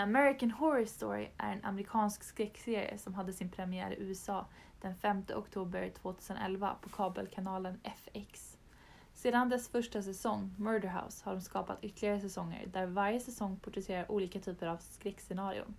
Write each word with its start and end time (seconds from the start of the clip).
American 0.00 0.50
Horror 0.50 0.84
Story 0.84 1.28
är 1.36 1.52
en 1.52 1.64
amerikansk 1.64 2.22
skräckserie 2.22 2.98
som 2.98 3.14
hade 3.14 3.32
sin 3.32 3.48
premiär 3.48 3.90
i 3.92 4.02
USA 4.02 4.46
den 4.80 4.96
5 4.96 5.24
oktober 5.34 5.92
2011 6.02 6.76
på 6.80 6.88
kabelkanalen 6.88 7.80
FX. 7.82 8.58
Sedan 9.14 9.48
dess 9.48 9.68
första 9.68 10.02
säsong, 10.02 10.54
Murder 10.58 10.88
House, 10.88 11.24
har 11.24 11.32
de 11.32 11.40
skapat 11.40 11.84
ytterligare 11.84 12.20
säsonger 12.20 12.66
där 12.66 12.86
varje 12.86 13.20
säsong 13.20 13.56
porträtterar 13.56 14.10
olika 14.10 14.40
typer 14.40 14.66
av 14.66 14.76
skräckscenarion. 14.76 15.74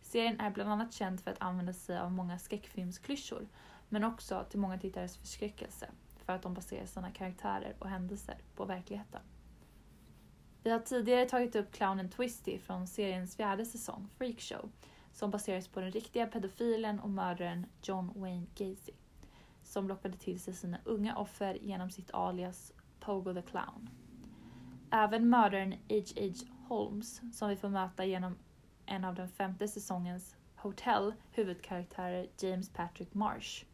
Serien 0.00 0.40
är 0.40 0.50
bland 0.50 0.70
annat 0.70 0.92
känd 0.92 1.20
för 1.20 1.30
att 1.30 1.42
använda 1.42 1.72
sig 1.72 1.98
av 1.98 2.12
många 2.12 2.38
skräckfilmsklyschor 2.38 3.48
men 3.88 4.04
också 4.04 4.44
till 4.50 4.60
många 4.60 4.78
tittares 4.78 5.16
förskräckelse 5.16 5.88
för 6.24 6.32
att 6.32 6.42
de 6.42 6.54
baserar 6.54 6.86
sina 6.86 7.10
karaktärer 7.10 7.74
och 7.78 7.88
händelser 7.88 8.36
på 8.56 8.64
verkligheten. 8.64 9.20
Vi 10.64 10.70
har 10.70 10.78
tidigare 10.78 11.24
tagit 11.28 11.56
upp 11.56 11.72
clownen 11.72 12.10
Twisty 12.10 12.58
från 12.58 12.86
seriens 12.86 13.36
fjärde 13.36 13.64
säsong, 13.64 14.08
Freakshow, 14.18 14.70
som 15.12 15.30
baseras 15.30 15.68
på 15.68 15.80
den 15.80 15.90
riktiga 15.90 16.26
pedofilen 16.26 17.00
och 17.00 17.10
mördaren 17.10 17.66
John 17.82 18.12
Wayne 18.14 18.46
Gacy, 18.54 18.92
som 19.62 19.88
lockade 19.88 20.16
till 20.16 20.40
sig 20.40 20.54
sina 20.54 20.78
unga 20.84 21.16
offer 21.16 21.54
genom 21.54 21.90
sitt 21.90 22.10
alias 22.14 22.72
Pogo 23.00 23.34
the 23.34 23.42
Clown. 23.42 23.90
Även 24.90 25.28
mördaren 25.28 25.72
H.H. 25.72 26.32
Holmes, 26.68 27.20
som 27.32 27.48
vi 27.48 27.56
får 27.56 27.68
möta 27.68 28.04
genom 28.04 28.36
en 28.86 29.04
av 29.04 29.14
den 29.14 29.28
femte 29.28 29.68
säsongens 29.68 30.36
Hotel 30.56 31.14
huvudkaraktärer 31.32 32.26
James 32.38 32.68
Patrick 32.68 33.14
Marsh 33.14 33.64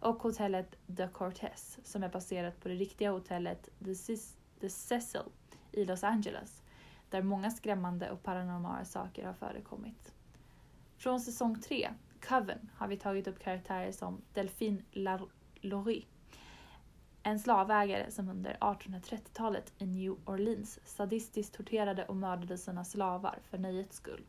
och 0.00 0.22
hotellet 0.22 0.76
The 0.96 1.08
Cortez 1.08 1.78
som 1.84 2.02
är 2.02 2.08
baserat 2.08 2.60
på 2.60 2.68
det 2.68 2.74
riktiga 2.74 3.10
hotellet 3.10 3.68
The, 3.84 3.90
Cis- 3.94 4.36
The 4.60 4.70
Cecil 4.70 5.22
i 5.72 5.84
Los 5.84 6.04
Angeles 6.04 6.62
där 7.10 7.22
många 7.22 7.50
skrämmande 7.50 8.10
och 8.10 8.22
paranormala 8.22 8.84
saker 8.84 9.26
har 9.26 9.34
förekommit. 9.34 10.14
Från 10.96 11.20
säsong 11.20 11.60
3, 11.60 11.90
Coven, 12.20 12.70
har 12.74 12.88
vi 12.88 12.96
tagit 12.96 13.26
upp 13.26 13.38
karaktärer 13.38 13.92
som 13.92 14.22
Delphine 14.34 14.82
Laurie, 15.60 16.04
en 17.22 17.40
slavägare 17.40 18.10
som 18.10 18.28
under 18.28 18.56
1830-talet 18.60 19.72
i 19.78 19.86
New 19.86 20.16
Orleans 20.24 20.78
sadistiskt 20.84 21.54
torterade 21.54 22.04
och 22.04 22.16
mördade 22.16 22.58
sina 22.58 22.84
slavar 22.84 23.38
för 23.42 23.58
nöjets 23.58 23.96
skull. 23.96 24.24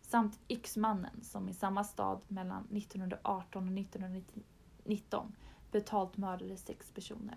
Samt 0.00 0.40
Yxmannen 0.48 1.22
som 1.22 1.48
i 1.48 1.54
samma 1.54 1.84
stad 1.84 2.20
mellan 2.28 2.64
1918 2.64 3.68
och 3.68 3.78
1919 3.78 5.36
brutalt 5.70 6.16
mördade 6.16 6.56
sex 6.56 6.90
personer. 6.92 7.36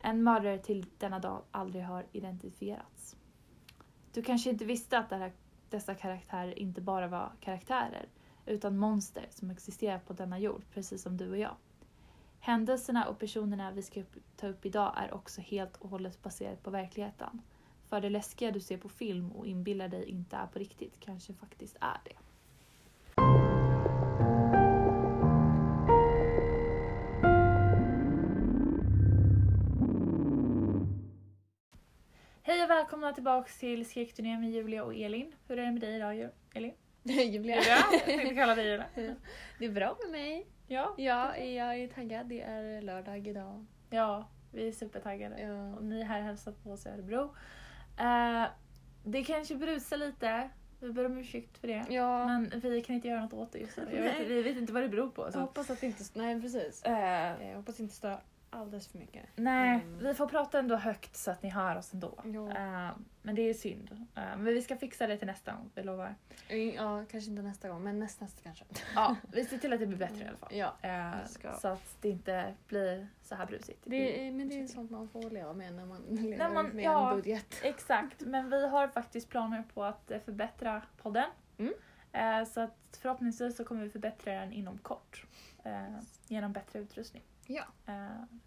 En 0.00 0.22
mördare 0.22 0.58
till 0.58 0.86
denna 0.98 1.18
dag 1.18 1.42
aldrig 1.50 1.84
har 1.84 2.06
identifierats. 2.12 3.16
Du 4.12 4.22
kanske 4.22 4.50
inte 4.50 4.64
visste 4.64 4.98
att 4.98 5.10
här, 5.10 5.32
dessa 5.70 5.94
karaktärer 5.94 6.58
inte 6.58 6.80
bara 6.80 7.08
var 7.08 7.32
karaktärer 7.40 8.08
utan 8.46 8.78
monster 8.78 9.26
som 9.30 9.50
existerar 9.50 9.98
på 9.98 10.12
denna 10.12 10.38
jord, 10.38 10.62
precis 10.74 11.02
som 11.02 11.16
du 11.16 11.30
och 11.30 11.38
jag. 11.38 11.56
Händelserna 12.40 13.08
och 13.08 13.18
personerna 13.18 13.70
vi 13.70 13.82
ska 13.82 14.02
ta 14.36 14.48
upp 14.48 14.66
idag 14.66 14.92
är 14.96 15.14
också 15.14 15.40
helt 15.40 15.76
och 15.76 15.90
hållet 15.90 16.22
baserat 16.22 16.62
på 16.62 16.70
verkligheten. 16.70 17.42
För 17.88 18.00
det 18.00 18.10
läskiga 18.10 18.50
du 18.50 18.60
ser 18.60 18.78
på 18.78 18.88
film 18.88 19.32
och 19.32 19.46
inbillar 19.46 19.88
dig 19.88 20.04
inte 20.04 20.36
är 20.36 20.46
på 20.46 20.58
riktigt 20.58 21.00
kanske 21.00 21.34
faktiskt 21.34 21.76
är 21.80 22.00
det. 22.04 22.27
Välkomna 32.88 33.12
tillbaks 33.12 33.58
till 33.58 33.86
Skräckturnén 33.90 34.40
med 34.40 34.50
Julia 34.50 34.84
och 34.84 34.94
Elin. 34.94 35.32
Hur 35.48 35.58
är 35.58 35.64
det 35.66 35.72
med 35.72 35.80
dig 35.80 35.96
idag 35.96 36.28
Elin? 36.54 36.72
Julia. 37.02 37.24
Julia? 37.24 37.56
Jag 37.92 38.04
tänkte 38.04 38.34
kalla 38.34 38.54
dig 38.54 38.66
Julia. 38.70 38.86
Det 39.58 39.64
är 39.64 39.70
bra 39.70 39.96
med 40.02 40.10
mig. 40.12 40.46
Ja, 40.66 40.94
Ja, 40.98 41.36
jag 41.36 41.74
är 41.80 41.88
taggad. 41.88 42.26
Det 42.26 42.40
är 42.42 42.82
lördag 42.82 43.26
idag. 43.28 43.66
ja, 43.90 44.28
vi 44.52 44.68
är 44.68 44.72
supertaggade. 44.72 45.40
Ja. 45.40 45.76
Och 45.76 45.84
ni 45.84 46.02
här 46.02 46.20
hälsar 46.20 46.52
på 46.52 46.70
oss 46.70 46.86
i 46.86 46.88
Örebro. 46.88 47.34
Eh, 47.98 48.44
det 49.04 49.24
kanske 49.24 49.54
brusar 49.54 49.96
lite, 49.96 50.50
vi 50.80 50.92
ber 50.92 51.04
om 51.06 51.18
ursäkt 51.18 51.58
för 51.58 51.68
det. 51.68 51.84
Ja, 51.90 52.26
Men 52.28 52.60
vi 52.60 52.82
kan 52.82 52.96
inte 52.96 53.08
göra 53.08 53.20
något 53.20 53.32
åt 53.32 53.52
det 53.52 53.58
just 53.58 53.76
nu. 53.76 53.96
Jag 54.18 54.24
vi 54.24 54.42
vet 54.42 54.56
inte 54.56 54.72
vad 54.72 54.82
det 54.82 54.88
beror 54.88 55.10
på. 55.10 55.22
jag 55.22 55.32
Så. 55.32 55.38
hoppas 55.40 55.70
att 55.70 55.80
det 55.80 55.86
inte... 55.86 56.04
Nej, 56.14 56.40
precis. 56.40 56.82
Eh, 56.82 57.48
Jag 57.48 57.56
hoppas 57.56 57.80
inte 57.80 57.94
störa 57.94 58.20
alldeles 58.50 58.88
för 58.88 58.98
mycket. 58.98 59.26
nej, 59.36 59.74
Mm. 59.74 59.98
vi 59.98 60.14
får 60.14 60.26
prata 60.26 60.58
ändå 60.58 60.76
högt 60.76 61.16
så 61.16 61.30
att 61.30 61.42
ni 61.42 61.48
hör 61.48 61.76
oss 61.76 61.94
ändå. 61.94 62.14
Eh, 62.56 62.90
men 63.22 63.34
det 63.34 63.42
är 63.42 63.54
synd. 63.54 63.90
Eh, 64.14 64.22
men 64.22 64.44
vi 64.44 64.62
ska 64.62 64.76
fixa 64.76 65.06
det 65.06 65.16
till 65.18 65.26
nästa 65.26 65.52
gång, 65.52 65.70
vi 65.74 65.82
lovar. 65.82 66.14
Ja, 66.76 67.04
kanske 67.10 67.30
inte 67.30 67.42
nästa 67.42 67.68
gång, 67.68 67.82
men 67.84 67.98
näst, 67.98 68.20
nästa 68.20 68.42
kanske. 68.42 68.64
Ja, 68.94 69.16
vi 69.32 69.44
ser 69.44 69.58
till 69.58 69.72
att 69.72 69.80
det 69.80 69.86
blir 69.86 69.98
bättre 69.98 70.24
i 70.24 70.28
alla 70.28 70.36
fall. 70.36 70.54
Ja. 70.54 71.14
Ska. 71.26 71.52
så 71.52 71.68
att 71.68 71.96
det 72.00 72.08
inte 72.08 72.54
blir 72.68 73.08
så 73.22 73.34
här 73.34 73.46
brusigt. 73.46 73.80
Det 73.84 74.26
är, 74.26 74.32
men 74.32 74.48
det 74.48 74.60
är 74.60 74.66
sånt 74.66 74.90
man 74.90 75.08
får 75.08 75.30
leva 75.30 75.52
med 75.52 75.74
när 75.74 75.84
man 75.86 76.02
lever 76.08 76.38
När 76.38 76.54
man- 76.54 76.66
med 76.68 76.84
ja. 76.84 77.10
en 77.10 77.16
budget. 77.16 77.54
Exakt, 77.62 78.20
men 78.20 78.50
vi 78.50 78.68
har 78.68 78.88
faktiskt 78.88 79.28
planer 79.28 79.64
på 79.74 79.84
att 79.84 80.10
eh, 80.10 80.20
förbättra 80.20 80.82
podden. 81.02 81.30
Mm. 81.58 81.72
Så 82.46 82.60
att 82.60 82.98
förhoppningsvis 83.02 83.56
så 83.56 83.64
kommer 83.64 83.82
vi 83.84 83.90
förbättra 83.90 84.32
den 84.40 84.52
inom 84.52 84.78
kort. 84.78 85.26
Genom 86.28 86.52
bättre 86.52 86.78
utrustning. 86.78 87.22
Ja. 87.50 87.64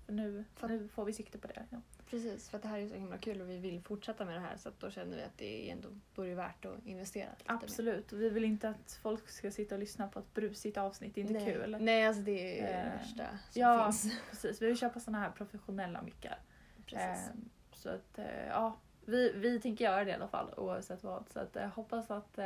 För 0.06 0.14
nu, 0.14 0.46
För- 0.56 0.68
nu 0.68 0.88
får 0.88 1.06
vi 1.06 1.14
sikte 1.14 1.38
på 1.38 1.48
det. 1.48 1.66
Ja. 1.70 1.78
Precis, 2.10 2.50
för 2.50 2.60
det 2.60 2.68
här 2.68 2.80
är 2.80 2.88
så 2.88 2.96
himla 2.96 3.18
kul 3.18 3.42
och 3.42 3.50
vi 3.50 3.58
vill 3.58 3.82
fortsätta 3.82 4.26
med 4.26 4.36
det 4.36 4.40
här 4.40 4.58
så 4.58 4.70
att 4.70 4.80
då 4.80 4.90
känner 4.92 5.18
vi 5.18 5.24
att 5.24 5.38
det 5.38 5.70
ändå 5.72 5.90
vore 6.16 6.36
värt 6.36 6.66
att 6.66 6.86
investera 6.86 7.26
mer. 7.30 7.38
Absolut, 7.46 8.12
och 8.14 8.22
vi 8.22 8.30
vill 8.30 8.44
inte 8.44 8.70
att 8.70 9.00
folk 9.02 9.30
ska 9.30 9.52
sitta 9.52 9.76
och 9.76 9.80
lyssna 9.80 10.08
på 10.08 10.20
ett 10.20 10.34
brusigt 10.34 10.78
avsnitt. 10.78 11.16
Det 11.16 11.22
är 11.22 11.24
inte 11.24 11.34
Nej. 11.34 11.54
kul. 11.54 11.78
Nej, 11.80 12.08
alltså 12.08 12.22
det 12.24 12.60
är 12.60 12.68
det 12.68 12.74
Eh, 12.74 12.86
värsta 12.98 13.28
som 13.50 13.62
ja. 13.62 13.92
finns. 13.92 14.20
Precis, 14.32 14.62
vi 14.62 14.66
vill 14.68 14.78
köpa 14.78 15.00
såna 15.00 15.20
här 15.20 15.32
professionella 15.32 16.02
mickar. 16.02 16.40
Precis. 16.86 17.00
Eh, 17.30 17.36
Så 17.74 17.90
att, 17.90 18.20
eh, 18.20 18.48
ja, 18.50 18.78
vi, 19.06 19.32
vi 19.36 19.60
tänker 19.60 19.86
göra 19.86 20.04
det 20.06 20.12
i 20.12 20.14
alla 20.14 20.28
fall 20.28 20.54
oavsett 20.58 21.04
vad. 21.04 21.30
Så 21.30 21.40
att 21.40 21.74
hoppas 21.74 22.12
att 22.12 22.40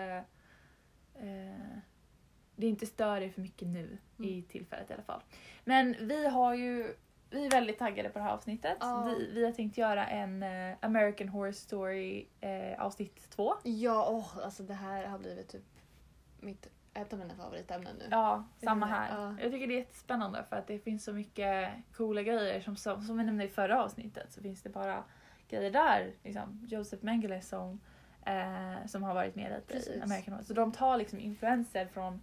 det 2.56 2.68
inte 2.68 2.86
stör 2.86 3.22
er 3.22 3.30
för 3.30 3.42
mycket 3.42 3.68
nu 3.68 3.98
i 4.18 4.34
Mm. 4.34 4.44
tillfället 4.44 4.90
i 4.90 4.94
alla 4.94 5.04
fall. 5.04 5.22
Men 5.64 5.96
vi 6.00 6.28
har 6.28 6.54
ju 6.54 6.96
vi 7.30 7.46
är 7.46 7.50
väldigt 7.52 7.80
taggade 7.80 8.10
på 8.10 8.20
det 8.20 8.26
här 8.26 8.32
avsnittet. 8.34 8.78
Ja. 8.80 9.04
Vi, 9.20 9.32
vi 9.32 9.46
har 9.46 9.52
tänkt 9.52 9.78
göra 9.78 10.08
en 10.08 10.44
eh, 10.44 10.76
American 10.82 11.30
Horror 11.30 11.52
Story 11.52 12.26
eh, 12.42 12.82
avsnitt 12.82 13.30
två. 13.30 13.54
Ja, 13.64 14.08
åh, 14.10 14.46
alltså 14.46 14.64
det 14.64 14.74
här 14.74 15.06
har 15.06 15.18
blivit 15.20 15.50
typ 15.50 15.64
mitt, 16.40 16.68
ett 16.94 17.14
av 17.14 17.20
mina 17.20 17.36
favoritämnen 17.36 17.96
nu. 18.00 18.06
Ja, 18.12 18.44
samma 18.64 18.86
Mm, 18.86 18.98
här. 19.00 19.10
ja. 19.24 19.36
Jag 19.42 19.52
tycker 19.52 19.68
det 19.68 19.74
är 19.74 19.80
jättespännande 19.80 20.44
för 20.50 20.56
att 20.56 20.68
det 20.68 20.80
finns 20.80 21.04
så 21.04 21.14
mycket 21.14 21.70
coola 21.94 22.24
grejer. 22.24 22.62
Som, 22.62 22.76
som, 22.76 23.02
som 23.04 23.18
vi 23.18 23.24
nämnde 23.24 23.44
i 23.44 23.48
förra 23.48 23.84
avsnittet 23.84 24.32
så 24.34 24.42
finns 24.42 24.62
det 24.62 24.70
bara 24.70 25.04
grejer 25.50 25.72
där. 25.72 26.14
Liksom, 26.24 26.66
Joseph 26.70 27.06
Mengele 27.06 27.42
som, 27.42 27.80
eh, 28.26 28.86
som 28.88 29.04
har 29.04 29.14
varit 29.14 29.36
med 29.36 29.62
lite 29.70 29.90
i. 29.92 30.02
American 30.02 30.34
Horror. 30.34 30.46
Så 30.46 30.54
de 30.54 30.72
tar 30.72 30.98
liksom 30.98 31.20
influenser 31.20 31.86
från 31.86 32.22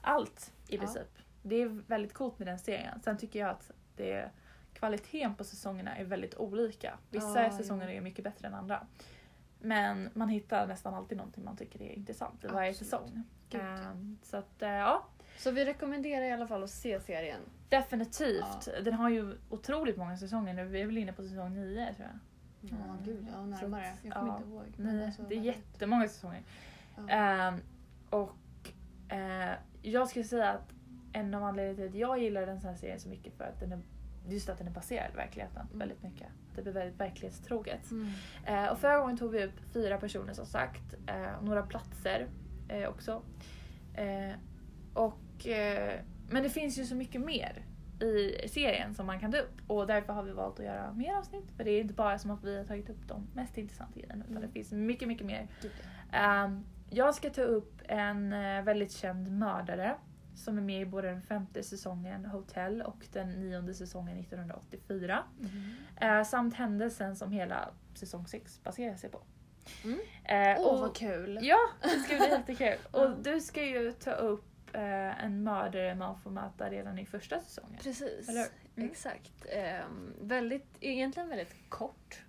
allt 0.00 0.52
i 0.68 0.74
Ja. 0.74 0.80
princip. 0.80 1.08
Det 1.42 1.54
är 1.62 1.66
väldigt 1.68 2.14
coolt 2.14 2.38
med 2.38 2.48
den 2.48 2.58
serien. 2.58 3.00
Sen 3.02 3.18
tycker 3.18 3.38
jag 3.38 3.48
att 3.50 3.70
det, 3.96 4.30
kvaliteten 4.72 5.34
på 5.34 5.44
säsongerna 5.44 5.96
är 5.96 6.04
väldigt 6.04 6.34
olika. 6.34 6.98
Vissa 7.10 7.42
Ja, 7.42 7.50
säsonger 7.50 7.88
jo. 7.88 7.96
är 7.96 8.00
mycket 8.00 8.24
bättre 8.24 8.48
än 8.48 8.54
andra. 8.54 8.86
Men 9.62 10.10
man 10.14 10.28
hittar 10.28 10.66
nästan 10.66 10.94
alltid 10.94 11.18
någonting 11.18 11.44
man 11.44 11.56
tycker 11.56 11.82
är 11.82 11.92
intressant 11.92 12.44
i 12.44 12.46
varje 12.46 12.70
Absolut. 12.70 12.90
säsong. 12.90 13.24
Gud, 13.50 13.60
ja. 13.60 13.66
Ehm, 13.90 14.18
så 14.22 14.36
att, 14.36 14.62
eh, 14.62 14.68
ja. 14.68 15.06
Så 15.38 15.50
vi 15.50 15.64
rekommenderar 15.64 16.24
i 16.24 16.32
alla 16.32 16.46
fall 16.46 16.62
att 16.62 16.70
se 16.70 17.00
serien. 17.00 17.40
Definitivt. 17.68 18.68
Den 18.84 18.94
har 18.94 19.08
ju 19.10 19.38
otroligt 19.50 19.96
många 19.96 20.16
säsonger 20.16 20.54
nu. 20.54 20.64
Vi 20.64 20.80
är 20.80 20.86
väl 20.86 20.98
inne 20.98 21.12
på 21.12 21.22
säsong 21.22 21.54
nio 21.54 21.94
tror 21.94 22.08
jag. 22.08 22.18
Ja, 22.70 22.84
Mm. 22.84 22.96
gud, 23.04 23.26
ja, 23.32 23.46
närmare. 23.46 23.92
Jag 24.02 24.12
kommer 24.12 24.26
ja, 24.32 24.36
inte 24.38 24.48
ihåg. 24.50 24.64
Nio. 24.76 25.06
alltså, 25.06 25.22
det 25.22 25.34
är 25.34 25.36
väldigt- 25.40 25.56
jättemånga 25.56 26.08
säsonger. 26.08 26.42
Ja. 26.96 27.08
Ehm, 27.08 27.54
och 28.10 28.32
eh, 29.10 29.52
jag 29.82 30.08
skulle 30.08 30.24
säga 30.24 30.50
att 30.50 30.72
en 31.12 31.34
av 31.34 31.44
anledningarna 31.44 31.76
till 31.76 31.88
att 32.04 32.08
jag 32.10 32.18
gillar 32.22 32.46
den 32.46 32.58
här 32.58 32.74
serien 32.74 33.00
så 33.00 33.08
mycket 33.08 33.34
för 33.36 33.44
att 33.44 33.60
den 33.60 33.72
är 33.72 33.78
just 34.28 34.48
att 34.48 34.58
den 34.58 34.66
är 34.66 34.70
baserad 34.70 35.10
i 35.12 35.16
verkligheten 35.16 35.66
Mm. 35.66 35.78
väldigt 35.78 36.02
mycket. 36.02 36.26
Det 36.56 36.62
blir 36.62 36.72
väldigt 36.72 37.00
verklighetstroget. 37.00 37.90
Mm. 37.90 38.08
Eh, 38.46 38.66
och 38.72 38.78
förra 38.78 38.98
gången 38.98 39.16
tog 39.16 39.30
vi 39.32 39.44
upp 39.44 39.60
fyra 39.72 39.98
personer 39.98 40.32
som 40.32 40.46
sagt. 40.46 40.94
Eh, 41.06 41.42
några 41.42 41.62
platser 41.62 42.26
eh, 42.68 42.88
också. 42.88 43.22
Eh, 43.94 44.32
och, 44.94 45.46
eh, 45.46 46.00
men 46.30 46.42
det 46.42 46.50
finns 46.50 46.78
ju 46.78 46.84
så 46.84 46.94
mycket 46.94 47.20
mer 47.20 47.64
i 48.00 48.48
serien 48.48 48.94
som 48.94 49.06
man 49.06 49.20
kan 49.20 49.32
ta 49.32 49.38
upp. 49.38 49.54
Och 49.66 49.86
därför 49.86 50.12
har 50.12 50.22
vi 50.22 50.32
valt 50.32 50.58
att 50.58 50.64
göra 50.64 50.92
mer 50.92 51.14
avsnitt. 51.14 51.50
För 51.56 51.64
det 51.64 51.70
är 51.70 51.80
inte 51.80 51.94
bara 51.94 52.18
som 52.18 52.30
att 52.30 52.44
vi 52.44 52.56
har 52.58 52.64
tagit 52.64 52.90
upp 52.90 53.08
de 53.08 53.26
mest 53.34 53.58
intressanta 53.58 54.00
grejerna. 54.00 54.24
Utan 54.24 54.36
Mm. 54.36 54.42
det 54.48 54.52
finns 54.52 54.72
mycket, 54.72 55.08
mycket 55.08 55.26
mer. 55.26 55.48
Ehm, 56.12 56.64
jag 56.90 57.14
ska 57.14 57.30
ta 57.30 57.42
upp 57.42 57.82
en 57.88 58.32
eh, 58.32 58.62
väldigt 58.62 58.92
känd 58.92 59.30
mördare. 59.32 59.94
Som 60.34 60.58
är 60.58 60.62
med 60.62 60.82
i 60.82 60.86
både 60.86 61.08
den 61.08 61.22
femte 61.22 61.62
säsongen 61.62 62.24
Hotel 62.24 62.82
och 62.82 63.06
den 63.12 63.28
nionde 63.30 63.74
säsongen 63.74 64.18
1984. 64.18 65.24
ja. 65.38 65.46
Mm. 65.48 66.18
Eh, 66.18 66.24
samt 66.24 66.54
händelsen 66.54 67.16
som 67.16 67.32
hela 67.32 67.68
säsong 67.94 68.26
6 68.26 68.62
baserar 68.62 68.96
sig 68.96 69.10
på. 69.10 69.22
Mm. 69.84 69.98
Eh, 70.24 70.60
Åh 70.60 70.66
och- 70.74 70.80
vad 70.80 70.96
kul! 70.96 71.38
Ja, 71.42 71.58
det 71.82 71.88
ska 71.88 72.16
bli 72.16 72.28
jättekul. 72.28 72.76
Och 72.90 73.22
du 73.22 73.40
ska 73.40 73.64
ju 73.64 73.92
ta 73.92 74.10
upp 74.12 74.44
eh, 74.72 75.24
en 75.24 75.42
mördare 75.42 75.94
man 75.94 76.18
får 76.20 76.30
möta 76.30 76.70
redan 76.70 76.98
i 76.98 77.06
första 77.06 77.40
säsongen. 77.40 77.78
Precis. 77.82 78.28
Mm. 78.28 78.90
Exakt. 78.90 79.46
Ehm, 79.52 80.14
väldigt, 80.20 80.66
egentligen 80.80 81.28
väldigt 81.28 81.54
kort. 81.68 82.22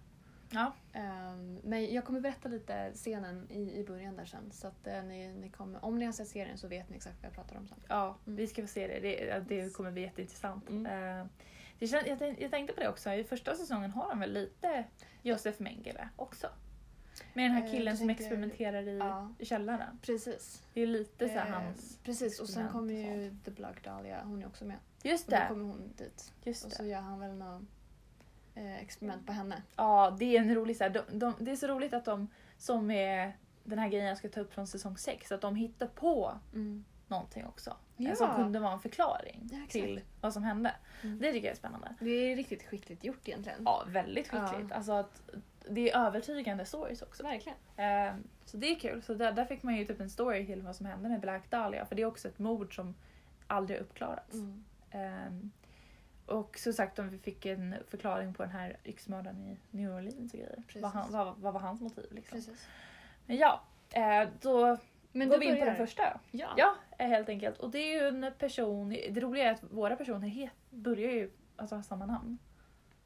Ja. 0.53 0.73
Ehm, 0.93 1.59
men 1.63 1.93
jag 1.93 2.05
kommer 2.05 2.19
berätta 2.19 2.49
lite 2.49 2.91
scenen 2.93 3.47
i, 3.51 3.79
i 3.79 3.83
början 3.87 4.15
där 4.15 4.25
sen. 4.25 4.51
Så 4.51 4.67
att 4.67 4.87
eh, 4.87 5.03
ni, 5.03 5.27
ni 5.33 5.49
kommer, 5.49 5.85
om 5.85 5.99
ni 5.99 6.05
har 6.05 6.13
sett 6.13 6.27
serien 6.27 6.57
så 6.57 6.67
vet 6.67 6.89
ni 6.89 6.95
exakt 6.95 7.15
vad 7.21 7.25
jag 7.27 7.33
pratar 7.35 7.55
om 7.57 7.67
sen. 7.67 7.77
Ja, 7.87 8.17
Mm. 8.25 8.35
vi 8.37 8.47
ska 8.47 8.61
få 8.61 8.67
se 8.67 8.87
det. 8.87 8.99
Det, 8.99 9.39
det 9.47 9.73
kommer 9.73 9.91
bli 9.91 10.01
jätteintressant. 10.01 10.69
Mm. 10.69 11.19
Eh, 11.19 11.25
det 11.79 11.87
kän, 11.87 12.03
jag, 12.07 12.41
jag 12.41 12.51
tänkte 12.51 12.73
på 12.73 12.79
det 12.79 12.89
också, 12.89 13.13
i 13.13 13.23
första 13.23 13.55
säsongen 13.55 13.91
har 13.91 14.09
han 14.09 14.19
väl 14.19 14.33
lite 14.33 14.83
Josef 15.21 15.59
Mengele 15.59 16.09
också? 16.15 16.47
Med 17.33 17.45
den 17.45 17.51
här 17.51 17.65
Eh, 17.65 17.71
killen 17.71 17.97
som 17.97 18.09
experimenterar 18.09 18.87
i, 18.87 18.97
Ja. 18.97 19.33
i 19.39 19.45
källaren. 19.45 19.99
Precis. 20.01 20.63
Det 20.73 20.81
är 20.81 20.87
lite 20.87 21.29
så 21.29 21.33
Ehm, 21.39 21.53
hans... 21.53 21.99
Precis, 22.03 22.39
och 22.39 22.49
sen 22.49 22.69
kommer 22.69 22.93
ju 22.93 23.35
The 23.45 23.51
Black 23.51 23.83
Dahlia, 23.83 24.23
hon 24.23 24.41
är 24.43 24.47
också 24.47 24.65
med. 24.65 24.77
Just 25.03 25.25
Och 25.27 25.31
då 25.31 25.37
det! 25.37 25.45
kommer 25.47 25.65
hon 25.65 25.93
dit. 25.97 26.33
Just 26.43 26.63
Och 26.63 26.69
det. 26.69 26.75
så 26.75 26.83
gör 26.85 27.01
han 27.01 27.19
väl 27.19 27.35
något 27.37 27.61
eh, 27.61 27.67
experiment 28.55 29.25
på 29.27 29.33
henne. 29.33 29.61
Ja, 29.75 30.15
det 30.19 30.37
är 30.37 30.41
en 30.41 30.55
rolig 30.55 30.77
så 30.77 30.83
här, 30.83 30.89
de, 30.91 31.19
de, 31.19 31.33
Det 31.39 31.51
är 31.51 31.55
så 31.55 31.67
roligt 31.67 31.93
att 31.93 32.05
de, 32.05 32.27
som 32.57 32.91
är 32.91 33.37
den 33.63 33.79
här 33.79 33.89
grejen 33.89 34.07
jag 34.07 34.17
ska 34.17 34.29
ta 34.29 34.39
upp 34.39 34.53
från 34.53 34.67
säsong 34.67 34.97
6, 34.97 35.31
att 35.31 35.41
de 35.41 35.55
hittar 35.55 35.87
på 35.87 36.33
Mm. 36.53 36.85
någonting 37.07 37.45
också. 37.45 37.75
Ja. 37.97 38.15
Som 38.15 38.35
kunde 38.35 38.59
vara 38.59 38.73
en 38.73 38.79
förklaring 38.79 39.49
Ja, 39.51 39.57
till 39.69 40.01
vad 40.21 40.33
som 40.33 40.43
hände. 40.43 40.75
Mm. 41.03 41.19
Det 41.19 41.31
tycker 41.31 41.47
jag 41.47 41.51
är 41.53 41.57
spännande. 41.57 41.95
Det 41.99 42.09
är 42.09 42.35
riktigt 42.35 42.63
skickligt 42.63 43.03
gjort 43.03 43.27
egentligen. 43.27 43.61
Ja, 43.65 43.83
väldigt 43.87 44.27
skickligt. 44.27 44.67
Ja. 44.69 44.75
Alltså 44.75 44.91
att 44.91 45.21
det 45.69 45.91
är 45.91 46.05
övertygande 46.05 46.65
stories 46.65 47.01
också. 47.01 47.23
Verkligen. 47.23 47.57
Ehm, 47.77 48.23
så 48.45 48.57
det 48.57 48.67
är 48.67 48.79
kul. 48.79 49.01
Så 49.01 49.13
där, 49.13 49.31
där 49.31 49.45
fick 49.45 49.63
man 49.63 49.75
ju 49.75 49.85
typ 49.85 49.99
en 50.01 50.09
story 50.09 50.45
till 50.45 50.61
vad 50.61 50.75
som 50.75 50.85
hände 50.85 51.09
med 51.09 51.19
Black 51.21 51.49
Dahlia. 51.49 51.85
För 51.85 51.95
det 51.95 52.01
är 52.01 52.05
också 52.05 52.27
ett 52.27 52.39
mord 52.39 52.75
som 52.75 52.95
aldrig 53.47 53.79
har 53.79 53.83
uppklarats. 53.83 54.33
Mm. 54.33 54.63
Ehm, 54.91 55.51
och 56.25 56.57
så 56.57 56.73
sagt 56.73 56.99
om 56.99 57.09
vi 57.09 57.17
fick 57.17 57.45
en 57.45 57.75
förklaring 57.87 58.33
på 58.33 58.43
den 58.43 58.51
här 58.51 58.77
yxmördaren 58.85 59.41
i 59.41 59.57
New 59.71 59.91
Orleans 59.91 60.33
och 60.33 60.39
grejer. 60.39 60.63
Vad, 60.75 60.91
han, 60.91 61.11
vad, 61.11 61.37
vad 61.37 61.53
var 61.53 61.61
hans 61.61 61.81
motiv 61.81 62.07
liksom? 62.11 62.37
Precis. 62.37 62.67
Men 63.25 63.37
ja, 63.37 63.61
eh, 63.93 64.29
då 64.41 64.77
Men 65.11 65.29
går 65.29 65.37
vi 65.37 65.45
in 65.45 65.59
på 65.59 65.65
den 65.65 65.75
första. 65.75 66.19
Ja. 66.31 66.53
Ja, 66.57 66.75
eh, 66.97 67.07
helt 67.07 67.29
enkelt. 67.29 67.57
Och 67.57 67.71
det 67.71 67.79
är 67.79 68.01
ju 68.01 68.07
en 68.07 68.33
person, 68.37 68.89
det 68.89 69.21
roliga 69.21 69.43
är 69.43 69.51
att 69.51 69.63
våra 69.63 69.95
personer 69.95 70.27
het, 70.27 70.51
börjar 70.69 71.11
ju 71.11 71.31
alltså, 71.55 71.75
ha 71.75 71.83
samma 71.83 72.05
namn. 72.05 72.37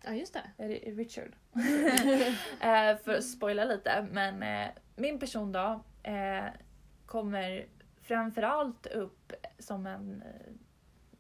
ja, 0.03 0.13
just 0.13 0.33
det. 0.33 0.67
Richard. 0.91 1.31
eh, 2.61 2.97
för 3.03 3.17
att 3.17 3.23
spoila 3.23 3.65
lite, 3.65 4.07
men 4.11 4.69
min 4.95 5.19
person 5.19 5.51
då 5.51 5.83
kommer 7.05 7.67
framförallt 8.01 8.85
upp 8.85 9.33
som 9.59 9.87
en... 9.87 10.23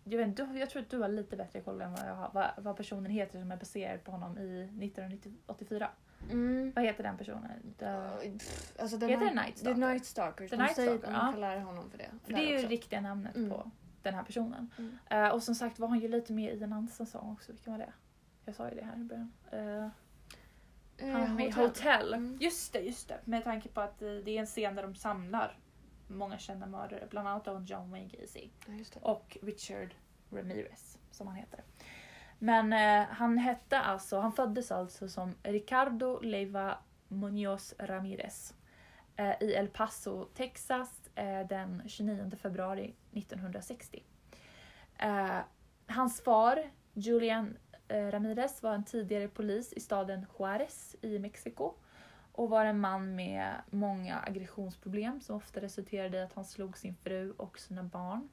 Jag, 0.07 0.17
vet, 0.17 0.37
du, 0.37 0.59
jag 0.59 0.69
tror 0.69 0.81
att 0.81 0.89
du 0.89 0.99
har 0.99 1.07
lite 1.09 1.35
bättre 1.35 1.61
koll 1.61 1.81
än 1.81 1.91
vad 1.91 2.07
jag 2.07 2.15
har. 2.15 2.29
Vad, 2.33 2.47
vad 2.57 2.77
personen 2.77 3.11
heter 3.11 3.39
som 3.39 3.51
är 3.51 3.57
baserad 3.57 4.03
på 4.03 4.11
honom 4.11 4.37
i 4.37 4.63
1984. 4.85 5.89
Mm. 6.31 6.71
Vad 6.75 6.85
heter 6.85 7.03
den 7.03 7.17
personen? 7.17 7.73
The, 7.79 7.85
Alltså, 8.81 8.99
the 8.99 9.07
Heter 9.07 9.25
det 9.25 9.31
Night- 9.31 9.35
Night 9.35 9.57
Stalker? 9.57 9.73
The 9.75 9.87
Night 9.87 10.05
Stalker. 10.05 10.47
The 10.47 10.55
De 10.55 10.61
Night 10.63 10.75
säger- 10.75 10.97
Stalker, 10.97 11.11
ja. 11.25 11.31
kallar 11.33 11.59
honom 11.59 11.89
för 11.89 11.97
det. 11.97 12.09
för 12.23 12.33
det 12.33 12.39
är 12.39 12.49
ju 12.49 12.55
också. 12.55 12.67
riktiga 12.67 13.01
namnet 13.01 13.35
Mm. 13.35 13.49
på 13.49 13.71
den 14.01 14.13
här 14.13 14.23
personen. 14.23 14.71
Mm. 14.77 14.97
Eh, 15.09 15.29
och 15.29 15.43
som 15.43 15.55
sagt 15.55 15.79
var 15.79 15.87
han 15.87 15.99
ju 15.99 16.07
lite 16.07 16.33
med 16.33 16.53
i 16.53 16.63
en 16.63 16.73
annan 16.73 16.87
säsong 16.87 17.31
också. 17.33 17.51
Vilken 17.51 17.73
var 17.73 17.79
det? 17.79 17.93
Jag 18.45 18.55
sa 18.55 18.69
ju 18.69 18.75
det 18.75 18.85
här 18.85 18.95
i 18.95 19.03
början. 19.03 19.31
Eh, 19.51 19.87
Han 21.13 21.21
är 21.23 21.27
med 21.33 21.53
Hotel. 21.53 21.65
Hotel. 21.67 22.13
Mm. 22.13 22.37
Just 22.41 22.73
det, 22.73 22.79
just 22.79 23.07
det. 23.07 23.19
Med 23.25 23.43
tanke 23.43 23.69
på 23.69 23.81
att 23.81 23.99
det 23.99 24.29
är 24.29 24.39
en 24.39 24.45
scen 24.45 24.75
där 24.75 24.83
de 24.83 24.95
samlar 24.95 25.57
många 26.07 26.37
kända 26.37 26.65
mördare. 26.65 27.07
Bland 27.09 27.27
annat 27.27 27.45
då 27.45 27.63
John 27.65 27.91
Wayne 27.91 28.09
Gacy. 28.09 28.49
Ja. 28.67 28.99
Och 29.01 29.37
Richard 29.41 29.95
Ramirez, 30.29 30.97
som 31.11 31.27
han 31.27 31.35
heter. 31.35 31.63
Men 32.39 32.73
eh, 32.73 33.07
han 33.09 33.37
hette 33.37 33.79
alltså, 33.79 34.19
han 34.19 34.31
föddes 34.31 34.71
alltså 34.71 35.09
som 35.09 35.35
Ricardo 35.43 36.19
Leiva 36.19 36.77
Munoz 37.07 37.73
Ramirez. 37.79 38.53
Eh, 39.15 39.43
I 39.43 39.53
El 39.53 39.67
Paso, 39.67 40.25
Texas 40.25 41.09
eh, 41.15 41.47
den 41.47 41.83
29 41.87 42.31
februari 42.41 42.95
1960. 43.11 44.03
Eh, 44.97 45.39
hans 45.87 46.21
far, 46.21 46.71
Julian 46.93 47.57
eh, 47.87 48.07
Ramirez, 48.07 48.63
var 48.63 48.73
en 48.73 48.83
tidigare 48.83 49.27
polis 49.27 49.73
i 49.73 49.79
staden 49.79 50.25
Juarez 50.39 50.95
i 51.01 51.19
Mexiko 51.19 51.73
och 52.35 52.49
var 52.49 52.65
en 52.65 52.79
man 52.79 53.15
med 53.15 53.61
många 53.69 54.19
aggressionsproblem 54.19 55.21
som 55.21 55.35
ofta 55.35 55.61
resulterade 55.61 56.17
i 56.17 56.21
att 56.21 56.33
han 56.33 56.45
slog 56.45 56.77
sin 56.77 56.95
fru 56.95 57.31
och 57.31 57.59
sina 57.59 57.83
barn. 57.83 58.29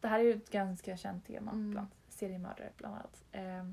Det 0.00 0.08
här 0.08 0.18
är 0.18 0.22
ju 0.22 0.32
ett 0.32 0.50
ganska 0.50 0.96
känt 0.96 1.26
tema 1.26 1.50
Mm. 1.50 1.70
bland 1.70 1.88
seriemördare 2.08 2.70
bland 2.76 2.94
annat. 2.94 3.24
Eh, 3.32 3.64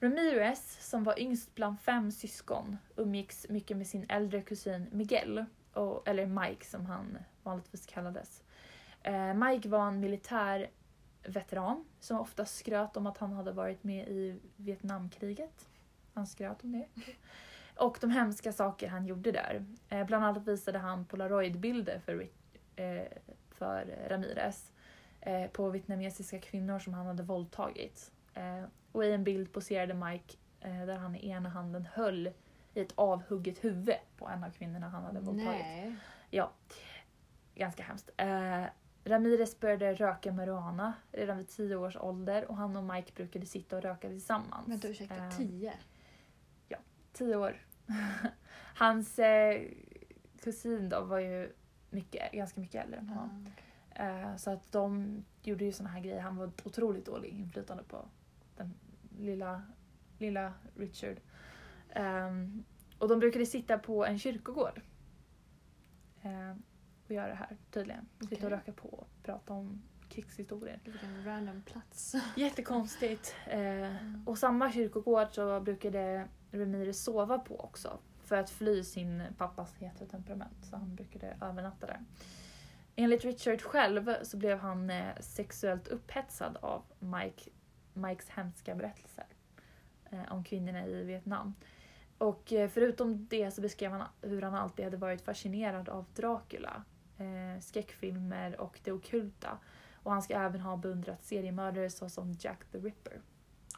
Ramirez, 0.00 0.88
som 0.90 1.04
var 1.04 1.20
yngst 1.20 1.54
bland 1.54 1.80
fem 1.80 2.12
syskon, 2.12 2.76
umgicks 2.96 3.46
mycket 3.48 3.76
med 3.76 3.86
sin 3.86 4.06
äldre 4.08 4.42
kusin 4.42 4.86
Miguel, 4.92 5.44
och, 5.72 6.08
eller 6.08 6.26
Mike 6.26 6.66
som 6.66 6.86
han 6.86 7.18
vanligtvis 7.42 7.86
kallades. 7.86 8.42
Eh, 9.02 9.34
Mike 9.34 9.68
var 9.68 9.88
en 9.88 10.00
militär 10.00 10.70
veteran 11.22 11.84
som 12.00 12.20
ofta 12.20 12.44
skröt 12.44 12.96
om 12.96 13.06
att 13.06 13.18
han 13.18 13.32
hade 13.32 13.52
varit 13.52 13.84
med 13.84 14.08
i 14.08 14.40
Vietnamkriget. 14.56 15.68
Han 16.14 16.26
skröt 16.26 16.64
om 16.64 16.72
det. 16.72 16.86
Och 17.80 17.98
de 18.00 18.10
hemska 18.10 18.52
saker 18.52 18.88
han 18.88 19.06
gjorde 19.06 19.32
där. 19.32 19.64
Eh, 19.88 20.06
bland 20.06 20.24
annat 20.24 20.48
visade 20.48 20.78
han 20.78 21.04
polaroidbilder 21.04 21.98
för, 21.98 22.28
eh, 22.76 23.02
för 23.50 24.06
Ramirez 24.08 24.72
eh, 25.20 25.50
på 25.50 25.70
vietnamesiska 25.70 26.38
kvinnor 26.38 26.78
som 26.78 26.94
han 26.94 27.06
hade 27.06 27.22
våldtagit. 27.22 28.12
Eh, 28.34 28.64
och 28.92 29.04
i 29.04 29.12
en 29.12 29.24
bild 29.24 29.52
poserade 29.52 29.94
Mike 29.94 30.36
eh, 30.60 30.86
där 30.86 30.96
han 30.96 31.16
i 31.16 31.28
ena 31.28 31.48
handen 31.48 31.88
höll 31.92 32.26
i 32.74 32.80
ett 32.80 32.92
avhugget 32.94 33.64
huvud 33.64 33.94
på 34.16 34.28
en 34.28 34.44
av 34.44 34.50
kvinnorna 34.50 34.88
han 34.88 35.04
hade 35.04 35.20
våldtagit. 35.20 35.62
Nej. 35.62 35.96
Ganska 37.54 37.82
hemskt. 37.82 38.10
Eh, 38.16 38.64
Ramirez 39.04 39.60
började 39.60 39.94
röka 39.94 40.32
marijuana 40.32 40.92
redan 41.12 41.38
vid 41.38 41.48
10 41.48 41.76
års 41.76 41.96
ålder 41.96 42.50
och 42.50 42.56
han 42.56 42.76
och 42.76 42.84
Mike 42.84 43.12
brukade 43.14 43.46
sitta 43.46 43.76
och 43.76 43.82
röka 43.82 44.08
tillsammans. 44.08 44.68
Vänta, 44.68 44.88
ursäkta. 44.88 45.16
Eh, 45.16 45.30
Tio? 45.30 45.72
10 47.12 47.36
år. 47.36 47.56
Hans 48.74 49.18
eh, 49.18 49.62
kusin 50.42 50.88
då 50.88 51.00
var 51.00 51.18
ju 51.18 51.52
mycket, 51.90 52.32
ganska 52.32 52.60
mycket 52.60 52.84
äldre 52.84 52.98
än 52.98 53.08
honom. 53.08 53.46
Okej. 53.52 54.06
Eh, 54.06 54.36
så 54.36 54.50
att 54.50 54.72
de 54.72 55.16
gjorde 55.42 55.64
ju 55.64 55.72
såna 55.72 55.88
här 55.88 56.00
grejer. 56.00 56.20
Han 56.20 56.36
var 56.36 56.50
otroligt 56.64 57.06
dålig 57.06 57.28
inflytande 57.28 57.82
på 57.82 58.08
den 58.56 58.74
lilla, 59.18 59.62
lilla 60.18 60.52
Richard. 60.76 61.16
Ehm, 61.90 62.64
och 62.98 63.08
de 63.08 63.18
brukade 63.18 63.46
sitta 63.46 63.78
på 63.78 64.06
en 64.06 64.18
kyrkogård. 64.18 64.80
ehm, 66.22 66.62
och 67.04 67.10
göra 67.14 67.28
det 67.28 67.34
här 67.34 67.56
tydligen. 67.70 68.08
Sitta 68.28 68.44
och 68.46 68.50
röka 68.50 68.72
på 68.72 68.88
och 68.88 69.08
prata 69.22 69.52
om 69.52 69.82
krigshistorien. 70.08 70.80
Vilken 70.84 71.24
random 71.24 71.62
plats. 71.62 72.14
Jättekonstigt. 72.36 73.34
Eh, 73.46 73.94
och 74.26 74.38
samma 74.38 74.72
kyrkogård 74.72 75.28
så 75.30 75.60
brukade 75.60 76.28
Remire 76.50 76.92
sova 76.92 77.38
på 77.38 77.60
också. 77.60 77.98
För 78.24 78.36
att 78.36 78.50
fly 78.50 78.84
sin 78.84 79.22
pappas 79.38 79.74
heta 79.78 80.06
temperament. 80.06 80.56
Så 80.62 80.76
han 80.76 80.94
brukade 80.94 81.36
övernatta 81.40 81.86
där. 81.86 82.00
Enligt 82.96 83.24
Richard 83.24 83.62
själv 83.62 84.14
så 84.22 84.36
blev 84.36 84.58
han 84.58 84.90
eh, 84.90 85.16
sexuellt 85.20 85.88
upphetsad 85.88 86.56
av 86.56 86.82
Mike, 86.98 87.50
Mikes 87.92 88.28
hemska 88.28 88.74
berättelser. 88.74 89.26
Eh, 90.10 90.32
om 90.32 90.44
kvinnorna 90.44 90.86
i 90.86 91.04
Vietnam. 91.04 91.54
Och 92.18 92.52
eh, 92.52 92.68
förutom 92.68 93.26
det 93.26 93.50
så 93.50 93.60
beskrev 93.60 93.92
han 93.92 94.02
hur 94.22 94.42
han 94.42 94.54
alltid 94.54 94.84
hade 94.84 94.96
varit 94.96 95.22
fascinerad 95.22 95.88
av 95.88 96.04
Dracula. 96.14 96.84
Skräckfilmer 97.60 98.60
och 98.60 98.80
det 98.84 98.92
ockulta. 98.92 99.58
Och 100.02 100.12
han 100.12 100.22
ska 100.22 100.34
även 100.34 100.60
ha 100.60 100.76
beundrat 100.76 101.24
seriemördare 101.24 101.90
såsom 101.90 102.32
Jack 102.32 102.64
the 102.72 102.78
Ripper. 102.78 103.20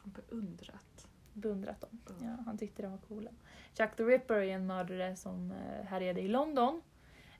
Beundrat. 0.03 0.92
Beundrat 1.33 1.81
dem. 1.81 1.99
Mm. 2.09 2.29
Ja, 2.29 2.43
han 2.45 2.57
tyckte 2.57 2.81
de 2.81 2.91
var 2.91 2.97
coola. 2.97 3.31
Jack 3.75 3.95
the 3.95 4.03
Ripper 4.03 4.35
är 4.35 4.55
en 4.55 4.67
mördare 4.67 5.15
som 5.15 5.51
eh, 5.51 5.85
härjade 5.85 6.21
i 6.21 6.27
London. 6.27 6.81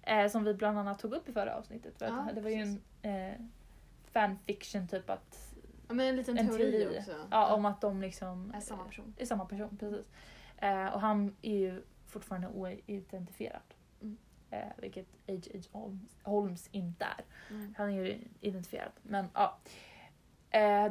Eh, 0.02 0.28
som 0.28 0.44
vi 0.44 0.54
bland 0.54 0.80
annat 0.80 1.00
tog 1.00 1.14
upp 1.14 1.30
i 1.30 1.34
förra 1.34 1.56
avsnittet. 1.56 1.98
För 1.98 2.06
Ja, 2.06 2.28
det 2.36 2.42
var 2.42 2.50
ju 2.50 2.56
en 2.56 2.82
eh, 3.02 3.40
fanfiction 4.06 4.88
typ 4.88 5.10
att... 5.10 5.56
Ja, 5.88 5.94
men 5.94 6.08
en 6.08 6.16
liten 6.16 6.38
En 6.38 6.48
teori, 6.48 6.72
teori. 6.72 7.00
också. 7.00 7.16
Ja, 7.32 7.54
om 7.54 7.66
att 7.66 7.82
de 7.82 8.02
liksom... 8.02 8.54
Är 8.56 8.60
samma 8.60 8.84
person. 8.84 9.14
är 9.18 9.26
samma 9.26 9.46
person, 9.46 9.78
precis. 9.78 10.06
Eh, 10.58 10.88
och 10.88 11.02
han 11.02 11.36
är 11.42 11.58
ju 11.58 11.82
fortfarande 12.06 12.48
oidentifierad. 12.48 13.62
Mm. 14.02 14.18
Eh, 14.50 14.68
vilket 14.78 15.08
H.H. 15.28 15.80
Holmes, 15.80 16.10
Holmes 16.24 16.70
inte 16.72 17.06
är. 17.06 17.26
Mm. 17.50 17.74
Han 17.78 17.90
är 17.90 18.06
ju 18.06 18.20
identifierad. 18.42 18.92
Men 19.04 19.28
ja. 19.34 19.58
Eh, 19.66 19.72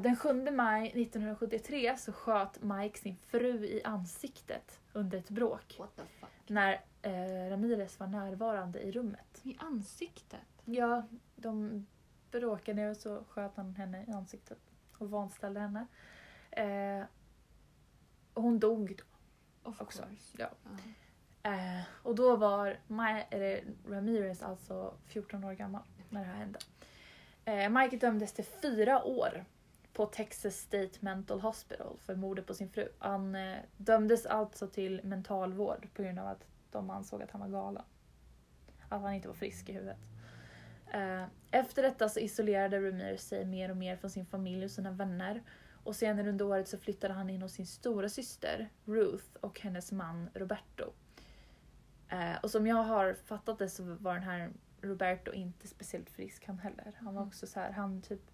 den 0.02 0.16
7 0.16 0.50
maj 0.50 0.86
1973 0.88 1.96
så 1.96 2.12
sköt 2.12 2.62
Mike 2.62 2.98
sin 2.98 3.16
fru 3.16 3.64
i 3.64 3.80
ansiktet 3.84 4.80
under 4.92 5.18
ett 5.18 5.30
bråk 5.30 5.80
när 6.46 6.80
eh, 7.02 7.50
Ramirez 7.50 8.00
var 8.00 8.06
närvarande 8.06 8.80
i 8.80 8.92
rummet. 8.92 9.40
I 9.42 9.56
ansiktet? 9.60 10.40
Ja, 10.64 11.02
de 11.36 11.86
bråkade 12.30 12.90
och 12.90 12.96
så 12.96 13.24
sköt 13.28 13.56
han 13.56 13.74
henne 13.74 14.04
i 14.08 14.12
ansiktet 14.12 14.58
och 14.98 15.10
vanställde 15.10 15.60
henne. 15.60 15.86
Eh, 16.50 17.04
och 18.34 18.42
hon 18.42 18.58
dog 18.58 18.96
då. 18.98 19.04
Of 19.70 19.80
Också, 19.80 20.02
course. 20.02 20.36
ja. 20.38 20.48
Ja. 21.42 21.50
Eh, 21.50 21.82
och 22.02 22.14
då 22.14 22.36
var 22.36 22.78
Maj, 22.86 23.26
eller 23.30 23.64
Ramirez 23.88 24.42
alltså 24.42 24.94
14 25.06 25.44
år 25.44 25.52
gammal 25.52 25.82
när 26.10 26.20
det 26.20 26.26
här 26.26 26.34
hände. 26.36 26.58
Eh, 27.44 27.68
Mike 27.68 27.96
dömdes 27.96 28.32
till 28.32 28.44
fyra 28.44 29.04
år 29.04 29.44
på 29.92 30.06
Texas 30.06 30.56
State 30.56 30.90
Mental 31.00 31.40
Hospital 31.40 31.96
för 31.98 32.14
mordet 32.14 32.46
på 32.46 32.54
sin 32.54 32.68
fru. 32.68 32.88
Han 32.98 33.34
eh, 33.34 33.58
dömdes 33.76 34.26
alltså 34.26 34.66
till 34.66 35.00
mentalvård 35.04 35.88
på 35.94 36.02
grund 36.02 36.18
av 36.18 36.26
att 36.26 36.46
de 36.70 36.90
ansåg 36.90 37.22
att 37.22 37.30
han 37.30 37.40
var 37.40 37.48
galen. 37.48 37.84
Att 38.88 39.00
han 39.02 39.14
inte 39.14 39.28
var 39.28 39.34
frisk 39.34 39.68
i 39.68 39.72
huvudet. 39.72 39.98
Eh, 40.92 41.24
efter 41.50 41.82
detta 41.82 42.08
så 42.08 42.20
isolerade 42.20 42.88
Ramirez 42.88 43.28
sig 43.28 43.44
mer 43.44 43.70
och 43.70 43.76
mer 43.76 43.96
från 43.96 44.10
sin 44.10 44.26
familj 44.26 44.64
och 44.64 44.70
sina 44.70 44.90
vänner. 44.90 45.42
Och 45.84 45.96
senare 45.96 46.28
under 46.28 46.44
året 46.44 46.68
så 46.68 46.78
flyttade 46.78 47.14
han 47.14 47.30
in 47.30 47.42
hos 47.42 47.52
sin 47.52 47.66
stora 47.66 48.08
syster 48.08 48.68
Ruth 48.84 49.36
och 49.40 49.60
hennes 49.60 49.92
man 49.92 50.30
Roberto. 50.34 50.92
Eh, 52.08 52.36
och 52.42 52.50
som 52.50 52.66
jag 52.66 52.76
har 52.76 53.14
fattat 53.14 53.58
det 53.58 53.68
så 53.68 53.82
var 53.82 54.14
den 54.14 54.22
här 54.22 54.50
Roberto 54.82 55.32
inte 55.32 55.68
speciellt 55.68 56.10
frisk 56.10 56.46
han 56.46 56.58
heller. 56.58 56.92
Han 56.96 57.14
var 57.14 57.22
Mm. 57.22 57.28
också 57.28 57.46
så 57.46 57.60
här, 57.60 57.70
han 57.70 58.02
typ 58.02 58.31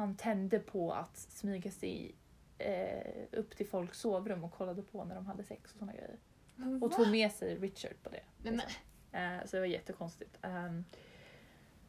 han 0.00 0.16
tände 0.16 0.58
på 0.58 0.92
att 0.92 1.16
smyga 1.16 1.70
sig 1.70 2.14
eh, 2.58 3.22
upp 3.32 3.56
till 3.56 3.66
folks 3.66 3.98
sovrum 3.98 4.44
och 4.44 4.52
kollade 4.52 4.82
på 4.82 5.04
när 5.04 5.14
de 5.14 5.26
hade 5.26 5.44
sex 5.44 5.72
och 5.72 5.78
såna 5.78 5.92
grejer. 5.92 6.18
Och 6.56 6.90
Va? 6.90 6.96
tog 6.96 7.10
med 7.10 7.32
sig 7.32 7.56
Richard 7.58 8.02
på 8.02 8.10
det. 8.10 8.22
Men, 8.42 8.52
liksom. 8.52 8.70
Eh, 9.12 9.44
så 9.44 9.56
det 9.56 9.60
var 9.60 9.66
jättekonstigt. 9.66 10.38
Ehm, 10.42 10.84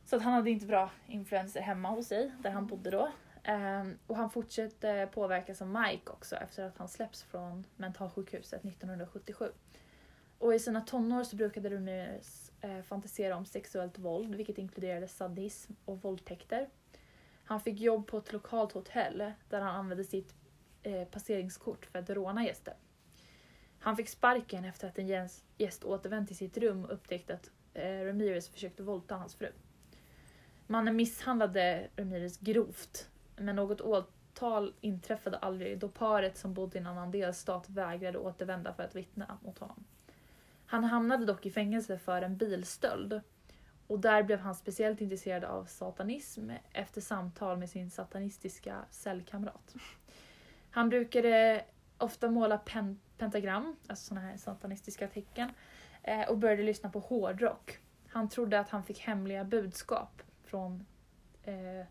så 0.06 0.15
att 0.15 0.22
han 0.22 0.34
hade 0.34 0.50
inte 0.50 0.65
bra 0.65 0.91
influenser 1.08 1.62
hemma 1.62 1.89
hos 1.89 2.08
sig, 2.08 2.32
där 2.39 2.51
han 2.51 2.68
bodde 2.68 2.89
då. 2.89 3.12
Ehm, 3.44 3.98
och 4.08 4.15
han 4.15 4.30
fortsatte 4.30 5.10
påverkas 5.13 5.62
av 5.62 5.68
Mike 5.68 6.12
också 6.12 6.36
efter 6.36 6.63
att 6.63 6.77
han 6.77 6.88
släpps 6.88 7.24
från 7.24 7.65
mentalsjukhuset 7.75 8.63
1977. 8.63 9.51
Och 10.38 10.56
i 10.56 10.60
sina 10.60 10.82
tonår 10.82 11.24
så 11.24 11.36
brukade 11.36 11.75
Ramirez 11.75 12.51
eh, 12.62 12.82
fantisera 12.82 13.36
om 13.36 13.46
sexuellt 13.46 13.98
våld, 13.98 14.36
vilket 14.36 14.58
inkluderade 14.58 15.08
sadism 15.08 15.74
och 15.86 16.01
våldtäkter. 16.01 16.70
Han 17.51 17.62
fick 17.62 17.79
jobb 17.79 18.08
på 18.08 18.17
ett 18.17 18.34
lokalt 18.34 18.72
hotell 18.72 19.34
där 19.50 19.62
han 19.62 19.75
använde 19.75 20.03
sitt 20.03 20.36
eh, 20.84 21.08
passeringskort 21.08 21.86
för 21.86 22.00
att 22.00 22.10
råna 22.10 22.46
gäster. 22.46 22.74
Han 23.79 23.98
fick 23.98 24.10
sparken 24.10 24.65
efter 24.65 24.88
att 24.88 25.00
en 25.00 25.29
gäst, 25.58 25.84
återvänt 25.84 26.27
till 26.27 26.38
sitt 26.38 26.58
rum 26.58 26.86
och 26.86 26.93
upptäckte 26.93 27.34
att 27.34 27.51
eh, 27.74 28.05
Ramirez 28.05 28.50
försökte 28.50 28.84
våldta 28.84 29.15
hans 29.15 29.36
fru. 29.36 29.51
Mannen 30.67 30.96
misshandlade 30.96 31.88
Ramirez 31.96 32.38
grovt, 32.38 33.10
men 33.36 33.55
något 33.55 33.81
åtal 33.81 34.74
inträffade 34.81 35.38
aldrig 35.38 35.79
då 35.79 35.89
paret 35.89 36.38
som 36.38 36.53
bodde 36.53 36.77
i 36.77 36.81
en 36.81 36.88
annan 36.88 37.12
delstat 37.12 37.70
vägrade 37.70 38.17
återvända 38.17 38.74
för 38.74 38.84
att 38.84 38.96
vittna 38.96 39.38
mot 39.41 39.60
honom. 39.60 39.84
Han 40.65 40.84
hamnade 40.84 41.25
dock 41.25 41.46
i 41.46 41.51
fängelse 41.51 41.98
för 41.98 42.22
en 42.22 42.38
bilstöld 42.38 43.22
och 43.91 44.00
där 44.00 44.24
blev 44.24 44.39
han 44.39 44.55
speciellt 44.55 45.01
intresserad 45.01 45.43
av 45.43 45.65
satanism 45.65 46.50
efter 46.71 47.01
samtal 47.01 47.57
med 47.57 47.69
sin 47.69 47.89
satanistiska 47.89 48.86
cellkamrat. 48.89 49.75
Han 50.71 50.89
brukade 50.89 51.65
ofta 51.98 52.29
måla 52.29 52.57
pen- 52.57 53.00
pentagram, 53.17 53.75
alltså 53.88 54.05
såna 54.05 54.21
här 54.21 54.38
satanistiska 54.38 55.07
tecken, 55.07 55.50
eh, 56.03 56.29
och 56.29 56.38
började 56.38 56.63
lyssna 56.63 56.89
på 56.89 57.00
hårdrock. 57.00 57.79
Han 58.07 58.29
trodde 58.29 58.60
att 58.60 58.69
han 58.69 58.83
fick 58.83 59.00
hemliga 59.00 59.43
budskap 59.43 60.21
från 60.43 60.86
eh, 61.43 61.86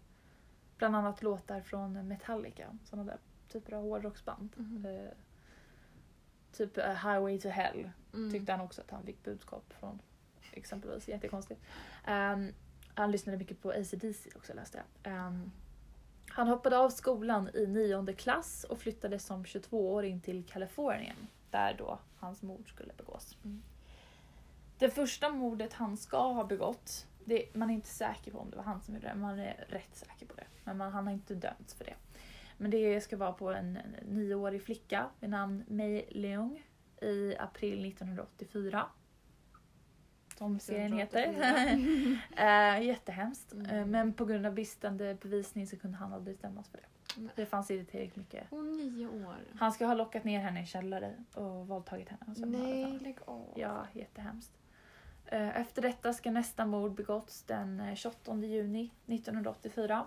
bland 0.79 0.97
annat 0.97 1.23
låtar 1.23 1.61
från 1.61 2.09
Metallica, 2.09 2.79
sådana 2.85 3.11
där 3.11 3.19
typer 3.49 3.73
av 3.73 3.83
hårdrocksband. 3.83 4.51
Mhm. 4.57 4.87
Eh, 4.87 5.11
typ 6.53 6.79
eh, 6.79 6.85
Highway 6.85 7.39
to 7.41 7.49
Hell 7.49 7.91
Mm. 8.15 8.33
tyckte 8.33 8.53
han 8.53 8.61
också 8.61 8.81
att 8.81 8.91
han 8.91 9.03
fick 9.05 9.23
budskap 9.25 9.73
från 9.81 9.99
exempelvis. 10.53 11.09
Jättekonstigt. 11.09 11.61
Um, 12.09 12.53
han 12.95 13.11
lyssnade 13.11 13.39
mycket 13.39 13.63
på 13.63 13.71
ACDC 13.71 14.31
också 14.37 14.55
läste 14.55 14.83
jag. 15.03 15.27
Um, 15.27 15.53
han 16.29 16.49
hoppade 16.49 16.79
av 16.79 16.91
skolan 16.91 17.51
i 17.55 17.67
nionde 17.67 18.13
klass 18.13 18.65
och 18.65 18.79
flyttade 18.79 19.19
som 19.19 19.45
22-åring 19.45 20.21
till 20.21 20.45
Kalifornien 20.45 21.17
där 21.51 21.75
då 21.79 21.99
hans 22.19 22.43
mord 22.43 22.69
skulle 22.69 22.93
begås. 22.97 23.37
Mm. 23.45 23.63
Det 24.79 24.91
första 24.91 25.29
mordet 25.29 25.73
han 25.73 25.97
ska 25.97 26.33
ha 26.33 26.45
begått, 26.45 27.07
det, 27.25 27.55
man 27.55 27.71
är 27.71 27.75
inte 27.75 27.89
säker 27.89 28.31
på 28.31 28.39
om 28.39 28.51
det 28.51 28.57
var 28.57 28.65
han 28.65 28.81
som 28.81 28.95
gjorde 28.95 29.09
det, 29.09 29.15
man 29.15 29.39
är 29.39 29.65
rätt 29.69 29.97
säker 29.97 30.27
på 30.27 30.35
det. 30.35 30.47
Men 30.65 30.77
man, 30.77 30.93
han 30.93 31.07
har 31.07 31.13
inte 31.13 31.35
dömts 31.35 31.75
för 31.75 31.85
det. 31.85 31.95
Men 32.57 32.71
det 32.71 33.01
ska 33.01 33.17
vara 33.17 33.33
på 33.33 33.51
en, 33.53 33.77
en 33.77 34.07
nioårig 34.07 34.63
flicka 34.63 35.07
vid 35.21 35.31
namn 35.31 35.65
Mei 35.69 36.07
Leung 36.11 36.63
i 37.03 37.37
april 37.37 37.85
1984. 37.85 38.87
Som 40.41 40.59
serien 40.61 40.93
heter. 40.93 41.23
eh, 42.37 42.83
jättehemskt. 42.87 43.53
Mm. 43.53 43.67
Eh, 43.71 43.87
men 43.87 44.13
på 44.13 44.25
grund 44.25 44.47
av 44.47 44.55
bristande 44.55 45.15
bevisning 45.23 45.67
så 45.67 45.77
kunde 45.77 45.97
han 45.97 46.13
aldrig 46.13 46.39
dömas 46.41 46.69
för 46.69 46.79
det. 46.79 46.85
Men- 47.21 47.31
Det 47.37 47.47
fanns 47.47 47.71
inte 47.71 47.91
tillräckligt 47.91 48.17
mycket. 48.17 48.47
Hon 48.51 48.73
nio 48.77 49.07
år. 49.27 49.37
Han 49.59 49.73
ska 49.73 49.87
ha 49.87 49.95
lockat 49.95 50.25
ner 50.25 50.41
henne 50.41 50.63
i 50.63 50.67
källare 50.67 51.25
och 51.35 51.69
våldtagit 51.69 52.09
henne. 52.09 52.21
Mördat 52.27 52.49
Nej, 52.49 52.99
lägg 52.99 53.19
av. 53.25 53.53
Ja, 53.57 53.87
jättehemskt. 53.93 54.53
Eh, 55.27 55.61
Efter 55.61 55.83
detta 55.83 56.13
ska 56.13 56.31
nästa 56.31 56.67
mord 56.67 56.95
begåtts 56.95 57.43
den 57.43 57.81
eh, 57.81 57.95
28 57.95 58.37
juni 58.37 58.91
1984 59.07 60.07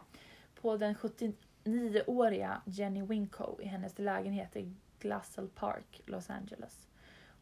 på 0.62 0.78
den 0.78 0.96
79-åriga 0.96 2.62
Jenny 2.66 3.02
Winco 3.02 3.62
i 3.62 3.66
hennes 3.68 4.00
lägenhet 4.00 4.56
i 4.56 4.74
Glassell 5.00 5.48
Park, 5.50 6.02
Los 6.06 6.30
Angeles. 6.30 6.88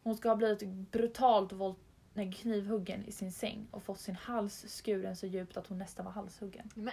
Hon 0.02 0.16
ska 0.16 0.28
ha 0.28 0.36
blivit 0.36 0.62
brutalt 0.90 1.52
våld- 1.52 1.76
nej, 2.14 2.32
knivhuggen 2.32 3.04
i 3.04 3.12
sin 3.12 3.32
säng 3.32 3.66
och 3.70 3.82
fått 3.82 4.00
sin 4.00 4.14
hals 4.16 4.64
skuren 4.68 5.16
så 5.16 5.26
djupt 5.26 5.56
att 5.56 5.66
hon 5.66 5.78
nästan 5.78 6.04
var 6.04 6.12
halshuggen. 6.12 6.70
Men, 6.74 6.92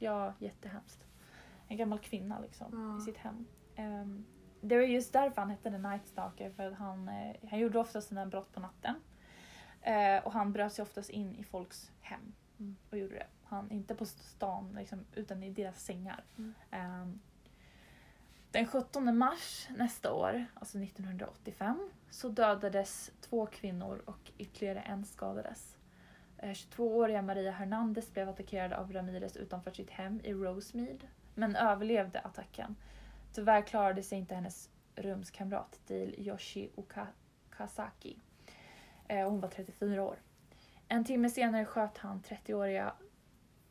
Ja, 0.00 0.34
jättehemskt. 0.38 1.04
En 1.68 1.76
gammal 1.76 1.98
kvinna 1.98 2.40
liksom, 2.40 2.66
Ja. 2.72 2.98
i 2.98 3.04
sitt 3.04 3.16
hem. 3.16 3.46
Ehm, 3.76 4.24
det 4.60 4.76
var 4.76 4.82
just 4.82 5.12
därför 5.12 5.40
han 5.40 5.50
hette 5.50 5.70
The 5.70 5.78
Night 5.78 6.06
Stalker, 6.06 6.50
för 6.50 6.66
att 6.66 6.74
han, 6.78 7.08
eh, 7.08 7.36
han 7.50 7.58
gjorde 7.58 7.78
oftast 7.78 8.08
sina 8.08 8.26
brott 8.26 8.52
på 8.52 8.60
natten. 8.60 8.94
Eh, 9.82 10.24
och 10.26 10.32
han 10.32 10.52
bröt 10.52 10.72
sig 10.72 10.82
oftast 10.82 11.10
in 11.10 11.34
i 11.36 11.44
folks 11.44 11.90
hem 12.00 12.32
Mm. 12.58 12.76
och 12.90 12.98
gjorde 12.98 13.14
det. 13.14 13.26
Han, 13.44 13.70
inte 13.70 13.94
på 13.94 14.06
stan, 14.06 14.72
liksom, 14.78 15.04
utan 15.14 15.42
i 15.42 15.50
deras 15.50 15.80
sängar. 15.84 16.24
Mm. 16.38 16.54
Ehm, 16.70 17.20
den 18.50 18.66
17 18.66 19.18
mars 19.18 19.68
nästa 19.76 20.12
år, 20.12 20.46
alltså 20.54 20.78
1985, 20.78 21.90
så 22.10 22.28
dödades 22.28 23.10
två 23.20 23.46
kvinnor 23.46 24.02
och 24.04 24.32
ytterligare 24.38 24.80
en 24.80 25.04
skadades. 25.04 25.76
Eh, 26.38 26.50
22-åriga 26.50 27.22
Maria 27.22 27.50
Hernandez 27.50 28.12
blev 28.12 28.28
attackerad 28.28 28.72
av 28.72 28.92
Ramirez 28.92 29.36
utanför 29.36 29.70
sitt 29.70 29.90
hem 29.90 30.20
i 30.24 30.32
Rosemead, 30.32 31.06
men 31.34 31.56
överlevde 31.56 32.20
attacken. 32.20 32.76
Tyvärr 33.32 33.62
klarade 33.62 34.02
sig 34.02 34.18
inte 34.18 34.34
hennes 34.34 34.70
rumskamrat 34.94 35.80
Dale 35.86 36.14
Yoshi 36.16 36.70
Okazaki. 36.74 38.18
Eh, 39.08 39.30
hon 39.30 39.40
var 39.40 39.48
34 39.48 40.02
år. 40.02 40.18
En 40.88 41.04
timme 41.04 41.30
senare 41.30 41.64
sköt 41.64 41.98
han 41.98 42.22
30-åriga 42.22 42.92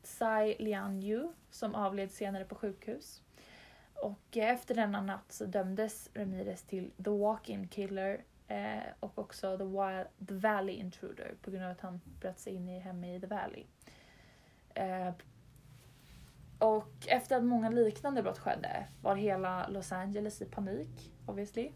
Tsai 0.01 0.55
Lian 0.59 1.03
Yu 1.03 1.33
som 1.49 1.75
avled 1.75 2.11
senare 2.11 2.45
på 2.45 2.55
sjukhus. 2.55 3.21
Och 4.01 4.37
efter 4.37 4.75
denna 4.75 5.01
natt 5.01 5.31
så 5.31 5.45
dömdes 5.45 6.09
Ramirez 6.13 6.63
till 6.63 6.91
The 7.03 7.09
Walk-In 7.09 7.67
Killer 7.67 8.23
eh, 8.47 8.83
och 8.99 9.19
också 9.19 9.57
The, 9.57 9.63
Wild, 9.63 10.27
The 10.27 10.33
Valley 10.33 10.75
Intruder 10.75 11.35
på 11.41 11.51
grund 11.51 11.65
av 11.65 11.71
att 11.71 11.81
han 11.81 12.01
bröt 12.19 12.39
sig 12.39 12.53
in 12.53 12.69
i 12.69 12.79
hemmet 12.79 13.17
i 13.17 13.21
The 13.21 13.27
Valley. 13.27 13.63
Eh, 14.73 15.13
och 16.59 17.07
efter 17.07 17.37
att 17.37 17.43
många 17.43 17.69
liknande 17.69 18.23
brott 18.23 18.39
skedde 18.39 18.87
var 19.01 19.15
hela 19.15 19.67
Los 19.67 19.91
Angeles 19.91 20.41
i 20.41 20.45
panik, 20.45 21.13
obviously. 21.25 21.71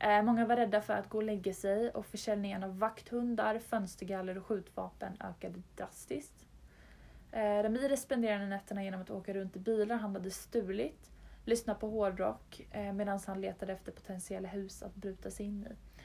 Eh, 0.00 0.22
många 0.22 0.46
var 0.46 0.56
rädda 0.56 0.80
för 0.80 0.94
att 0.94 1.08
gå 1.08 1.18
och 1.18 1.24
lägga 1.24 1.54
sig 1.54 1.90
och 1.90 2.06
försäljningen 2.06 2.64
av 2.64 2.78
vakthundar, 2.78 3.58
fönstergaller 3.58 4.38
och 4.38 4.46
skjutvapen 4.46 5.16
ökade 5.20 5.62
drastiskt. 5.76 6.46
Eh, 7.32 7.62
Ramirez 7.62 8.02
spenderade 8.02 8.46
nätterna 8.46 8.84
genom 8.84 9.02
att 9.02 9.10
åka 9.10 9.34
runt 9.34 9.56
i 9.56 9.58
bilar 9.58 9.96
han 9.96 10.14
hade 10.14 10.30
stulit, 10.30 11.09
lyssna 11.44 11.74
på 11.74 11.88
hårdrock 11.88 12.66
eh, 12.70 12.92
medan 12.92 13.20
han 13.26 13.40
letade 13.40 13.72
efter 13.72 13.92
potentiella 13.92 14.48
hus 14.48 14.82
att 14.82 14.94
bryta 14.94 15.30
sig 15.30 15.46
in 15.46 15.66
i. 15.66 16.00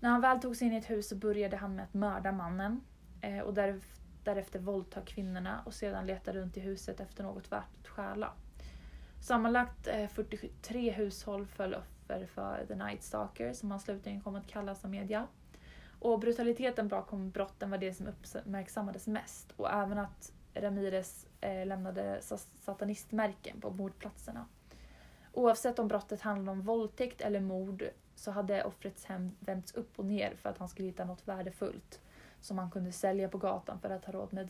När 0.00 0.10
han 0.10 0.20
väl 0.20 0.40
tog 0.40 0.56
sig 0.56 0.66
in 0.66 0.72
i 0.72 0.76
ett 0.76 0.90
hus 0.90 1.08
så 1.08 1.16
började 1.16 1.56
han 1.56 1.76
med 1.76 1.84
att 1.84 1.94
mörda 1.94 2.32
mannen 2.32 2.80
eh, 3.20 3.40
och 3.40 3.54
därefter, 3.54 4.02
därefter 4.24 4.58
våldta 4.58 5.00
kvinnorna 5.00 5.62
och 5.66 5.74
sedan 5.74 6.06
leta 6.06 6.32
runt 6.32 6.56
i 6.56 6.60
huset 6.60 7.00
efter 7.00 7.24
något 7.24 7.52
värt 7.52 7.80
att 7.80 7.88
stjäla. 7.88 8.32
Sammanlagt 9.20 9.86
eh, 9.86 10.08
43 10.08 10.90
hushåll 10.90 11.46
föll 11.46 11.74
offer 11.74 12.26
för 12.26 12.64
The 12.68 12.74
Night 12.74 13.02
Stalker 13.02 13.52
som 13.52 13.70
han 13.70 13.80
slutligen 13.80 14.20
kom 14.20 14.34
att 14.34 14.46
kallas 14.46 14.84
av 14.84 14.90
media. 14.90 15.26
Och 16.00 16.18
brutaliteten 16.18 16.88
bakom 16.88 17.30
brotten 17.30 17.70
var 17.70 17.78
det 17.78 17.94
som 17.94 18.06
uppmärksammades 18.06 19.06
mest 19.06 19.52
och 19.56 19.70
även 19.70 19.98
att 19.98 20.32
Ramirez 20.54 21.26
eh, 21.40 21.66
lämnade 21.66 22.20
satanistmärken 22.64 23.60
på 23.60 23.70
mordplatserna. 23.70 24.46
Oavsett 25.38 25.78
om 25.78 25.88
brottet 25.88 26.20
handlade 26.20 26.50
om 26.50 26.62
våldtäkt 26.62 27.20
eller 27.20 27.40
mord 27.40 27.84
så 28.14 28.30
hade 28.30 28.64
offrets 28.64 29.04
hem 29.04 29.30
vänts 29.40 29.74
upp 29.74 29.98
och 29.98 30.04
ner 30.04 30.34
för 30.36 30.48
att 30.48 30.58
han 30.58 30.68
skulle 30.68 30.88
hitta 30.88 31.04
något 31.04 31.28
värdefullt 31.28 32.00
som 32.40 32.58
han 32.58 32.70
kunde 32.70 32.92
sälja 32.92 33.28
på 33.28 33.38
gatan 33.38 33.80
för 33.80 33.90
att 33.90 34.04
ha 34.04 34.12
råd 34.12 34.32
med 34.32 34.46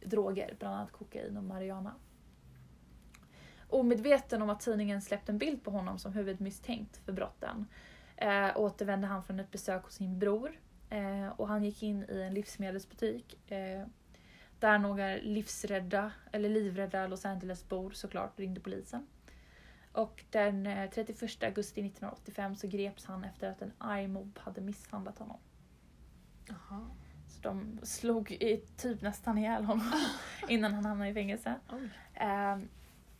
droger, 0.00 0.56
bland 0.58 0.74
annat 0.74 0.92
kokain 0.92 1.36
och 1.36 1.44
marijuana. 1.44 1.94
Omedveten 3.68 4.42
om 4.42 4.50
att 4.50 4.60
tidningen 4.60 5.02
släppt 5.02 5.28
en 5.28 5.38
bild 5.38 5.64
på 5.64 5.70
honom 5.70 5.98
som 5.98 6.12
huvudmisstänkt 6.12 6.96
för 6.96 7.12
brotten 7.12 7.66
eh, 8.16 8.56
återvände 8.56 9.06
han 9.06 9.24
från 9.24 9.40
ett 9.40 9.50
besök 9.50 9.84
hos 9.84 9.94
sin 9.94 10.18
bror 10.18 10.60
eh, 10.90 11.28
och 11.28 11.48
han 11.48 11.64
gick 11.64 11.82
in 11.82 12.04
i 12.08 12.20
en 12.20 12.34
livsmedelsbutik 12.34 13.50
eh, 13.50 13.86
där 14.58 14.78
några 14.78 15.16
livsrädda, 15.16 16.12
eller 16.32 16.48
livrädda 16.48 17.06
Los 17.06 17.24
Angeles-bor 17.24 17.90
såklart 17.90 18.38
ringde 18.38 18.60
polisen. 18.60 19.06
Och 19.92 20.24
den 20.30 20.68
31 20.94 21.22
eh, 21.22 21.48
augusti 21.48 21.80
1985 21.80 22.56
så 22.56 22.66
greps 22.66 23.04
han 23.04 23.24
efter 23.24 23.50
att 23.50 23.62
en 23.62 23.72
arg 23.78 24.08
mobb 24.08 24.38
hade 24.42 24.60
misshandlat 24.60 25.18
honom. 25.18 25.38
Aha. 26.50 26.86
Så 27.28 27.40
de 27.40 27.80
slog 27.82 28.30
i, 28.30 28.64
typ 28.76 29.02
nästan 29.02 29.38
ihjäl 29.38 29.64
honom 29.64 29.92
innan 30.48 30.74
han 30.74 30.84
hamnade 30.84 31.10
i 31.10 31.14
fängelse. 31.14 31.54
Eh, 32.14 32.58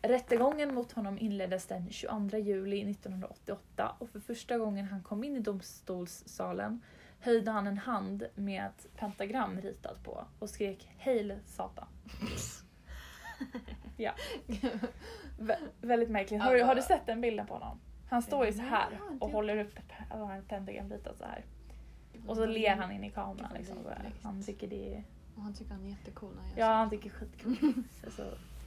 rättegången 0.03 0.75
mot 0.75 0.93
honom 0.93 1.19
inleddes 1.19 1.67
den 1.67 1.91
22 1.91 2.37
juli 2.37 2.91
1988 2.91 3.97
och 3.99 4.11
för 4.11 4.21
första 4.21 4.59
gången 4.59 4.87
han 4.87 5.03
kom 5.03 5.25
in 5.25 5.37
i 5.37 5.41
domstolssalen 5.41 6.81
höjde 7.23 7.51
han 7.51 7.67
en 7.67 7.79
hand 7.79 8.27
med 8.35 8.67
ett 8.67 8.97
pentagram 8.97 9.61
ritat 9.61 10.05
på 10.05 10.27
och 10.39 10.51
skrek 10.51 10.89
Hail 10.99 11.39
Satan. 11.45 11.87
ja. 14.03 14.13
Vä 15.39 15.57
väldigt 15.81 16.11
märkligt. 16.11 16.43
Har, 16.43 16.59
har, 16.59 16.75
du 16.75 16.83
sett 16.83 17.07
den 17.07 17.21
bilden 17.21 17.47
på 17.47 17.55
honom? 17.55 17.81
Han 18.11 18.23
står 18.23 18.47
ju 18.47 18.53
så 18.53 18.63
här 18.63 18.89
och 19.21 19.31
håller 19.31 19.57
upp 19.57 19.79
pentagram 20.49 20.91
ritat 20.91 21.19
så 21.19 21.25
här. 21.25 21.45
Och 22.27 22.37
så 22.37 22.47
ler 22.47 22.77
han 22.77 22.93
in 22.93 23.05
i 23.05 23.11
kameran. 23.11 23.51
Liksom. 23.55 23.77
Han 24.23 24.43
tycker 24.43 24.69
det 24.69 24.95
är... 24.95 25.05
Och 25.37 25.43
han 25.43 25.55
tycker 25.55 25.73
han 25.73 25.85
är 25.85 25.91
jättecool 25.91 26.35
när 26.35 26.43
han 26.43 26.53
Ja, 26.57 26.67
han 26.67 26.91
tycker 26.91 27.11
skitcool. 27.11 27.57
så, 28.17 28.25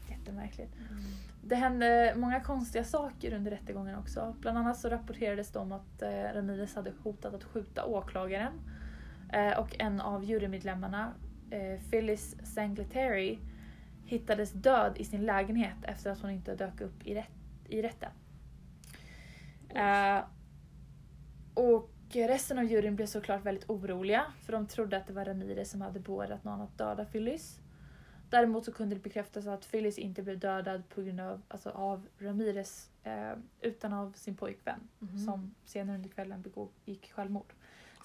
jättemärkligt. 0.09 0.75
Mm. 0.75 1.03
Det 1.43 1.55
hände 1.55 2.13
många 2.15 2.39
konstiga 2.39 2.83
saker 2.83 3.33
under 3.33 3.51
rättegången 3.51 3.99
också. 3.99 4.35
Bland 4.39 4.57
annat 4.57 4.77
så 4.77 4.89
rapporterades 4.89 5.51
det 5.51 5.59
om 5.59 5.71
att 5.71 6.01
eh, 6.01 6.09
Ramirez 6.09 6.75
hade 6.75 6.93
hotat 7.03 7.33
att 7.33 7.43
skjuta 7.43 7.85
åklagaren. 7.85 8.53
Eh, 9.33 9.59
och 9.59 9.75
en 9.79 10.01
av 10.01 10.23
jurymedlemmarna, 10.23 11.13
eh, 11.51 11.81
Phyllis 11.91 12.35
Sangletary, 12.53 13.39
hittades 14.05 14.51
död 14.51 14.97
i 14.97 15.05
sin 15.05 15.25
lägenhet 15.25 15.77
efter 15.83 16.11
att 16.11 16.21
hon 16.21 16.31
inte 16.31 16.55
dök 16.55 16.81
upp 16.81 17.07
i, 17.07 17.15
rätt, 17.15 17.31
i 17.67 17.81
rätten. 17.81 18.11
Eh, 19.69 20.23
och 21.53 21.89
resten 22.11 22.57
av 22.57 22.63
juryn 22.63 22.95
blev 22.95 23.05
såklart 23.05 23.45
väldigt 23.45 23.69
oroliga 23.69 24.25
för 24.41 24.53
de 24.53 24.67
trodde 24.67 24.97
att 24.97 25.07
det 25.07 25.13
var 25.13 25.25
Ramirez 25.25 25.71
som 25.71 25.81
hade 25.81 25.99
beordrat 25.99 26.43
någon 26.43 26.61
att 26.61 26.77
döda 26.77 27.05
Phyllis. 27.05 27.59
Däremot 28.29 28.65
så 28.65 28.71
kunde 28.71 28.95
det 28.95 29.01
bekräftas 29.01 29.47
att 29.47 29.71
Phyllis 29.71 29.97
inte 29.97 30.23
blev 30.23 30.39
dödad 30.39 30.89
på 30.89 31.01
grund 31.01 31.19
av, 31.19 31.41
alltså 31.47 31.69
av 31.69 32.07
Ramirez 32.17 32.89
eh, 33.03 33.33
utan 33.61 33.93
av 33.93 34.11
sin 34.11 34.35
pojkvän 34.35 34.87
mm. 35.01 35.17
som 35.17 35.55
senare 35.65 35.95
under 35.95 36.09
kvällen 36.09 36.41
begick 36.41 37.11
självmord. 37.11 37.53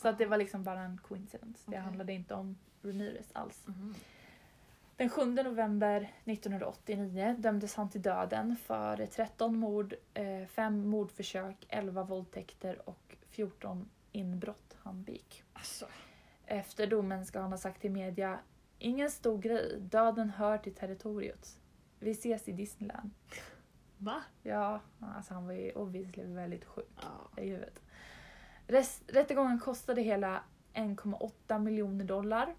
Så 0.02 0.08
att 0.08 0.18
det 0.18 0.26
var 0.26 0.36
liksom 0.36 0.64
bara 0.64 0.80
en 0.80 0.98
coincidence. 0.98 1.62
Okay. 1.66 1.78
Det 1.78 1.84
handlade 1.84 2.12
inte 2.12 2.34
om 2.34 2.58
Ramirez 2.82 3.30
alls. 3.32 3.68
Mm. 3.68 3.94
Den 5.00 5.10
7 5.10 5.24
november 5.24 6.12
1989 6.24 7.36
dömdes 7.38 7.74
han 7.74 7.90
till 7.90 8.02
döden 8.02 8.56
för 8.56 9.06
13 9.06 9.56
mord, 9.56 9.94
5 10.14 10.48
eh, 10.58 10.70
mordförsök, 10.70 11.66
11 11.68 12.02
våldtäkter 12.02 12.88
och 12.88 13.16
14 13.30 13.88
inbrott 14.12 14.76
han 14.82 15.02
begick. 15.02 15.44
Alltså. 15.52 15.86
Efter 16.46 16.86
domen 16.86 17.26
ska 17.26 17.40
han 17.40 17.50
ha 17.50 17.58
sagt 17.58 17.80
till 17.80 17.90
media 17.90 18.38
Ingen 18.78 19.10
stor 19.10 19.38
grej, 19.38 19.76
döden 19.80 20.30
hör 20.30 20.58
till 20.58 20.74
territoriet. 20.74 21.60
Vi 21.98 22.10
ses 22.10 22.48
i 22.48 22.52
Disneyland. 22.52 23.10
Va? 23.98 24.22
Ja, 24.42 24.80
alltså 25.00 25.34
han 25.34 25.46
var 25.46 25.52
ju 25.52 25.72
obviously 25.72 26.24
väldigt 26.24 26.64
sjuk 26.64 26.98
ja. 27.02 27.42
i 27.42 27.48
huvudet. 27.48 27.82
Rest, 28.66 29.02
rättegången 29.06 29.58
kostade 29.58 30.02
hela 30.02 30.42
1,8 30.74 31.58
miljoner 31.58 32.04
dollar 32.04 32.54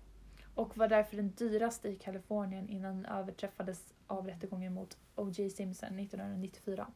och 0.55 0.77
var 0.77 0.87
därför 0.87 1.15
den 1.15 1.31
dyraste 1.31 1.89
i 1.89 1.95
Kalifornien 1.95 2.69
innan 2.69 2.95
den 2.95 3.05
överträffades 3.05 3.93
av 4.07 4.27
rättegången 4.27 4.73
mot 4.73 4.97
O.J. 5.15 5.49
Simpson 5.49 5.99
1994. 5.99 6.87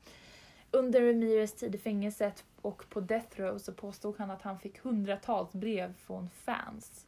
Under 0.71 1.01
Ramirez 1.01 1.53
tid 1.53 1.75
i 1.75 1.77
fängelset 1.77 2.45
och 2.61 2.89
på 2.89 2.99
Death 2.99 3.39
Row 3.39 3.57
så 3.57 3.73
påstod 3.73 4.17
han 4.17 4.31
att 4.31 4.41
han 4.41 4.59
fick 4.59 4.79
hundratals 4.79 5.53
brev 5.53 5.93
från 5.93 6.29
fans. 6.29 7.07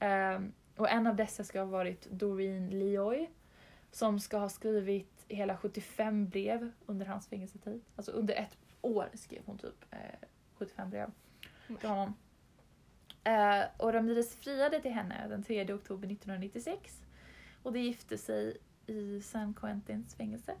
Um, 0.00 0.52
och 0.76 0.90
en 0.90 1.06
av 1.06 1.16
dessa 1.16 1.44
ska 1.44 1.58
ha 1.58 1.66
varit 1.66 2.10
Doreen 2.10 2.70
Leoy 2.70 3.30
som 3.90 4.20
ska 4.20 4.38
ha 4.38 4.48
skrivit 4.48 5.24
hela 5.28 5.56
75 5.56 6.28
brev 6.28 6.72
under 6.86 7.06
hans 7.06 7.28
fängelsetid. 7.28 7.84
Alltså 7.96 8.12
under 8.12 8.34
ett 8.34 8.56
år 8.80 9.08
skrev 9.14 9.42
hon 9.46 9.58
typ 9.58 9.84
eh, 9.90 9.98
75 10.58 10.90
brev 10.90 11.10
till 11.80 11.88
honom. 11.88 12.14
Eh, 13.24 13.64
och 13.76 13.92
Ramirez 13.92 14.36
friade 14.36 14.80
till 14.80 14.92
henne 14.92 15.28
den 15.28 15.42
3 15.42 15.74
oktober 15.74 16.08
1996 16.08 17.02
och 17.62 17.72
de 17.72 17.80
gifte 17.80 18.18
sig 18.18 18.56
i 18.86 19.20
San 19.22 19.54
Quentins 19.54 20.14
fängelse. 20.14 20.54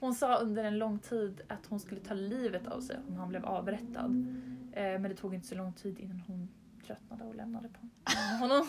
Hon 0.00 0.14
sa 0.14 0.36
under 0.36 0.64
en 0.64 0.78
lång 0.78 0.98
tid 0.98 1.40
att 1.48 1.66
hon 1.66 1.80
skulle 1.80 2.00
ta 2.00 2.14
livet 2.14 2.66
av 2.66 2.80
sig 2.80 2.96
om 3.08 3.16
han 3.16 3.28
blev 3.28 3.44
avrättad. 3.44 4.26
Eh, 4.72 4.82
men 4.82 5.02
det 5.02 5.14
tog 5.14 5.34
inte 5.34 5.46
så 5.46 5.54
lång 5.54 5.72
tid 5.72 5.98
innan 5.98 6.20
hon 6.26 6.48
tröttnade 6.86 7.24
och 7.24 7.34
lämnade 7.34 7.68
på 7.68 7.78
honom. 8.40 8.66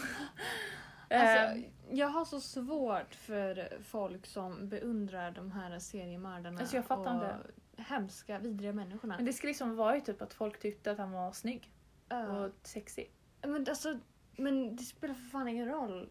alltså, 1.09 1.55
ehm. 1.55 1.63
jag 1.91 2.07
har 2.07 2.25
så 2.25 2.41
svårt 2.41 3.15
för 3.15 3.77
folk 3.83 4.25
som 4.25 4.69
beundrar 4.69 5.31
de 5.31 5.51
här 5.51 5.79
seriemördarna 5.79 6.59
alltså 6.59 6.75
jag 6.75 6.85
fattar 6.85 7.15
och 7.15 7.23
inte. 7.23 7.83
hemska, 7.83 8.39
vidriga 8.39 8.73
människorna. 8.73 9.15
Men 9.15 9.25
det 9.25 9.33
skulle 9.33 9.49
liksom 9.49 9.75
vara 9.75 9.99
typ 9.99 10.21
att 10.21 10.33
folk 10.33 10.59
tyckte 10.59 10.91
att 10.91 10.97
han 10.97 11.11
var 11.11 11.31
snygg 11.31 11.71
uh. 12.13 12.35
och 12.35 12.51
sexig. 12.63 13.11
Men 13.41 13.65
alltså, 13.69 13.99
men 14.37 14.75
det 14.75 14.83
spelar 14.83 15.13
för 15.13 15.29
fan 15.29 15.47
ingen 15.47 15.67
roll. 15.67 16.09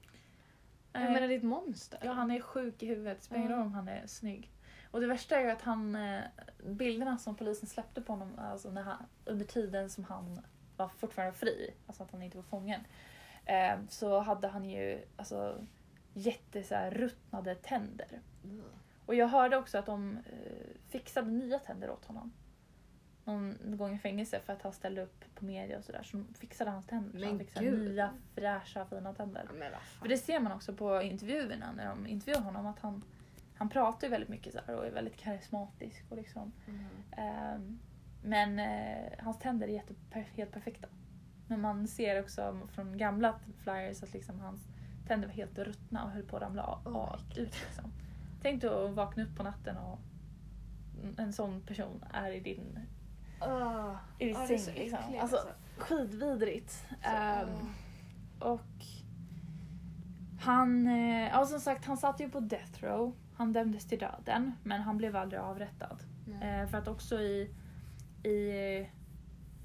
Jag 0.93 1.03
uh. 1.03 1.13
menar 1.13 1.29
det 1.29 1.35
är 1.35 1.39
ett 1.39 1.45
monster. 1.45 1.99
Ja 2.03 2.13
han 2.13 2.31
är 2.31 2.41
sjuk 2.41 2.83
i 2.83 2.87
huvudet, 2.87 3.19
det 3.19 3.25
spelar 3.25 3.41
ingen 3.41 3.53
roll 3.53 3.67
om 3.67 3.73
han 3.73 3.89
är 3.89 4.07
snygg. 4.07 4.53
Och 4.91 5.01
det 5.01 5.07
värsta 5.07 5.37
är 5.37 5.45
ju 5.45 5.51
att 5.51 5.63
han, 5.63 5.95
eh, 5.95 6.23
bilderna 6.65 7.19
som 7.19 7.37
polisen 7.37 7.69
släppte 7.69 8.01
på 8.01 8.13
honom 8.13 8.39
alltså 8.39 8.71
när 8.71 8.83
han, 8.83 9.07
under 9.25 9.45
tiden 9.45 9.91
som 9.91 10.05
han 10.05 10.43
var 10.77 10.89
fortfarande 10.89 11.35
fri, 11.35 11.75
alltså 11.87 12.03
att 12.03 12.11
han 12.11 12.23
inte 12.23 12.37
var 12.37 12.45
fången, 12.45 12.81
eh, 13.45 13.79
så 13.89 14.21
hade 14.21 14.49
han 14.49 14.65
ju 14.65 15.05
alltså, 15.17 15.67
jätte 16.15 16.63
så 16.63 16.75
här, 16.75 16.91
ruttnade 16.91 17.55
tänder. 17.55 18.21
Mm. 18.45 18.65
Och 19.07 19.15
jag 19.15 19.29
hörde 19.29 19.57
också 19.57 19.79
att 19.79 19.87
de 19.87 20.17
eh, 20.17 20.81
fixade 20.89 21.31
nya 21.31 21.59
tänder 21.59 21.91
åt 21.91 22.05
honom. 22.05 22.33
Någon 23.27 23.77
gång 23.77 23.95
i 23.95 23.99
fängelse 23.99 24.41
för 24.41 24.53
att 24.53 24.63
han 24.63 24.73
ställde 24.73 25.03
upp 25.03 25.25
på 25.35 25.45
media 25.45 25.79
och 25.79 25.85
sådär. 25.85 26.03
Så 26.03 26.25
fixade 26.39 26.71
hans 26.71 26.87
tänder. 26.87 27.21
Men 27.21 27.29
han 27.29 27.39
fick 27.39 27.61
nya 27.61 28.15
fräscha 28.35 28.87
fina 28.87 29.15
tänder. 29.15 29.49
för 30.01 30.09
det 30.09 30.19
ser 30.19 30.41
man 30.41 30.53
också 30.53 30.75
på 30.75 31.03
intervjuerna 31.03 31.73
när 31.73 31.87
de 31.87 32.07
intervjuar 32.07 32.41
honom 32.41 32.67
att 32.67 32.79
han, 32.79 33.03
han 33.55 33.69
pratar 33.69 34.07
ju 34.07 34.11
väldigt 34.11 34.29
mycket 34.29 34.53
så 34.53 34.75
och 34.75 34.87
är 34.87 34.91
väldigt 34.91 35.17
karismatisk. 35.17 36.05
Och 36.09 36.17
liksom, 36.17 36.53
mm. 36.67 37.55
um, 37.57 37.79
men 38.23 38.59
eh, 38.59 39.13
hans 39.19 39.39
tänder 39.39 39.69
är 39.69 39.73
jätte, 39.73 39.95
helt 40.11 40.53
perfekta. 40.53 40.89
Men 41.49 41.61
man 41.61 41.89
ser 41.89 42.21
också 42.21 42.61
från 42.73 42.99
gamla 42.99 43.41
flyers 43.63 44.03
att 44.03 44.13
liksom 44.13 44.41
hans 44.41 44.69
tänder 45.07 45.29
var 45.29 45.35
helt 45.35 45.59
ruttna 45.59 46.05
och 46.05 46.11
höll 46.11 46.23
på 46.23 46.37
att 46.37 46.43
ramla 46.43 46.63
av, 46.63 46.87
oh 46.87 47.21
ut. 47.39 47.55
Liksom. 47.67 47.93
Tänk 48.43 48.63
dig 48.63 48.71
att 48.71 48.91
vakna 48.91 49.23
upp 49.23 49.37
på 49.37 49.43
natten 49.43 49.77
och 49.77 49.99
en 51.19 51.33
sån 51.33 51.63
person 51.63 52.05
är 52.13 52.31
i 52.31 52.41
din, 52.41 52.79
oh. 53.41 53.97
i 54.19 54.25
din 54.25 54.37
oh, 54.37 54.47
säng. 54.47 54.75
Liksom. 54.75 54.99
Äckligt, 54.99 55.23
alltså, 55.23 55.37
alltså. 55.37 55.49
Skitvidrigt. 55.79 56.87
Um, 56.91 57.75
och 58.39 58.85
han, 60.41 60.87
eh, 60.87 61.29
ja 61.29 61.47
som 61.47 61.61
sagt 61.61 61.85
han 61.85 61.97
satt 61.97 62.21
ju 62.21 62.31
på 62.31 62.41
death 62.41 62.85
row. 62.85 63.13
Han 63.35 63.53
dömdes 63.53 63.87
till 63.87 63.99
döden 63.99 64.53
men 64.63 64.81
han 64.81 64.99
blev 64.99 65.17
aldrig 65.17 65.41
avrättad. 65.41 66.03
Mm. 66.27 66.69
för 66.69 66.79
att 66.79 66.89
också 66.89 67.21
i 67.21 67.51
i 68.27 68.91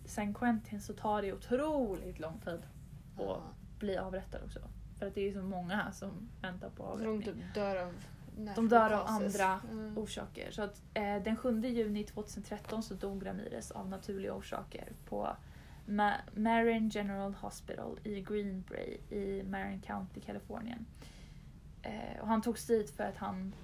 San 0.06 0.34
Quentin 0.34 0.82
så 0.82 0.94
tar 0.94 1.22
det 1.22 1.34
otroligt 1.34 2.20
lång 2.20 2.40
tid 2.40 2.62
att 3.18 3.80
bli 3.80 3.98
avrättad 3.98 4.44
också. 4.46 4.60
För 5.00 5.08
att 5.08 5.16
det 5.16 5.30
är 5.30 5.34
så 5.34 5.42
många 5.42 5.92
som 5.92 6.30
väntar 6.42 6.70
på 6.70 6.84
avrättning. 6.84 7.24
Så 7.24 7.32
de 7.32 7.38
typ 7.42 7.54
dör 7.56 7.76
av 7.76 7.94
De 8.56 8.70
dör 8.70 8.91
av 8.91 9.08
andra 9.08 9.60
Mm. 9.72 9.98
orsaker. 9.98 10.52
Så 10.52 10.62
att, 10.62 10.82
eh, 10.94 11.15
den 11.24 11.38
7 11.38 11.62
juni 11.67 12.04
2013 12.04 12.84
så 12.84 12.94
dog 12.94 13.26
Ramirez 13.26 13.72
av 13.72 13.89
naturliga 13.89 14.34
orsaker 14.34 14.91
på 15.06 15.36
Ma- 15.86 16.17
Marin 16.36 16.89
General 16.89 17.34
Hospital 17.34 18.00
i 18.04 18.22
Green 18.22 18.63
Bay 18.70 18.98
i 19.20 19.44
Marin 19.44 19.82
County, 19.82 20.22
Kalifornien. 20.22 20.86
Eh, 21.82 22.22
och 22.22 22.28
han 22.28 22.41
togs 22.41 22.65
dit 22.67 22.89
för 22.91 23.04
att 23.04 23.17
han 23.17 23.56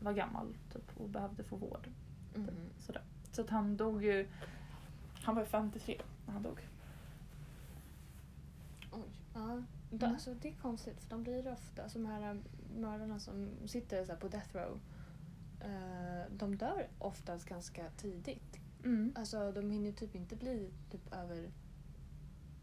var 0.00 0.12
gammal 0.12 0.54
typ, 0.72 1.00
och 1.00 1.08
behövde 1.08 1.42
få 1.44 1.56
vård. 1.56 1.88
Mm. 2.34 2.54
Sådär. 2.80 3.02
Så 3.32 3.40
att 3.42 3.50
han 3.50 3.76
dog 3.76 4.04
ju... 4.04 4.28
Han 5.22 5.34
var 5.34 5.44
53 5.44 6.00
när 6.26 6.32
han 6.32 6.42
dog. 6.42 6.58
Oj. 8.92 9.02
Ja. 9.34 9.62
Mm. 9.92 10.10
alltså, 10.12 10.34
det 10.34 10.48
är 10.48 10.52
konstigt 10.54 11.00
för 11.00 11.10
de 11.10 11.22
blir 11.22 11.52
ofta, 11.52 11.82
alltså, 11.82 11.98
de 11.98 12.06
här 12.06 12.40
mördarna 12.76 13.18
som 13.20 13.48
sitter 13.66 14.04
så 14.04 14.16
på 14.16 14.28
death 14.28 14.56
row, 14.56 14.80
eh, 15.60 16.32
de 16.36 16.56
dör 16.56 16.88
oftast 16.98 17.48
ganska 17.48 17.90
tidigt. 17.96 18.60
Mm. 18.84 19.12
Alltså 19.16 19.52
de 19.52 19.70
hinner 19.70 19.92
typ 19.92 20.14
inte 20.14 20.36
bli 20.36 20.70
typ 20.90 21.14
över 21.14 21.50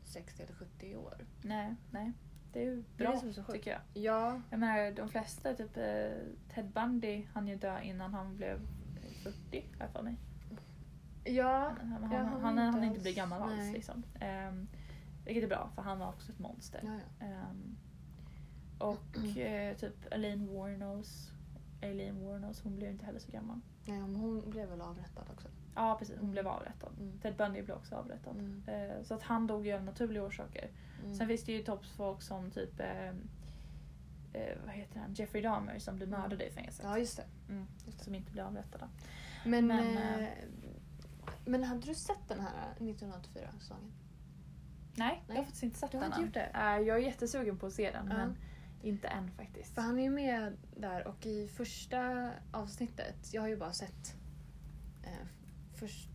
60 0.03 0.43
eller 0.43 0.53
70 0.53 0.95
år. 0.95 1.25
Nej, 1.41 1.75
nej. 1.91 2.11
Det 2.53 2.65
är 2.67 2.75
Det 2.75 2.83
bra 2.97 3.11
det 3.23 3.27
är 3.29 3.33
så 3.33 3.43
sjukt. 3.43 3.51
tycker 3.57 3.71
jag. 3.71 3.81
Ja. 4.03 4.41
Jag 4.49 4.59
menar 4.59 4.91
de 4.91 5.09
flesta, 5.09 5.53
typ 5.53 5.77
eh, 5.77 6.11
Ted 6.55 6.69
Bundy 6.69 7.25
han 7.33 7.47
ju 7.47 7.55
dö 7.55 7.81
innan 7.81 8.13
han 8.13 8.35
blev 8.35 8.59
40 9.23 9.65
har 9.77 9.85
jag 9.85 9.89
för 9.91 10.01
mig. 10.01 10.15
Ja. 11.23 11.75
Han, 11.81 12.03
han, 12.03 12.41
han, 12.41 12.57
han 12.57 12.83
inte 12.83 12.99
blivit 12.99 13.17
gammal 13.17 13.41
alls 13.41 13.73
liksom. 13.73 14.03
Um, 14.49 14.67
vilket 15.25 15.43
är 15.43 15.47
bra 15.47 15.69
för 15.75 15.81
han 15.81 15.99
var 15.99 16.07
också 16.09 16.31
ett 16.31 16.39
monster. 16.39 16.81
ja, 16.83 16.99
ja. 17.19 17.25
Ehm, 17.25 17.77
och 18.79 19.37
eh, 19.37 19.77
typ 19.77 20.13
Elaine 20.13 20.53
Warnos, 20.55 21.31
Eileen 21.81 22.25
Warnos, 22.25 22.61
hon 22.63 22.75
blev 22.75 22.91
inte 22.91 23.05
heller 23.05 23.19
så 23.19 23.31
gammal. 23.31 23.59
Nej, 23.85 23.99
men 23.99 24.15
hon 24.15 24.49
blev 24.49 24.69
väl 24.69 24.81
avrättad 24.81 25.23
också. 25.33 25.47
Ja 25.75 25.95
precis, 25.99 26.15
hon 26.15 26.23
Mm. 26.23 26.31
blev 26.31 26.47
avrättad. 26.47 26.91
Mm. 26.99 27.19
Ted 27.19 27.35
Bundy 27.35 27.61
blev 27.61 27.77
också 27.77 27.95
avrättad. 27.95 28.35
Mm. 28.39 28.63
Eh, 28.67 29.03
så 29.03 29.13
att 29.13 29.23
han 29.23 29.47
dog 29.47 29.65
ju 29.67 29.73
av 29.73 29.83
naturliga 29.83 30.23
orsaker. 30.23 30.69
Mm. 31.03 31.15
Sen 31.15 31.27
finns 31.27 31.43
det 31.43 31.51
ju 31.51 31.63
toppsfolk 31.63 32.21
som 32.21 32.51
typ 32.51 32.79
eh, 32.79 33.11
vad 34.65 34.73
heter 34.75 34.99
han? 34.99 35.13
Jeffrey 35.13 35.41
Dahmer 35.43 35.79
som 35.79 35.95
blev 35.95 36.07
Mm. 36.07 36.19
mördade 36.21 36.47
i 36.47 36.51
fängelset. 36.51 36.85
Ja, 36.85 36.97
just 36.97 37.17
det. 37.17 37.23
Mm, 37.49 37.67
Just 37.85 37.97
det. 37.97 38.03
som 38.03 38.15
inte 38.15 38.31
blev 38.31 38.45
avrättade. 38.45 38.87
Men, 39.45 39.67
Men, 39.67 40.27
men 41.45 41.63
hade 41.63 41.81
du 41.81 41.95
sett 41.95 42.27
den 42.27 42.39
här 42.39 42.73
1984-säsongen? 42.79 43.91
Nej, 44.95 45.21
jag 45.27 45.33
har 45.33 45.35
Nej, 45.35 45.43
faktiskt 45.43 45.63
inte 45.63 45.79
sett 45.79 45.91
du 45.91 45.97
har 45.97 46.03
den 46.03 46.11
inte 46.13 46.21
gjort 46.25 46.33
det? 46.33 46.59
Eh, 46.59 46.87
jag 46.87 46.97
är 46.97 47.01
jättesugen 47.01 47.57
på 47.57 47.65
att 47.65 47.73
se 47.73 47.91
den 47.91 48.07
Ja. 48.09 48.17
men 48.17 48.37
inte 48.81 49.07
än 49.07 49.31
faktiskt. 49.31 49.73
För 49.75 49.81
han 49.81 49.99
är 49.99 50.03
ju 50.03 50.09
med 50.09 50.57
där 50.77 51.07
och 51.07 51.25
i 51.25 51.47
första 51.47 52.31
avsnittet, 52.51 53.33
jag 53.33 53.41
har 53.41 53.49
ju 53.49 53.57
bara 53.57 53.73
sett 53.73 54.15
eh, 55.03 55.27
först, 55.75 56.09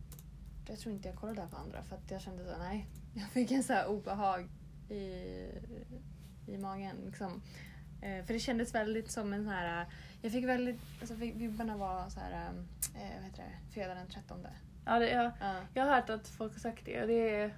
jag 0.67 0.79
tror 0.79 0.95
inte 0.95 1.07
jag 1.09 1.17
kollade 1.17 1.41
där 1.41 1.47
på 1.47 1.57
andra 1.57 1.83
för 1.83 1.95
att 1.95 2.11
jag 2.11 2.21
kände 2.21 2.45
så 2.45 2.57
nej, 2.57 2.87
jag 3.13 3.29
fick 3.29 3.51
en 3.51 3.63
så 3.63 3.73
här 3.73 3.87
obehag 3.87 4.49
i, 4.89 5.03
i 6.47 6.57
magen 6.57 6.95
liksom. 7.05 7.41
Eh, 8.01 8.25
för 8.25 8.33
det 8.33 8.39
kändes 8.39 8.75
väldigt 8.75 9.11
som 9.11 9.33
en 9.33 9.43
sån 9.43 9.53
här, 9.53 9.85
jag 10.21 10.31
fick 10.31 10.45
väldigt, 10.45 10.81
alltså 11.01 11.15
vi- 11.15 11.31
vibbarna 11.31 11.77
var 11.77 12.09
så 12.09 12.19
här, 12.19 12.31
eh, 12.95 13.15
vad 13.15 13.23
heter 13.25 13.43
det, 13.43 13.73
fredag 13.73 13.93
den 13.95 14.07
13. 14.07 14.47
Ja, 14.85 14.99
det, 14.99 15.09
jag, 15.09 15.31
Ja. 15.39 15.55
jag 15.73 15.85
har 15.85 15.95
hört 15.95 16.09
att 16.09 16.27
folk 16.27 16.53
har 16.53 16.59
sagt 16.59 16.85
det 16.85 17.01
och 17.01 17.07
det 17.07 17.35
är, 17.35 17.55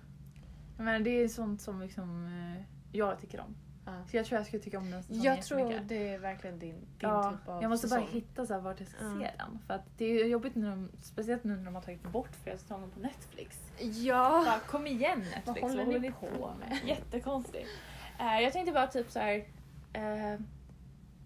menar, 0.83 0.99
det 0.99 1.09
är 1.23 1.27
sånt 1.27 1.61
som 1.61 1.81
liksom, 1.81 2.25
eh, 2.25 2.63
jag 2.91 3.19
tycker 3.19 3.39
om. 3.39 3.55
Ja. 3.85 3.91
Så 4.11 4.17
jag 4.17 4.25
tror 4.25 4.37
jag 4.39 4.45
skulle 4.47 4.63
tycka 4.63 4.77
om 4.77 4.91
den 4.91 5.03
säsongen 5.03 5.23
Jag 5.23 5.41
tror 5.43 5.79
det 5.87 6.13
är 6.13 6.19
verkligen 6.19 6.59
din, 6.59 6.75
din 6.75 6.85
Ja, 6.99 7.31
typ 7.31 7.49
av 7.49 7.61
jag 7.61 7.69
måste 7.69 7.87
bara 7.87 7.99
säsong. 7.99 8.13
hitta 8.13 8.45
så 8.45 8.53
här 8.53 8.61
vart 8.61 8.79
jag 8.79 8.89
ska 8.89 9.05
Ja. 9.05 9.13
se 9.19 9.31
den. 9.37 9.59
För 9.67 9.73
att 9.73 9.85
det 9.97 10.05
är 10.05 10.25
jobbigt 10.25 10.55
när 10.55 10.69
de, 10.69 10.89
speciellt 11.01 11.43
nu 11.43 11.55
när 11.57 11.65
de 11.65 11.75
har 11.75 11.81
tagit 11.81 12.03
bort 12.11 12.35
flera 12.43 12.57
säsonger 12.57 12.87
på 12.87 12.99
Netflix. 12.99 13.59
Ja! 13.79 14.43
Bara, 14.45 14.59
kom 14.59 14.87
igen 14.87 15.19
Netflix, 15.19 15.61
Vad 15.61 15.71
håller 15.85 15.99
ni 15.99 16.11
på 16.11 16.53
med? 16.59 16.79
Jättekonstigt. 16.85 17.67
Eh, 18.19 18.39
jag 18.39 18.53
tänkte 18.53 18.71
bara 18.73 18.87
typ 18.87 19.11
så 19.11 19.19
här 19.19 19.45
eh, 19.93 20.39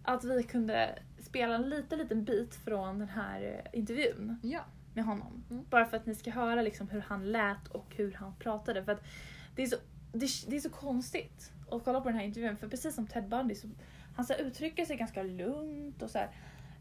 att 0.04 0.24
vi 0.24 0.44
kunde 0.44 1.00
spela 1.20 1.56
en 1.56 1.70
liten, 1.70 2.00
liten 2.00 2.24
bit 2.24 2.56
från 2.56 3.00
den 3.00 3.10
här 3.10 3.62
intervjun 3.74 4.40
Ja. 4.44 4.60
med 4.94 5.06
honom. 5.06 5.44
Mm. 5.50 5.66
Bara 5.70 5.86
för 5.86 5.98
att 5.98 6.06
ni 6.06 6.16
ska 6.16 6.32
höra 6.32 6.62
liksom 6.62 6.90
hur 6.90 7.02
han 7.02 7.32
lät 7.32 7.68
och 7.68 7.86
hur 7.96 8.14
han 8.14 8.36
pratade. 8.40 8.84
För 8.84 8.92
att 8.92 9.04
det 9.56 9.64
är 9.64 9.68
så, 9.68 9.76
det, 10.12 10.28
det 10.48 10.56
är 10.56 10.60
så 10.60 10.70
konstigt 10.70 11.52
att 11.72 11.84
kolla 11.84 12.02
på 12.02 12.10
den 12.10 12.18
här 12.18 12.26
intervjun. 12.26 12.58
För 12.58 12.68
precis 12.68 12.96
som 12.96 13.08
Ted 13.08 13.28
Bundy 13.30 13.56
så 13.56 13.68
han 14.16 14.26
så 14.26 14.34
här, 14.34 14.42
uttrycker 14.42 14.86
sig 14.86 14.98
ganska 14.98 15.24
lugnt 15.24 16.02
och 16.02 16.10
så 16.10 16.18
här, 16.18 16.30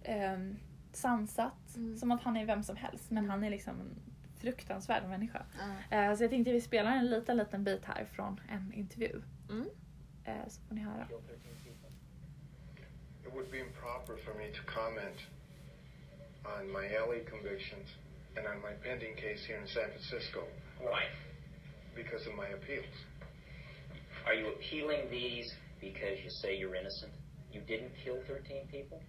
ehm, 0.02 0.56
sansat. 0.92 1.76
Mm. 1.76 1.96
Som 1.98 2.10
att 2.12 2.22
han 2.22 2.36
är 2.36 2.46
vem 2.46 2.62
som 2.62 2.76
helst. 2.76 3.10
Men 3.10 3.18
Mm. 3.18 3.30
han 3.30 3.44
är 3.44 3.50
liksom 3.50 3.80
en 3.80 3.96
fruktansvärd 4.38 5.08
människa. 5.08 5.42
Ja. 5.90 5.96
Eh, 5.96 6.16
så 6.16 6.22
jag 6.24 6.30
tänkte 6.30 6.52
vi 6.52 6.60
spelar 6.60 6.96
en 6.96 7.06
liten, 7.10 7.36
liten 7.36 7.64
bit 7.64 7.84
här 7.84 8.04
från 8.04 8.40
en 8.48 8.72
intervju. 8.72 9.22
Mm. 9.50 9.68
Eh, 10.24 10.48
så 10.48 10.60
får 10.68 10.74
ni 10.74 10.80
höra. 10.80 11.06
kill 11.08 11.16
13 11.16 11.38
people. 11.64 11.90
It 13.28 13.34
would 13.34 13.50
be 13.50 13.58
improper 13.58 14.16
for 14.16 14.34
me 14.38 14.46
to 14.48 14.62
comment 14.66 15.18
on 16.44 16.66
my 16.72 16.88
LA 16.88 17.30
convictions 17.30 17.88
and 18.36 18.46
on 18.46 18.60
my 18.60 18.74
pending 18.88 19.14
case 19.16 19.46
here 19.48 19.60
in 19.62 19.68
San 19.68 19.88
Francisco 19.90 20.40
Why? 20.80 21.02
Because 21.94 22.26
of 22.26 22.34
my 22.34 22.48
appeals. 22.48 22.86
Are 24.26 24.34
you 24.34 24.48
appealing 24.48 25.10
these 25.10 25.52
because 25.80 26.18
you 26.22 26.30
say 26.30 26.56
you're 26.56 26.74
innocent? 26.74 27.12
You 27.52 27.60
didn't 27.60 27.92
kill 28.04 28.18
13 28.26 28.66
people? 28.70 29.00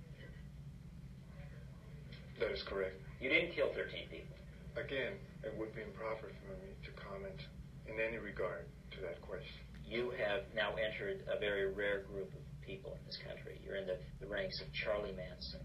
That 2.39 2.51
is 2.51 2.63
correct. 2.67 2.95
You 3.21 3.29
didn't 3.29 3.55
kill 3.55 3.71
13 3.73 4.11
people. 4.11 4.35
Again, 4.75 5.15
it 5.43 5.55
would 5.57 5.73
be 5.73 5.81
improper 5.81 6.27
for 6.43 6.53
me 6.59 6.75
to 6.83 6.91
comment 6.99 7.39
in 7.87 7.95
any 7.99 8.17
regard 8.17 8.67
to 8.91 9.01
that 9.01 9.21
question. 9.21 9.63
You 9.87 10.11
have 10.19 10.43
now 10.53 10.75
entered 10.75 11.23
a 11.31 11.39
very 11.39 11.71
rare 11.71 12.03
group 12.11 12.33
of 12.33 12.43
people 12.65 12.97
in 12.99 13.05
this 13.05 13.17
country. 13.23 13.61
You're 13.63 13.77
in 13.77 13.87
the, 13.87 13.97
the 14.19 14.27
ranks 14.27 14.59
of 14.59 14.67
Charlie 14.73 15.13
Manson, 15.15 15.61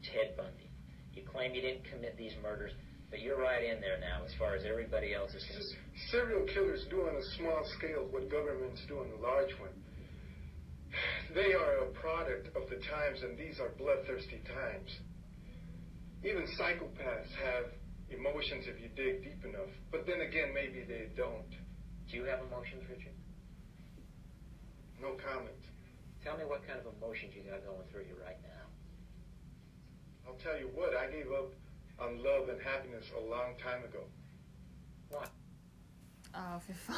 Ted 0.00 0.36
Bundy. 0.36 0.70
You 1.12 1.22
claim 1.22 1.54
you 1.54 1.60
didn't 1.60 1.84
commit 1.84 2.16
these 2.16 2.32
murders, 2.42 2.72
but 3.14 3.22
you're 3.22 3.38
right 3.38 3.62
in 3.62 3.78
there 3.78 4.02
now 4.02 4.26
as 4.26 4.34
far 4.42 4.58
as 4.58 4.66
everybody 4.66 5.14
else 5.14 5.30
is 5.38 5.46
concerned. 5.46 5.86
Serial 6.10 6.42
killers 6.50 6.82
do 6.90 7.06
on 7.06 7.14
a 7.14 7.22
small 7.38 7.62
scale 7.78 8.10
what 8.10 8.26
governments 8.26 8.82
do 8.90 8.98
on 8.98 9.06
a 9.06 9.20
large 9.22 9.54
one. 9.62 9.70
They 11.30 11.54
are 11.54 11.86
a 11.86 11.94
product 11.94 12.50
of 12.58 12.66
the 12.66 12.82
times, 12.90 13.22
and 13.22 13.38
these 13.38 13.62
are 13.62 13.70
bloodthirsty 13.78 14.42
times. 14.50 14.90
Even 16.26 16.42
psychopaths 16.58 17.30
have 17.38 17.70
emotions 18.10 18.66
if 18.66 18.82
you 18.82 18.90
dig 18.98 19.22
deep 19.22 19.46
enough, 19.46 19.70
but 19.94 20.10
then 20.10 20.18
again, 20.18 20.50
maybe 20.50 20.82
they 20.82 21.06
don't. 21.14 21.54
Do 22.10 22.18
you 22.18 22.26
have 22.26 22.42
emotions, 22.42 22.82
Richard? 22.90 23.14
No 24.98 25.14
comment. 25.22 25.62
Tell 26.26 26.34
me 26.34 26.42
what 26.50 26.66
kind 26.66 26.82
of 26.82 26.90
emotions 26.98 27.30
you 27.38 27.46
got 27.46 27.62
going 27.62 27.86
through 27.94 28.10
you 28.10 28.18
right 28.18 28.42
now. 28.42 28.66
I'll 30.26 30.40
tell 30.42 30.58
you 30.58 30.66
what, 30.74 30.98
I 30.98 31.06
gave 31.14 31.30
up 31.30 31.54
on 31.98 32.16
love 32.22 32.52
and 32.52 32.60
happiness 32.62 33.12
a 33.12 33.20
long 33.30 33.56
time 33.58 33.84
ago. 33.88 34.04
What? 35.10 35.30
Ja, 36.32 36.60
fy 36.66 36.74
fan. 36.74 36.96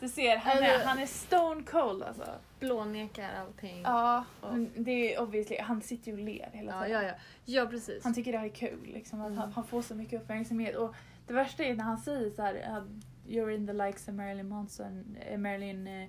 Du 0.00 0.08
ser, 0.08 0.36
han 0.36 0.58
är, 0.62 0.84
han 0.84 0.98
är 0.98 1.06
stone 1.06 1.62
cold 1.62 2.02
alltså. 2.02 2.30
Blånekar 2.60 3.30
allting. 3.34 3.82
Ja, 3.82 4.24
Ja. 4.42 4.50
men 4.52 4.70
det 4.76 5.14
är 5.14 5.20
obviously, 5.22 5.58
han 5.58 5.82
sitter 5.82 6.06
ju 6.06 6.12
och 6.18 6.24
ler 6.24 6.50
hela 6.52 6.72
ja, 6.72 6.84
tiden. 6.84 7.02
ja. 7.04 7.08
ja. 7.08 7.14
ja 7.44 7.66
precis. 7.66 8.04
Han 8.04 8.14
tycker 8.14 8.32
det 8.32 8.38
här 8.38 8.46
är 8.46 8.50
kul, 8.54 8.86
liksom, 8.86 9.20
att 9.20 9.26
Mm. 9.26 9.38
han, 9.38 9.52
han 9.52 9.64
får 9.66 9.82
så 9.82 9.94
mycket 9.94 10.22
uppmärksamhet. 10.22 10.76
Och 10.76 10.94
det 11.26 11.32
värsta 11.34 11.64
är 11.64 11.74
när 11.74 11.84
han 11.84 11.98
säger 11.98 12.30
så 12.30 12.42
här, 12.42 12.84
you're 13.26 13.50
in 13.54 13.66
the 13.66 13.72
likes 13.72 14.08
of 14.08 14.14
Marilyn 14.14 14.48
Manson, 14.48 15.16
eh, 15.20 15.38
Marilyn 15.38 15.86
eh, 15.86 16.08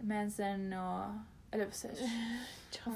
Manson 0.00 0.72
och... 0.72 1.04
Eller 1.52 1.64
vad 1.64 1.74
säger 1.74 1.96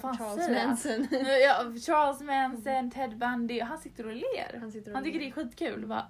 fan 0.01 0.17
Charles? 0.17 0.49
Manson. 0.49 1.09
ja, 1.43 1.65
Charles 1.87 2.21
Manson, 2.21 2.91
Ted 2.91 3.19
Bundy 3.19 3.61
och 3.61 3.67
han 3.67 3.79
sitter 3.79 4.07
och 4.07 4.15
ler. 4.15 4.59
Han 4.61 4.73
sitter 4.73 4.91
och 4.91 4.97
Han 4.97 5.05
tycker 5.05 5.19
det 5.19 5.25
ler. 5.25 5.31
är 5.31 5.35
skitkul. 5.35 5.87
Bara, 5.87 6.07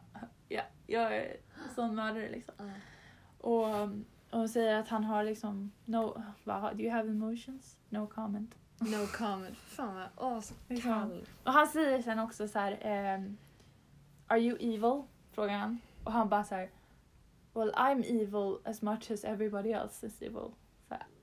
ja, 0.48 0.62
jag 0.86 1.16
är 1.16 1.36
sån 1.74 1.94
mördare 1.94 2.28
liksom. 2.30 2.72
Och, 3.38 3.88
och 4.40 4.50
säger 4.50 4.78
att 4.78 4.88
han 4.88 5.04
har 5.04 5.24
liksom, 5.24 5.72
no, 5.84 6.22
va, 6.44 6.72
do 6.74 6.80
you 6.80 6.92
have 6.92 7.08
emotions? 7.08 7.78
No 7.88 8.06
comment. 8.06 8.54
No 8.78 9.06
comment. 9.12 9.58
Fan 9.58 9.94
vad, 9.94 10.08
åh 10.16 10.40
så 10.40 10.54
kall. 10.82 11.26
Och 11.44 11.52
han 11.52 11.66
säger 11.66 12.02
sen 12.02 12.18
också 12.18 12.48
så 12.48 12.58
här, 12.58 12.78
ehm, 12.82 13.36
Are 14.26 14.40
you 14.40 14.56
evil? 14.60 15.02
Frågar 15.32 15.58
han. 15.58 15.80
Och 16.04 16.12
han 16.12 16.28
bara 16.28 16.44
så 16.44 16.54
här, 16.54 16.70
Well 17.54 17.72
I'm 17.72 18.22
evil 18.22 18.58
as 18.64 18.82
much 18.82 19.10
as 19.10 19.24
everybody 19.24 19.72
else 19.72 20.06
is 20.06 20.22
evil. 20.22 20.50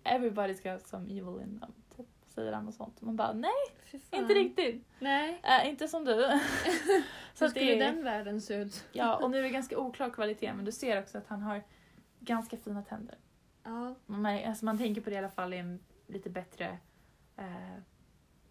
Everybody's 0.03 0.73
got 0.73 0.87
some 0.87 1.11
evil 1.11 1.41
in 1.41 1.59
them. 1.59 1.73
Typ, 1.97 2.05
säger 2.25 2.53
han 2.53 2.67
och 2.67 2.73
sånt. 2.73 3.01
Man 3.01 3.15
bara 3.15 3.33
nej, 3.33 3.51
inte 4.11 4.33
riktigt. 4.33 4.85
Nej. 4.99 5.41
Äh, 5.43 5.69
inte 5.69 5.87
som 5.87 6.05
du. 6.05 6.13
Hur 6.13 6.23
så 7.33 7.45
att 7.45 7.51
skulle 7.51 7.65
det 7.65 7.85
den 7.85 8.03
världen 8.03 8.41
se 8.41 8.55
ut? 8.55 8.85
Ja, 8.91 9.15
och 9.15 9.31
nu 9.31 9.37
är 9.37 9.41
det 9.41 9.49
ganska 9.59 9.79
oklar 9.79 10.09
kvalitet 10.09 10.53
men 10.53 10.65
du 10.65 10.71
ser 10.71 10.99
också 10.99 11.17
att 11.17 11.27
han 11.27 11.41
har 11.41 11.63
ganska 12.19 12.57
fina 12.57 12.83
tänder. 12.83 13.17
Ja. 13.63 13.95
Man, 14.05 14.25
alltså 14.25 14.65
man 14.65 14.77
tänker 14.77 15.01
på 15.01 15.09
det 15.09 15.15
i 15.15 15.19
alla 15.19 15.29
fall 15.29 15.53
i 15.53 15.57
en 15.57 15.79
lite 16.07 16.29
bättre 16.29 16.77
eh, 17.37 17.77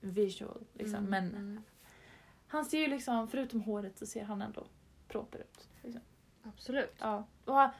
visual. 0.00 0.64
Liksom. 0.72 0.98
Mm, 0.98 1.10
Men 1.10 1.28
mm. 1.28 1.62
han 2.46 2.64
ser 2.64 2.78
ju 2.78 2.86
liksom, 2.86 3.28
förutom 3.28 3.60
håret 3.60 3.98
så 3.98 4.06
ser 4.06 4.24
han 4.24 4.42
ändå 4.42 4.66
proper 5.08 5.38
ut. 5.38 5.68
Liksom. 5.82 6.02
Absolut. 6.42 6.94
Ja. 6.98 7.26
Och, 7.44 7.70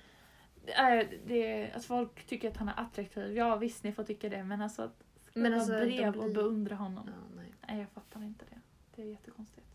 äh, 0.66 1.09
det, 1.27 1.70
alltså 1.75 1.88
folk 1.88 2.25
tycker 2.27 2.51
att 2.51 2.57
han 2.57 2.68
är 2.68 2.81
attraktiv. 2.81 3.37
Ja 3.37 3.57
visst, 3.57 3.85
ni 3.85 3.92
får 3.92 4.05
tycka 4.05 4.29
det. 4.29 4.44
Men 4.44 4.62
alltså 4.62 4.83
att 4.83 5.05
skriva 5.31 5.42
Men 5.48 5.55
alltså, 5.59 5.72
brev 5.72 6.16
och 6.16 6.25
blir- 6.25 6.35
beundra 6.35 6.75
honom. 6.77 7.05
Ja, 7.07 7.37
nej. 7.37 7.53
Nej, 7.68 7.79
jag 7.79 7.88
fattar 7.88 8.22
inte 8.22 8.44
det. 8.51 8.61
Det 8.96 9.03
är 9.03 9.07
jättekonstigt. 9.07 9.66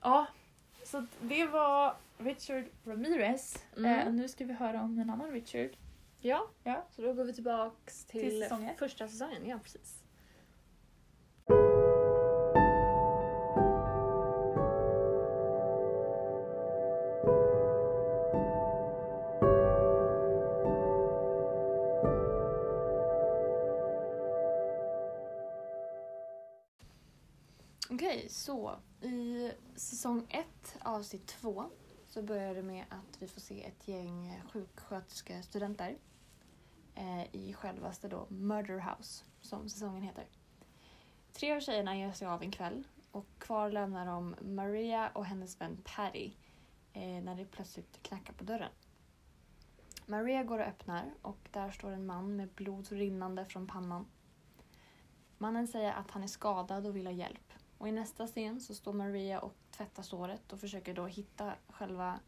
Ja, 0.00 0.26
så 0.84 0.98
att 0.98 1.04
det 1.20 1.46
var 1.46 1.96
Richard 2.18 2.64
Ramirez. 2.84 3.64
Mm. 3.76 3.98
Eh, 4.08 4.12
nu 4.12 4.28
ska 4.28 4.44
vi 4.44 4.52
höra 4.52 4.82
om 4.82 4.98
en 4.98 5.10
annan 5.10 5.30
Richard. 5.30 5.70
Ja, 6.20 6.48
Ja. 6.64 6.86
så 6.90 7.02
då 7.02 7.12
går 7.12 7.24
vi 7.24 7.32
tillbaks 7.32 8.04
till, 8.04 8.20
Till 8.20 8.68
första 8.78 9.08
säsongen. 9.08 9.46
Ja, 9.46 9.58
precis. 9.62 9.97
Så 28.48 28.76
i 29.00 29.52
säsong 29.74 30.26
1 30.28 30.46
avsnitt 30.80 31.26
2 31.26 31.64
så 32.06 32.22
börjar 32.22 32.54
det 32.54 32.62
med 32.62 32.84
att 32.88 33.22
vi 33.22 33.28
får 33.28 33.40
se 33.40 33.64
ett 33.64 33.88
gäng 33.88 34.42
sjuksköterskestudenter 34.52 35.96
eh, 36.94 37.34
i 37.34 37.52
självaste 37.52 38.08
då 38.08 38.26
Murder 38.28 38.78
House, 38.78 39.24
som 39.40 39.68
säsongen 39.68 40.02
heter. 40.02 40.26
Tre 41.32 41.56
av 41.56 41.60
tjejerna 41.60 41.96
ger 41.96 42.12
sig 42.12 42.28
av 42.28 42.42
en 42.42 42.50
kväll 42.50 42.84
och 43.10 43.26
kvar 43.38 43.70
lämnar 43.70 44.06
de 44.06 44.36
Maria 44.40 45.08
och 45.08 45.24
hennes 45.24 45.60
vän 45.60 45.78
Patty 45.84 46.32
eh, 46.92 47.02
när 47.02 47.36
det 47.36 47.44
plötsligt 47.44 48.02
knackar 48.02 48.32
på 48.32 48.44
dörren. 48.44 48.72
Maria 50.06 50.44
går 50.44 50.58
och 50.58 50.66
öppnar 50.66 51.14
och 51.22 51.48
där 51.52 51.70
står 51.70 51.90
en 51.90 52.06
man 52.06 52.36
med 52.36 52.48
blod 52.48 52.92
rinnande 52.92 53.44
från 53.44 53.66
pannan. 53.66 54.06
Mannen 55.38 55.68
säger 55.68 55.92
att 55.92 56.10
han 56.10 56.22
är 56.22 56.26
skadad 56.26 56.86
och 56.86 56.96
vill 56.96 57.06
ha 57.06 57.12
hjälp. 57.12 57.47
Och 57.78 57.88
i 57.88 57.92
nästa 57.92 58.26
scen 58.26 58.60
så 58.60 58.74
står 58.74 58.92
Maria 58.92 59.40
och 59.40 59.54
tvättar 59.70 60.02
såret 60.02 60.52
och 60.52 60.60
försöker 60.60 60.94
då 60.94 61.06
hitta 61.06 61.54
själva... 61.68 62.20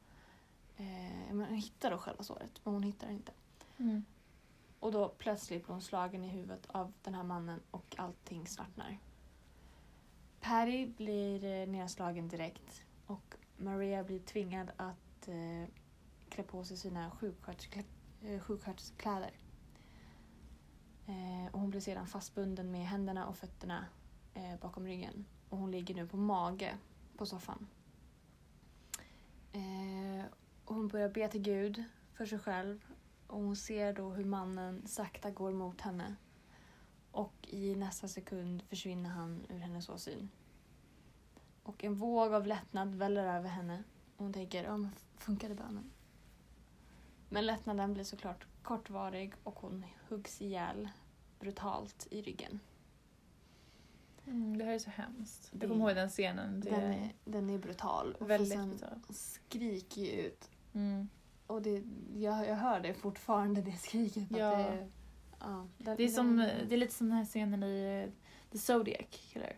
Eh, 0.76 1.28
hon 1.28 1.44
hittar 1.44 1.90
då 1.90 1.98
själva 1.98 2.22
såret, 2.22 2.60
men 2.64 2.74
hon 2.74 2.82
hittar 2.82 3.06
det 3.06 3.12
inte. 3.12 3.32
Mm. 3.76 4.04
Och 4.80 4.92
då 4.92 5.08
plötsligt 5.08 5.64
blir 5.64 5.72
hon 5.72 5.82
slagen 5.82 6.24
i 6.24 6.28
huvudet 6.28 6.66
av 6.66 6.92
den 7.02 7.14
här 7.14 7.22
mannen 7.22 7.60
och 7.70 7.94
allting 7.98 8.46
svartnar. 8.46 8.98
Patty 10.40 10.86
blir 10.86 11.44
eh, 11.44 11.68
nedslagen 11.68 12.28
direkt 12.28 12.84
och 13.06 13.34
Maria 13.56 14.04
blir 14.04 14.20
tvingad 14.20 14.70
att 14.76 15.28
eh, 15.28 15.68
klä 16.28 16.42
på 16.42 16.64
sig 16.64 16.76
sina. 16.76 17.04
Eh, 17.04 18.40
sjuksköterskläder. 18.40 19.32
eh, 21.06 21.52
och 21.52 21.60
hon 21.60 21.70
blir 21.70 21.80
sedan 21.80 22.06
fastbunden 22.06 22.70
med 22.70 22.86
händerna 22.86 23.26
och 23.26 23.36
fötterna 23.36 23.86
eh, 24.34 24.56
bakom 24.60 24.86
ryggen. 24.86 25.24
Och 25.50 25.58
hon 25.58 25.70
ligger 25.70 25.94
nu 25.94 26.06
på 26.06 26.16
mage 26.16 26.78
på 27.16 27.26
soffan. 27.26 27.66
Eh, 29.52 30.24
och 30.64 30.74
hon 30.74 30.88
börjar 30.88 31.08
be 31.08 31.28
till 31.28 31.42
Gud 31.42 31.84
för 32.12 32.26
sig 32.26 32.38
själv 32.38 32.86
och 33.26 33.40
hon 33.40 33.56
ser 33.56 33.92
då 33.92 34.10
hur 34.10 34.24
mannen 34.24 34.86
sakta 34.86 35.30
går 35.30 35.52
mot 35.52 35.80
henne. 35.80 36.16
Och 37.10 37.48
i 37.48 37.74
nästa 37.74 38.08
sekund 38.08 38.62
försvinner 38.62 39.10
han 39.10 39.46
ur 39.48 39.58
hennes 39.58 39.88
åsyn. 39.88 40.30
Och 41.62 41.84
en 41.84 41.94
våg 41.94 42.34
av 42.34 42.46
lättnad 42.46 42.94
väller 42.94 43.36
över 43.36 43.48
henne. 43.48 43.82
Och 44.16 44.24
hon 44.24 44.32
tänker, 44.32 44.64
ja 44.64 44.76
men 44.76 44.90
funkade 45.16 45.54
bönen? 45.54 45.90
Men 47.28 47.46
lättnaden 47.46 47.94
blir 47.94 48.04
såklart 48.04 48.46
kortvarig 48.62 49.34
och 49.44 49.58
hon 49.60 49.84
huggs 50.08 50.40
ihjäl 50.40 50.88
brutalt 51.38 52.06
i 52.10 52.22
ryggen. 52.22 52.60
Mm, 54.26 54.58
det 54.58 54.64
här 54.64 54.72
är 54.72 54.78
så 54.78 54.90
hemskt. 54.90 55.48
Det- 55.52 55.58
Jag 55.66 55.70
kommer 55.70 55.86
ihåg 55.88 55.96
den 55.96 56.08
scenen. 56.08 56.60
Det 56.60 56.70
Den 56.70 56.80
är 56.92 57.12
den 57.24 57.50
är 57.50 57.58
brutal. 57.58 58.16
Och 58.20 58.30
väldigt 58.30 58.52
sen 58.52 58.68
brutalt. 58.70 59.16
skriker 59.16 60.00
ju 60.02 60.10
ut. 60.10 60.50
Mm. 60.74 61.08
Och 61.46 61.62
det, 61.62 61.82
jag, 62.16 62.48
jag 62.48 62.54
hör 62.56 62.80
det 62.80 62.94
fortfarande, 62.94 63.62
det 63.62 63.72
skriket. 63.72 64.26
Ja. 64.30 64.56
Det, 64.56 64.88
ja, 65.40 65.66
den- 65.78 65.96
Det, 65.96 66.02
är 66.04 66.08
som, 66.08 66.36
den- 66.36 66.68
det 66.68 66.74
är 66.74 66.78
lite 66.78 66.94
som 66.94 67.08
den 67.08 67.16
här 67.18 67.24
scenen 67.24 67.62
i 67.62 68.04
eh, 68.06 68.12
The 68.52 68.58
Zodiac 68.58 69.06
Killer. 69.10 69.56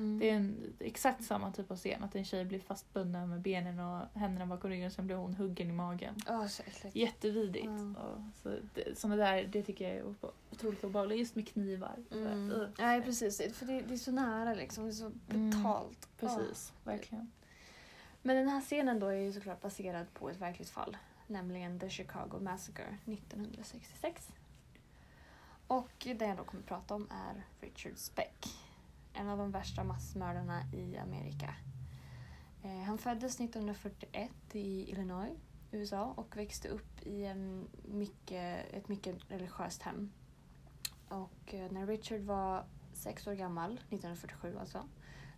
Mm. 0.00 0.18
Det 0.18 0.30
är 0.30 0.34
en, 0.34 0.74
exakt 0.78 1.24
samma 1.24 1.52
typ 1.52 1.70
av 1.70 1.76
scen. 1.76 2.04
Att 2.04 2.14
en 2.14 2.24
tjej 2.24 2.44
blir 2.44 2.58
fastbunden 2.60 3.28
med 3.28 3.40
benen 3.40 3.78
och 3.78 4.06
händerna 4.20 4.46
bakom 4.46 4.70
ryggen 4.70 4.86
och 4.86 4.92
sen 4.92 5.06
blir 5.06 5.16
hon 5.16 5.34
huggen 5.34 5.70
i 5.70 5.72
magen. 5.72 6.14
Ja, 6.26 6.48
så 6.48 6.62
äckligt. 6.62 6.96
Ja. 7.64 8.02
Och 8.02 8.20
så 8.42 8.56
det, 8.74 8.98
såna 8.98 9.16
där, 9.16 9.44
det 9.44 9.62
tycker 9.62 9.88
jag 9.88 9.96
är 9.96 10.14
otroligt 10.52 10.84
obehagligt. 10.84 11.18
Just 11.18 11.34
med 11.36 11.48
knivar. 11.48 11.96
Mm. 12.12 12.50
ugh. 12.50 12.68
Nej 12.78 13.02
precis, 13.02 13.36
för 13.58 13.66
det, 13.66 13.80
det 13.80 13.94
är 13.94 13.98
så 13.98 14.12
nära 14.12 14.54
liksom. 14.54 14.84
Det 14.84 14.90
är 14.90 14.92
så 14.92 15.06
Mm. 15.06 15.50
brutalt. 15.50 16.08
Precis, 16.20 16.72
Ja. 16.84 16.90
verkligen. 16.90 17.30
Men 18.22 18.36
den 18.36 18.48
här 18.48 18.60
scenen 18.60 19.00
då 19.00 19.06
är 19.06 19.14
ju 19.14 19.32
såklart 19.32 19.60
baserad 19.60 20.14
på 20.14 20.30
ett 20.30 20.36
verkligt 20.40 20.70
fall. 20.70 20.96
Nämligen 21.26 21.80
The 21.80 21.90
Chicago 21.90 22.38
Massacre 22.40 22.96
1966. 23.04 24.28
Och 25.66 25.90
det 26.18 26.24
jag 26.26 26.36
då 26.36 26.44
kommer 26.44 26.62
prata 26.62 26.94
om 26.94 27.08
är 27.10 27.44
Richard 27.60 27.96
Speck. 27.96 28.46
En 29.12 29.28
av 29.28 29.38
de 29.38 29.50
värsta 29.50 29.84
massmördarna 29.84 30.62
i 30.72 30.96
Amerika. 30.96 31.54
Eh, 32.62 32.80
han 32.80 32.98
föddes 32.98 33.40
1941 33.40 34.30
i 34.52 34.90
Illinois, 34.90 35.38
USA 35.70 36.12
och 36.16 36.36
växte 36.36 36.68
upp 36.68 37.06
i 37.06 37.24
en 37.24 37.68
mycket, 37.84 38.72
ett 38.72 38.88
mycket 38.88 39.30
religiöst 39.30 39.82
hem. 39.82 40.12
Och 41.08 41.54
eh, 41.54 41.72
när 41.72 41.86
Richard 41.86 42.20
var 42.20 42.64
sex 42.92 43.26
år 43.26 43.34
gammal, 43.34 43.72
1947 43.72 44.56
alltså, 44.60 44.88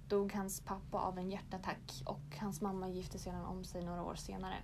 dog 0.09 0.33
hans 0.33 0.61
pappa 0.61 0.99
av 0.99 1.19
en 1.19 1.31
hjärtattack 1.31 2.03
och 2.07 2.37
hans 2.41 2.61
mamma 2.61 2.89
gifte 2.89 3.19
sedan 3.19 3.45
om 3.45 3.65
sig 3.65 3.85
några 3.85 4.03
år 4.03 4.15
senare. 4.15 4.57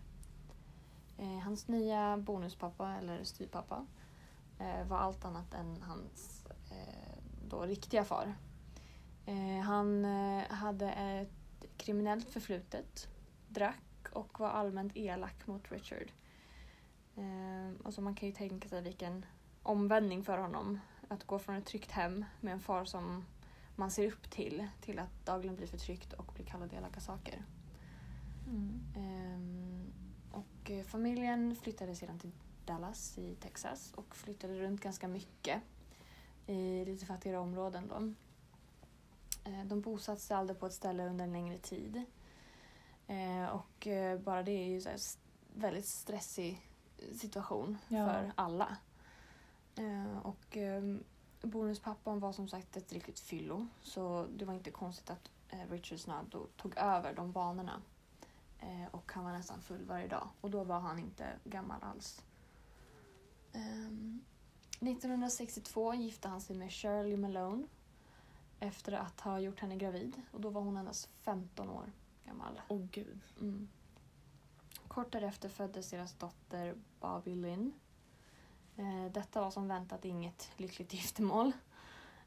Eh, 1.19 1.39
hans 1.39 1.69
nya 1.69 2.17
bonuspappa, 2.17 2.95
eller 2.95 3.25
styvpappa, 3.25 3.87
eh, 4.59 4.87
var 4.87 4.99
allt 4.99 5.25
annat 5.25 5.55
än 5.55 5.83
hans 5.83 6.47
eh, 6.71 7.19
då 7.49 7.63
riktiga 7.63 8.05
far. 8.05 8.35
Eh, 9.29 9.61
han 9.61 10.05
eh, 10.05 10.51
hade 10.51 10.91
ett 10.91 11.65
kriminellt 11.77 12.31
förflutet, 12.31 13.09
drack 13.49 14.09
och 14.13 14.41
var 14.41 14.49
allmänt 14.49 14.97
elak 14.97 15.47
mot 15.47 15.73
Richard. 15.73 16.13
Eh, 17.17 17.69
alltså 17.85 18.01
man 18.01 18.15
kan 18.15 18.29
ju 18.29 18.35
tänka 18.35 18.69
sig 18.69 18.83
vilken 18.83 19.27
omvändning 19.63 20.25
för 20.25 20.39
honom 20.39 20.81
att 21.09 21.25
gå 21.25 21.39
från 21.39 21.57
ett 21.57 21.67
tryggt 21.67 21.91
hem 21.91 22.25
med 22.41 22.53
en 22.53 22.61
far 22.61 22.85
som 22.85 23.25
man 23.77 23.91
ser 23.91 24.07
upp 24.07 24.31
till, 24.31 24.69
till 24.81 24.99
att 24.99 25.27
dagligen 25.27 25.57
bli 25.57 25.67
förtryckt 25.67 26.13
och 26.13 26.33
bli 26.35 26.45
kallad 26.45 26.73
elaka 26.73 27.01
saker. 27.01 27.45
Mm. 28.47 28.81
Ehm, 28.97 29.93
och 30.33 30.71
familjen 30.87 31.57
flyttade 31.57 31.95
sedan 31.95 32.19
till 32.19 32.33
Dallas 32.65 33.19
i 33.19 33.35
Texas 33.35 33.93
och 33.97 34.17
flyttade 34.17 34.61
runt 34.61 34.81
ganska 34.81 35.09
mycket 35.09 35.63
i 36.47 36.85
lite 36.85 37.07
fattigare 37.07 37.39
områden. 37.39 37.89
Då. 37.89 38.15
Eh, 39.49 39.65
de 39.65 39.81
bosatte 39.81 40.21
sig 40.21 40.37
aldrig 40.37 40.61
på 40.61 40.67
ett 40.67 40.73
ställe 40.73 41.07
under 41.09 41.25
en 41.25 41.33
längre 41.33 41.59
tid. 41.59 42.03
Eh, 43.07 43.47
och 43.47 43.87
eh, 43.87 44.19
bara 44.21 44.43
det 44.43 44.51
är 44.53 44.67
ju 44.67 44.79
s- 44.79 45.19
väldigt 45.55 45.87
stressig 45.87 46.71
situation 47.21 47.79
Ja. 47.89 48.07
för 48.07 48.33
alla. 48.35 48.77
Och 50.23 50.57
ehm, 50.57 51.05
bonuspappan 51.43 52.21
var 52.21 52.33
som 52.33 52.49
sagt 52.49 52.77
ett 52.77 52.93
riktigt 52.93 53.21
fyllo 53.21 53.67
så 53.83 54.27
det 54.37 54.45
var 54.45 54.55
inte 54.55 54.71
konstigt 54.71 55.11
att 55.11 55.31
Richard 55.71 56.25
då 56.31 56.47
tog 56.57 56.77
över 56.77 57.15
de 57.15 57.33
banorna. 57.33 57.83
Och 58.91 59.13
han 59.13 59.25
var 59.25 59.33
nästan 59.33 59.61
full 59.61 59.85
varje 59.85 60.09
dag. 60.09 60.29
Och 60.41 60.51
då 60.51 60.65
var 60.65 60.81
han 60.81 60.99
inte 60.99 61.27
gammal 61.45 61.83
alls. 61.83 62.23
Ehm, 63.53 64.21
1962 64.81 65.95
gifte 65.95 66.29
han 66.29 66.41
sig 66.41 66.57
med 66.57 66.73
Shirley 66.73 67.17
Malone 67.17 67.67
efter 68.61 68.93
att 68.93 69.21
ha 69.21 69.41
gjort 69.41 69.61
henne 69.61 69.77
gravid. 69.77 70.23
Och 70.33 70.41
då 70.41 70.51
var 70.51 70.61
hon 70.61 70.77
endast 70.77 71.09
15 71.23 71.71
år 71.71 71.93
gammal. 72.25 72.61
Åh 72.69 72.87
gud. 72.91 73.21
Mm. 73.41 73.69
Kort 74.89 75.13
därefter 75.13 75.49
föddes 75.49 75.91
deras 75.91 76.15
dotter 76.15 76.75
Bobby 77.01 77.35
Lynn. 77.35 77.73
Eh, 78.77 79.13
detta 79.13 79.41
var 79.41 79.51
som 79.51 79.69
väntat 79.69 80.05
inget 80.05 80.51
lyckligt 80.57 80.95
giftermål. 80.95 81.53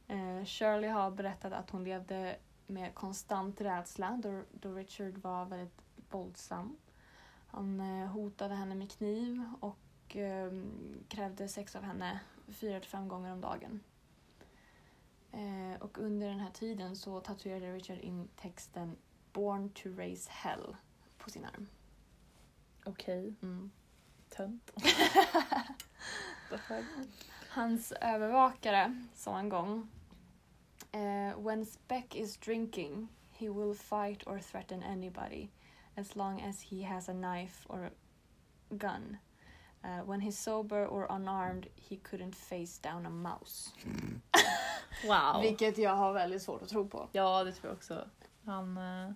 Eh, 0.07 0.45
Shirley 0.45 0.89
har 0.89 1.11
berättat 1.11 1.53
att 1.53 1.69
hon 1.69 1.83
levde 1.83 2.37
med 2.67 2.95
konstant 2.95 3.61
rädsla 3.61 4.19
då, 4.23 4.43
då 4.51 4.73
Richard 4.73 5.17
var 5.17 5.45
väldigt 5.45 5.81
våldsam. 6.09 6.77
Han 7.47 7.79
eh, 7.79 8.07
hotade 8.07 8.55
henne 8.55 8.75
med 8.75 8.91
kniv 8.91 9.43
och 9.59 10.15
eh, 10.15 10.51
krävde 11.07 11.47
sex 11.47 11.75
av 11.75 11.83
henne 11.83 12.19
fyra 12.47 12.79
till 12.79 12.89
fem 12.89 13.07
gånger 13.07 13.31
om 13.31 13.41
dagen. 13.41 13.79
Eh, 15.33 15.81
och 15.81 15.97
under 15.97 16.27
den 16.27 16.39
här 16.39 16.51
tiden 16.51 16.95
så 16.95 17.19
tatuerade 17.19 17.73
Richard 17.73 17.99
in 17.99 18.27
texten 18.35 18.97
Born 19.33 19.69
to 19.69 19.89
raise 19.89 20.29
hell 20.31 20.75
på 21.17 21.29
sin 21.29 21.45
arm. 21.45 21.67
Okej. 22.85 23.35
Mm. 23.41 23.71
Tönt. 24.29 24.71
Hans 27.49 27.91
övervakare 27.91 29.05
sa 29.15 29.39
en 29.39 29.49
gång 29.49 29.87
eh, 30.91 31.39
When 31.39 31.65
Speck 31.65 32.15
is 32.15 32.37
drinking 32.37 33.07
he 33.31 33.49
will 33.49 33.73
fight 33.73 34.27
or 34.27 34.39
threaten 34.39 34.83
anybody 34.83 35.49
as 35.95 36.15
long 36.15 36.41
as 36.41 36.61
he 36.61 36.83
has 36.83 37.09
a 37.09 37.13
knife 37.13 37.65
or 37.69 37.89
gun. 38.69 39.17
Uh, 39.83 40.05
when 40.05 40.21
he's 40.21 40.37
sober 40.37 40.85
or 40.85 41.07
unarmed 41.09 41.67
he 41.75 41.97
couldn't 41.97 42.35
face 42.35 42.77
down 42.77 43.05
a 43.05 43.09
mouse. 43.09 43.73
Wow. 45.07 45.41
Vilket 45.41 45.77
jag 45.77 45.95
har 45.95 46.13
väldigt 46.13 46.41
svårt 46.41 46.61
att 46.61 46.69
tro 46.69 46.87
på. 46.89 47.09
Ja, 47.11 47.43
det 47.43 47.51
tror 47.51 47.69
jag 47.69 47.77
också. 47.77 48.09
Han, 48.45 48.77
eh, 48.77 49.11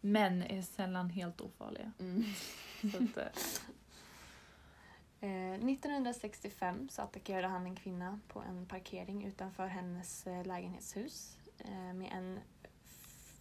män 0.00 0.42
är 0.42 0.62
sällan 0.62 1.10
helt 1.10 1.40
ofarliga. 1.40 1.92
Mm. 2.00 2.24
Så 2.92 2.96
att, 3.04 3.16
eh, 3.16 3.42
Eh, 5.24 5.54
1965 5.54 6.88
så 6.88 7.02
attackerade 7.02 7.48
han 7.48 7.66
en 7.66 7.76
kvinna 7.76 8.20
på 8.28 8.40
en 8.40 8.66
parkering 8.66 9.24
utanför 9.24 9.66
hennes 9.66 10.26
eh, 10.26 10.46
lägenhetshus 10.46 11.38
eh, 11.58 11.94
med 11.94 12.12
en 12.12 12.40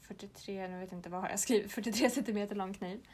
43, 0.01 0.67
nu 0.67 0.79
vet 0.79 0.91
jag 0.91 0.99
inte 0.99 1.09
vad 1.09 1.21
har 1.21 1.29
jag 1.29 1.39
skrivit, 1.39 1.71
43 1.71 2.09
centimeter 2.09 2.55
lång 2.55 2.73
kniv. 2.73 3.07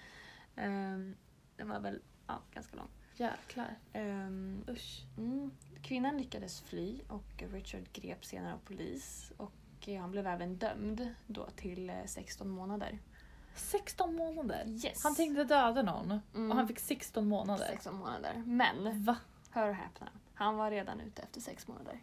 Ehm, 0.56 1.16
den 1.56 1.70
var 1.70 1.80
väl 1.80 2.02
ja, 2.28 2.42
ganska 2.54 2.76
lång. 2.76 2.88
jäklar. 3.16 3.76
Ehm, 3.94 4.64
Usch. 4.70 5.04
mm, 5.18 5.52
kvinnan 5.82 6.18
lyckades 6.18 6.62
fly 6.62 7.00
och 7.08 7.44
Richard 7.52 7.92
greps 7.94 8.28
senare 8.28 8.54
av 8.54 8.58
polis 8.58 9.32
och 9.38 9.52
eh, 9.88 10.02
han 10.02 10.12
blev 10.12 10.28
även 10.28 10.56
dömd 10.58 11.16
då 11.28 11.46
till 11.50 11.90
eh, 11.90 11.96
16 12.06 12.50
månader. 12.50 13.00
16 13.56 14.16
månader? 14.16 14.64
Yes. 14.68 15.04
Han 15.04 15.16
tänkte 15.16 15.44
döda 15.44 15.82
någon 15.82 16.20
Mm. 16.36 16.52
och 16.52 16.58
han 16.58 16.68
fick 16.68 16.80
16 16.80 17.28
månader. 17.28 17.66
16 17.70 17.96
månader. 17.96 18.44
Men, 18.46 19.04
Va? 19.04 19.18
hör 19.52 19.70
och 19.70 19.76
häpna, 19.76 20.10
han 20.34 20.56
var 20.58 20.72
redan 20.72 21.00
ute 21.02 21.22
efter 21.22 21.42
sex 21.42 21.68
månader. 21.68 22.00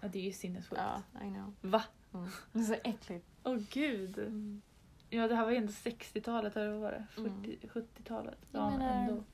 Ja, 0.00 0.08
det 0.08 0.18
är 0.18 0.22
ju 0.22 0.32
sinnessjukt. 0.32 0.82
Ja, 0.82 1.02
I 1.26 1.30
know. 1.30 1.54
Va? 1.60 1.82
Mm. 2.14 2.28
Det 2.52 2.58
är 2.58 2.62
så 2.62 2.74
äckligt. 2.84 3.26
Åh 3.44 3.56
gud. 3.70 4.18
Mm. 4.18 4.62
Ja, 5.10 5.28
det 5.28 5.34
här 5.36 5.44
var 5.44 5.50
ju 5.50 5.56
ändå 5.56 5.72
60-talet, 5.72 6.56
eller 6.56 6.70
vad 6.72 6.80
var 6.80 6.90
det? 6.92 7.06
40, 7.10 7.28
Mm. 7.28 7.58
70-talet. 7.62 8.38
Jag 8.52 8.62
Ja, 8.62 8.70
menar- 8.70 9.02
ändå. 9.08 9.24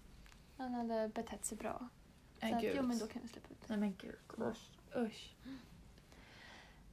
Han 0.56 0.74
hade 0.74 1.08
betett 1.08 1.44
sig 1.44 1.58
bra. 1.58 1.88
Nej, 2.40 2.50
så 2.52 2.56
att, 2.58 2.64
jo 2.76 2.82
men 2.82 2.98
då 2.98 3.06
kan 3.06 3.22
vi 3.22 3.28
släppa 3.28 3.48
ut 3.50 3.60
det. 3.60 3.66
Nej 3.68 3.78
men 3.78 3.94
gud. 4.00 4.16
Usch. 4.38 4.70
Usch. 4.96 5.34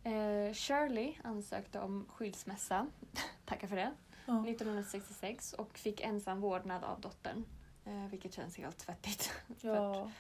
Eh, 0.04 0.54
Shirley 0.54 1.14
ansökte 1.24 1.80
om 1.80 2.06
skilsmässa, 2.10 2.88
tackar 3.46 3.68
för 3.68 3.76
det, 3.76 3.94
Ja. 4.26 4.48
1966 4.48 5.54
och 5.54 5.78
fick 5.78 6.02
ensam 6.02 6.42
vårdnad 6.42 6.84
av 6.84 7.02
dottern. 7.02 7.46
Eh, 7.86 8.08
vilket 8.08 8.34
känns 8.34 8.58
helt 8.58 8.78
tvettigt. 8.78 9.32
ja. 9.62 10.12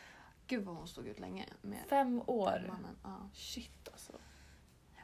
Gud 0.48 0.63
vad 0.63 0.76
hon 0.76 0.88
stod 0.88 1.08
ut 1.08 1.20
länge 1.20 1.46
med 1.62 1.80
Fem 1.90 2.22
år. 2.28 2.63
mannen. 2.68 2.96
Ja, 3.04 3.30
Shit 3.34 3.88
alltså. 3.92 4.13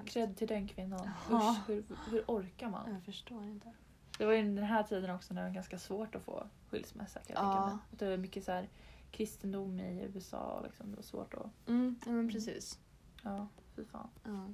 Cred 0.06 0.38
till 0.38 0.48
den 0.48 0.68
kvinnan. 0.68 1.10
Usch, 1.32 1.68
hur, 1.68 1.84
hur 2.10 2.24
orkar 2.28 2.70
man? 2.70 2.94
Jag 2.94 3.04
förstår 3.04 3.44
inte. 3.44 3.74
Det 4.18 4.26
var 4.26 4.34
ju 4.34 4.42
den 4.42 4.64
här 4.64 4.84
tiden 4.84 5.10
också 5.16 5.34
när 5.34 5.42
det 5.42 5.48
var 5.48 5.56
ganska 5.56 5.80
svårt 5.80 6.16
att 6.16 6.22
få 6.24 6.48
skilsmässa. 6.70 7.20
Kan 7.20 7.36
jag 7.36 7.46
Ja. 7.46 7.52
tänka 7.62 7.76
mig. 7.76 7.78
Det 7.92 8.10
var 8.10 8.18
mycket 8.18 8.44
så 8.44 8.52
här 8.52 8.70
kristendom 9.13 9.80
i 9.80 10.10
USA. 10.13 10.62
Liksom. 10.63 10.89
Det 10.89 10.95
var 10.95 11.04
svårt 11.04 11.34
att... 11.34 11.67
Mm, 11.67 11.99
ja, 12.06 12.12
men 12.12 12.30
precis. 12.30 12.80
Ja, 13.23 13.47
fy 13.76 13.86
fan. 13.86 14.10
Ja. 14.23 14.54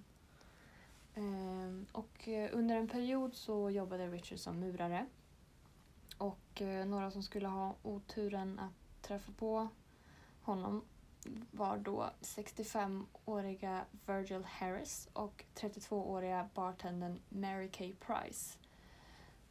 Ehm, 1.15 1.85
och 1.91 2.27
eh, 2.27 2.49
under 2.53 2.75
en 2.75 2.87
period 2.87 3.35
så 3.35 3.69
jobbade 3.69 4.07
Richard 4.07 4.39
som 4.39 4.59
murare. 4.59 5.05
Och 6.17 6.61
eh, 6.61 6.85
några 6.85 7.11
som 7.11 7.23
skulle 7.23 7.47
ha 7.47 7.75
oturen 7.83 8.59
att 8.59 9.01
träffa 9.01 9.31
på 9.31 9.67
honom 10.41 10.85
var 11.51 11.77
då 11.77 12.09
65-åriga 12.21 13.85
Virgil 14.05 14.43
Harris 14.43 15.09
och 15.13 15.45
32-åriga 15.55 16.49
bartendern 16.53 17.19
Mary 17.29 17.69
Kay 17.71 17.93
Price. 17.93 18.57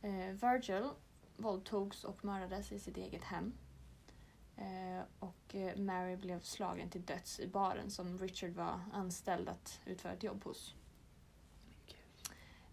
Eh, 0.03 0.51
Virgil 0.51 0.91
våldtogs 1.37 2.05
och 2.05 2.25
mördades 2.25 2.73
i 2.73 2.79
sitt 2.79 2.97
eget 2.97 3.25
hem. 3.25 3.53
Eh, 4.59 5.03
och 5.19 5.55
eh, 5.55 5.77
Mary 5.77 6.17
blev 6.17 6.41
slagen 6.41 6.91
till 6.91 7.05
döds 7.05 7.41
i 7.41 7.47
baren 7.47 7.91
som 7.91 8.19
Richard 8.19 8.51
var 8.51 8.81
anställd 8.93 9.49
att 9.49 9.81
utföra 9.87 10.13
ett 10.13 10.23
jobb 10.23 10.45
hos. 10.45 10.75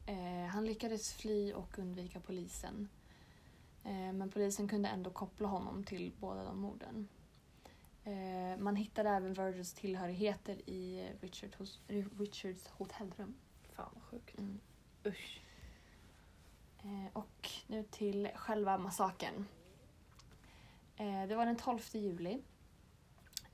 Eh, 0.06 0.46
han 0.46 0.66
lyckades 0.66 1.14
fly 1.14 1.54
och 1.54 1.80
undvika 1.80 2.20
polisen. 2.20 2.90
Men 4.14 4.30
polisen 4.30 4.68
kunde 4.68 4.90
ändå 4.90 5.10
koppla 5.10 5.48
honom 5.48 5.84
till 5.84 6.14
båda 6.20 6.44
de 6.44 6.60
morden. 6.60 7.08
Man 8.60 8.76
hittade 8.76 9.10
även 9.10 9.34
Virgils 9.34 9.74
tillhörigheter 9.74 10.70
i 10.70 11.10
Richard 11.22 11.56
hos, 11.56 11.80
Richards 12.18 12.68
hotellrum. 12.68 13.36
Fan 13.74 13.90
vad 13.94 14.04
sjukt. 14.04 14.38
Mm. 14.38 14.60
Usch. 15.06 15.42
Och 17.14 17.50
nu 17.68 17.84
till 17.84 18.30
själva 18.36 18.78
massakern. 18.78 19.46
Eh, 20.98 21.28
det 21.28 21.36
var 21.36 21.46
den 21.46 21.56
12 21.56 21.80
juli. 21.92 22.42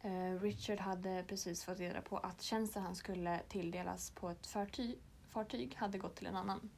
Eh, 0.02 0.42
Richard 0.42 0.80
hade 0.80 1.24
precis 1.28 1.64
fått 1.64 1.80
reda 1.80 2.02
på 2.02 2.18
att 2.18 2.42
tjänsten 2.42 2.84
han 2.84 2.96
skulle 2.96 3.40
tilldelas 3.40 4.12
på 4.12 4.30
ett 4.30 4.48
fartyg, 4.48 5.00
fartyg 5.30 5.76
hade 5.76 5.98
gått 5.98 6.16
till 6.16 6.28
en 6.28 6.36
annan. 6.36 6.70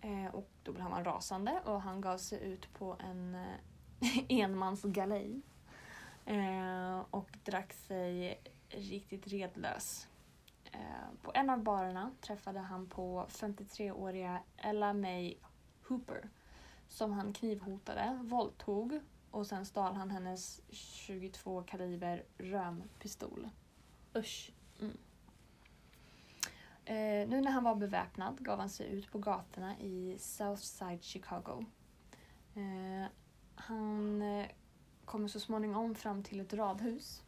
Eh, 0.00 0.26
och 0.34 0.50
då 0.62 0.72
blev 0.72 0.86
han 0.86 1.04
rasande 1.04 1.60
och 1.64 1.82
han 1.82 2.00
gav 2.00 2.18
sig 2.18 2.42
ut 2.42 2.72
på 2.74 2.96
en 3.00 3.34
eh, 3.34 4.24
enmansgalej. 4.28 5.42
Eh, 6.26 7.00
och 7.10 7.28
drack 7.44 7.72
sig 7.72 8.40
riktigt 8.68 9.26
redlös. 9.26 10.08
Eh, 10.72 11.22
på 11.22 11.32
en 11.34 11.50
av 11.50 11.62
barerna 11.62 12.10
träffade 12.20 12.58
han 12.58 12.86
på 12.86 13.26
53-åriga 13.28 14.42
Ella 14.56 14.92
May 14.92 15.34
Hooper 15.88 16.28
som 16.88 17.12
han 17.12 17.32
knivhotade, 17.32 18.18
våldtog 18.22 19.00
och 19.30 19.46
sen 19.46 19.66
stal 19.66 19.94
han 19.94 20.10
hennes 20.10 20.60
22 20.68 21.62
kaliber 21.62 22.24
römpistol. 22.38 23.48
Usch. 24.16 24.52
Eh, 26.84 27.28
nu 27.28 27.40
när 27.40 27.50
han 27.50 27.64
var 27.64 27.74
beväpnad 27.74 28.44
gav 28.44 28.58
han 28.58 28.70
sig 28.70 28.86
ut 28.86 29.12
på 29.12 29.18
gatorna 29.18 29.78
i 29.78 30.16
Southside 30.18 31.02
Chicago. 31.02 31.64
Eh, 32.54 33.06
han 33.54 34.22
eh, 34.22 34.46
kommer 35.04 35.28
så 35.28 35.40
småningom 35.40 35.94
fram 35.94 36.22
till 36.22 36.40
ett 36.40 36.54
radhus 36.54 37.22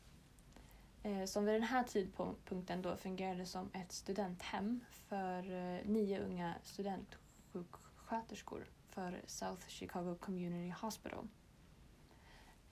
eh, 1.02 1.24
som 1.24 1.44
vid 1.44 1.54
den 1.54 1.62
här 1.62 1.82
tidpunkten 1.82 2.82
då 2.82 2.96
fungerade 2.96 3.46
som 3.46 3.70
ett 3.72 3.92
studenthem 3.92 4.80
för 4.90 5.52
eh, 5.52 5.78
nio 5.84 6.24
unga 6.24 6.54
studentsjuksköterskor 6.62 8.64
för 8.88 9.20
South 9.26 9.68
Chicago 9.68 10.16
Community 10.20 10.74
Hospital. 10.80 11.28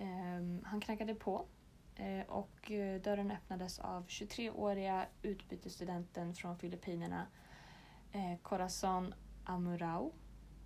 Eh, 0.00 0.64
han 0.64 0.80
knackade 0.80 1.14
på 1.14 1.44
eh, 1.94 2.26
och 2.28 2.70
eh, 2.70 3.00
dörren 3.00 3.30
öppnades 3.30 3.78
av 3.78 4.06
23-åriga 4.06 5.06
utbytesstudenten 5.22 6.34
från 6.34 6.58
Filippinerna 6.58 7.26
eh, 8.12 8.36
Corazon 8.42 9.14
Amurao. 9.44 10.12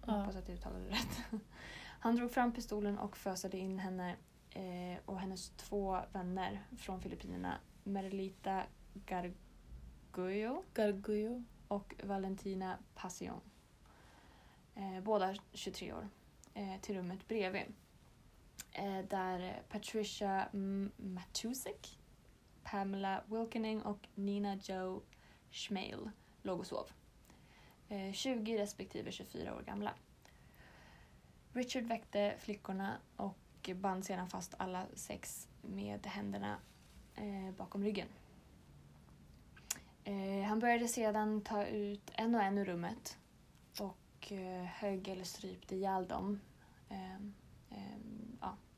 Jag 0.06 0.14
Ja. 0.14 0.18
hoppas 0.20 0.36
att 0.36 0.48
jag 0.48 0.56
uttalade 0.58 0.84
det 0.84 0.90
rätt. 0.90 1.24
Han 2.00 2.16
drog 2.16 2.30
fram 2.30 2.52
pistolen 2.52 2.98
och 2.98 3.16
fösade 3.16 3.58
in 3.58 3.78
henne 3.78 4.16
eh, 4.50 4.98
och 5.04 5.20
hennes 5.20 5.50
två 5.50 6.00
vänner 6.12 6.62
från 6.78 7.00
Filippinerna 7.00 7.58
Merlita 7.84 8.62
Garguyo 8.94 10.64
Garguyo. 10.74 11.44
och 11.68 11.94
Valentina 12.04 12.78
Passion. 12.94 13.40
Eh, 14.74 15.00
båda 15.02 15.34
23 15.52 15.92
år. 15.92 16.08
Eh, 16.54 16.80
till 16.80 16.94
rummet 16.96 17.28
bredvid. 17.28 17.72
Eh, 18.76 18.98
där 18.98 19.62
Patricia 19.68 20.48
M- 20.52 20.92
Matusek, 20.96 21.98
Pamela 22.62 23.22
Wilkening 23.26 23.82
och 23.82 24.08
Nina 24.14 24.54
Joe 24.54 25.02
Schmail 25.50 26.10
låg 26.42 26.60
och 26.60 26.66
sov. 26.66 26.86
Eh, 27.88 28.12
20 28.12 28.58
respektive 28.58 29.12
24 29.12 29.54
år 29.54 29.62
gamla. 29.62 29.94
Richard 31.52 31.84
väckte 31.84 32.34
flickorna 32.38 32.96
och 33.16 33.70
band 33.74 34.04
sedan 34.04 34.28
fast 34.30 34.54
alla 34.58 34.86
sex 34.94 35.48
med 35.62 36.06
händerna 36.06 36.58
eh, 37.14 37.50
bakom 37.56 37.84
ryggen. 37.84 38.08
Eh, 40.04 40.42
han 40.48 40.58
började 40.60 40.88
sedan 40.88 41.40
ta 41.40 41.66
ut 41.66 42.10
en 42.14 42.34
och 42.34 42.42
en 42.42 42.58
ur 42.58 42.64
rummet 42.64 43.18
och 43.80 44.32
eh, 44.32 44.64
högg 44.64 45.08
eller 45.08 45.24
strypte 45.24 45.74
ihjäl 45.76 46.08
dem. 46.08 46.40
Ehm, 46.88 47.34
ehm, 47.70 48.23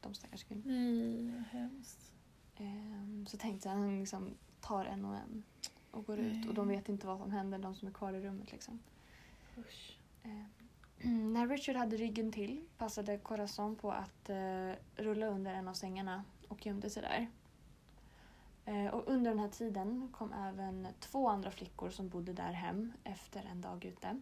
de 0.06 0.14
stackars 0.14 0.44
kvinnorna. 0.44 0.72
Nej, 0.72 1.44
hemskt. 1.50 2.12
Eh, 2.56 3.26
så 3.26 3.36
tänkte 3.36 3.68
jag 3.68 3.76
han 3.76 3.98
liksom 3.98 4.34
tar 4.60 4.84
en 4.84 5.04
och 5.04 5.16
en. 5.16 5.42
och 5.90 6.06
går 6.06 6.18
ut 6.18 6.48
och 6.48 6.54
de 6.54 6.68
vet 6.68 6.88
inte 6.88 7.06
vad 7.06 7.18
som 7.18 7.30
händer, 7.30 7.58
de 7.58 7.74
som 7.74 7.88
är 7.88 7.92
kvar 7.92 8.12
i 8.12 8.20
rummet 8.20 8.52
liksom. 8.52 8.78
Eh, 10.22 10.30
när 11.10 11.46
Richard 11.48 11.76
hade 11.76 11.96
ryggen 11.96 12.32
till 12.32 12.64
passade 12.78 13.18
Corazon 13.18 13.76
på 13.76 13.92
att 13.92 14.30
eh, 14.30 14.72
rulla 14.96 15.26
under 15.26 15.54
en 15.54 15.68
av 15.68 15.74
sängarna 15.74 16.24
och 16.48 16.66
gömde 16.66 16.90
sig 16.90 17.02
där. 17.02 17.26
Eh, 18.64 18.86
och 18.86 19.02
under 19.06 19.30
den 19.30 19.38
här 19.40 19.48
tiden 19.48 20.08
kom 20.12 20.32
även 20.32 20.88
två 21.00 21.28
andra 21.28 21.50
flickor 21.50 21.90
som 21.90 22.08
bodde 22.08 22.32
där 22.32 22.52
hem 22.52 22.92
efter 23.04 23.44
en 23.44 23.60
dag 23.60 23.84
ute. 23.84 24.20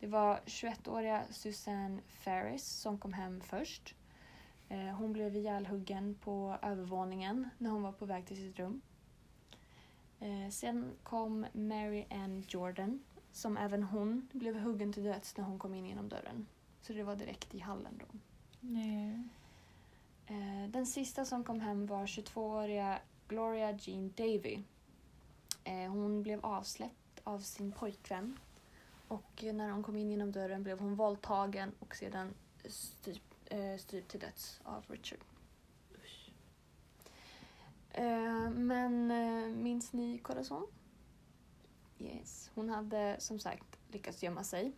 Det 0.00 0.06
var 0.06 0.40
21-åriga 0.46 1.22
Susanne 1.30 2.00
Ferris 2.08 2.64
som 2.64 2.98
kom 2.98 3.12
hem 3.12 3.40
först. 3.40 3.94
Eh, 4.72 4.94
hon 4.94 5.12
blev 5.12 5.36
ihjälhuggen 5.36 6.14
på 6.14 6.58
övervåningen 6.62 7.48
när 7.58 7.70
hon 7.70 7.82
var 7.82 7.92
på 7.92 8.06
väg 8.06 8.26
till 8.26 8.36
sitt 8.36 8.58
rum. 8.58 8.80
Eh, 10.20 10.50
sen 10.50 10.92
kom 11.02 11.46
Mary 11.52 12.04
Ann 12.10 12.44
Jordan 12.48 13.04
som 13.32 13.56
även 13.56 13.82
hon 13.82 14.28
blev 14.32 14.58
huggen 14.58 14.92
till 14.92 15.04
döds 15.04 15.36
när 15.36 15.44
hon 15.44 15.58
kom 15.58 15.74
in 15.74 15.86
genom 15.86 16.08
dörren. 16.08 16.46
Så 16.82 16.92
det 16.92 17.02
var 17.02 17.16
direkt 17.16 17.54
i 17.54 17.58
hallen 17.58 17.98
då. 17.98 18.18
Nej. 18.60 19.28
Eh, 20.26 20.70
Den 20.70 20.86
sista 20.86 21.24
som 21.24 21.44
kom 21.44 21.60
hem 21.60 21.86
var 21.86 22.06
22-åriga 22.06 22.98
Gloria 23.28 23.78
Jean 23.80 24.12
Davy. 24.16 24.62
Hon 25.88 26.22
blev 26.22 26.44
avsläppt 26.46 27.20
av 27.24 27.38
sin 27.38 27.72
pojkvän. 27.72 28.38
Och 29.08 29.44
när 29.54 29.70
hon 29.70 29.82
kom 29.82 29.96
in 29.96 30.10
genom 30.10 30.32
dörren 30.32 30.62
blev 30.62 30.78
hon 30.78 30.94
våldtagen 30.94 31.72
och 31.78 31.96
sedan 31.96 32.34
stryp, 32.66 33.31
eh, 33.52 33.76
strypt 33.78 34.10
till 34.10 34.20
döds 34.20 34.60
av 34.64 34.84
Richard. 34.88 35.18
Eh, 37.90 38.50
Men 38.50 39.10
eh, 39.10 39.54
minns 39.56 39.92
ni 39.92 40.18
Corazon? 40.18 40.66
Yes. 41.98 42.50
Hon 42.54 42.68
hade 42.68 43.16
som 43.18 43.38
sagt 43.38 43.78
lyckats 43.88 44.22
gömma 44.22 44.44
sig 44.44 44.72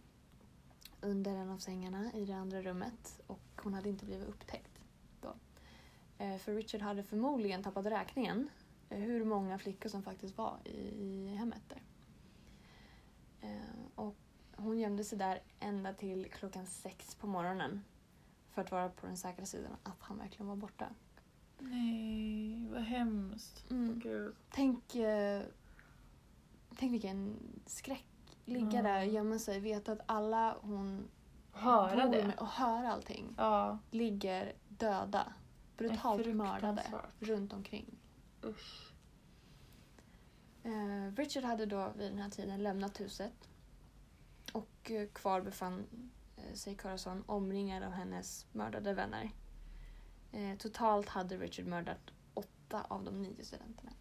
under 1.00 1.34
en 1.34 1.50
av 1.50 1.58
sängarna 1.58 2.12
i 2.12 2.24
det 2.24 2.32
andra 2.32 2.62
rummet 2.62 3.20
och 3.26 3.40
hon 3.62 3.74
hade 3.74 3.88
inte 3.88 4.04
blivit 4.04 4.28
upptäckt 4.28 4.80
då. 5.20 5.34
Eh, 6.18 6.36
För 6.38 6.54
Richard 6.54 6.80
hade 6.80 7.02
förmodligen 7.02 7.62
tappat 7.62 7.86
räkningen 7.86 8.48
eh, 8.90 8.98
hur 8.98 9.24
många 9.24 9.58
flickor 9.58 9.88
som 9.88 10.02
faktiskt 10.02 10.38
var 10.38 10.58
i, 10.64 10.78
i 10.78 11.34
hemmet 11.34 11.62
där. 11.68 11.82
Eh, 13.40 13.60
Och 13.94 14.16
hon 14.56 14.78
gömde 14.78 15.04
sig 15.04 15.18
där 15.18 15.42
ända 15.60 15.92
till 15.92 16.30
klockan 16.30 16.66
sex 16.66 17.14
på 17.14 17.26
morgonen 17.26 17.84
för 18.54 18.62
att 18.62 18.70
vara 18.70 18.88
på 18.88 19.06
den 19.06 19.16
säkra 19.16 19.46
sidan 19.46 19.76
att 19.82 19.96
han 20.02 20.18
verkligen 20.18 20.46
var 20.46 20.56
borta. 20.56 20.86
Nej, 21.58 22.68
vad 22.70 22.82
hemskt. 22.82 23.70
Mm. 23.70 23.98
Gud. 23.98 24.34
Tänk, 24.50 24.94
eh, 24.94 25.42
tänk 26.76 26.92
vilken 26.92 27.36
skräck. 27.66 28.04
Ligga 28.44 28.76
Ja. 28.76 28.82
där, 28.82 29.02
gömma 29.02 29.38
sig, 29.38 29.60
veta 29.60 29.92
att 29.92 30.00
alla 30.06 30.56
hon 30.60 31.08
Höra 31.52 32.06
det. 32.08 32.26
med 32.26 32.38
och 32.38 32.46
höra 32.46 32.92
allting 32.92 33.34
Ja. 33.38 33.78
ligger 33.90 34.52
döda. 34.68 35.32
Brutalt 35.76 36.26
mördade 36.34 36.82
runt 37.18 37.52
omkring. 37.52 37.98
Usch. 38.44 38.92
Eh, 40.62 41.12
Richard 41.16 41.44
hade 41.44 41.66
då 41.66 41.92
vid 41.96 42.10
den 42.12 42.18
här 42.18 42.30
tiden 42.30 42.62
lämnat 42.62 43.00
huset. 43.00 43.48
Och 44.52 44.90
eh, 44.90 45.08
kvar 45.08 45.40
befann 45.40 45.86
sig 46.54 46.76
Corazon 46.76 47.24
omringad 47.26 47.82
av 47.82 47.92
hennes 47.92 48.46
mördade 48.52 48.94
vänner. 48.94 49.30
Eh, 50.32 50.56
totalt 50.58 51.08
hade 51.08 51.36
Richard 51.36 51.66
mördat 51.66 52.10
åtta 52.34 52.86
av 52.88 53.04
de 53.04 53.22
nio 53.22 53.44
studenterna. 53.44 53.92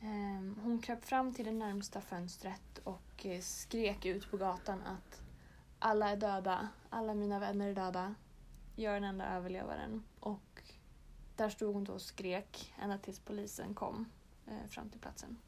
Eh, 0.00 0.62
hon 0.62 0.78
kröp 0.82 1.04
fram 1.04 1.34
till 1.34 1.44
det 1.44 1.52
närmsta 1.52 2.00
fönstret 2.00 2.78
och 2.84 3.26
eh, 3.26 3.40
skrek 3.40 4.04
ut 4.04 4.30
på 4.30 4.36
gatan 4.36 4.82
att 4.82 5.22
alla 5.78 6.10
är 6.10 6.16
döda, 6.16 6.68
alla 6.90 7.14
mina 7.14 7.38
vänner 7.38 7.68
är 7.68 7.74
döda. 7.74 8.14
Jag 8.76 8.96
är 8.96 9.00
den 9.00 9.10
enda 9.10 9.26
överlevaren. 9.26 10.04
Och 10.20 10.62
där 11.36 11.48
stod 11.48 11.74
hon 11.74 11.84
då 11.84 11.92
och 11.92 12.02
skrek 12.02 12.74
ända 12.78 12.98
tills 12.98 13.20
polisen 13.20 13.74
kom 13.74 14.10
eh, 14.46 14.66
fram 14.68 14.90
till 14.90 15.00
platsen. 15.00 15.38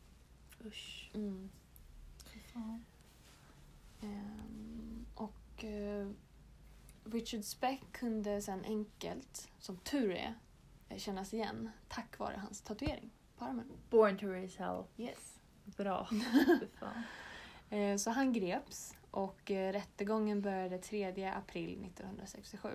Usch. 0.64 1.10
Mm. 1.14 1.50
Ehm, 4.00 5.06
och 5.14 5.64
eh, 5.64 6.08
Richard 7.04 7.44
Speck 7.44 7.92
kunde 7.92 8.42
sen 8.42 8.64
enkelt, 8.64 9.48
som 9.58 9.76
tur 9.76 10.10
är, 10.10 10.34
eh, 10.88 10.98
kännas 10.98 11.34
igen 11.34 11.70
tack 11.88 12.18
vare 12.18 12.36
hans 12.36 12.60
tatuering 12.60 13.10
på 13.38 13.44
armen. 13.44 13.72
Born 13.90 14.18
to 14.18 14.26
raise 14.26 14.62
hell. 14.62 14.84
Yes. 14.96 15.38
Bra. 15.64 16.08
Eh, 17.70 17.96
så 17.96 18.10
han 18.10 18.32
greps 18.32 18.96
och 19.10 19.40
rättegången 19.46 20.42
började 20.42 20.78
3 20.78 21.24
april 21.26 21.84
1967. 21.84 22.68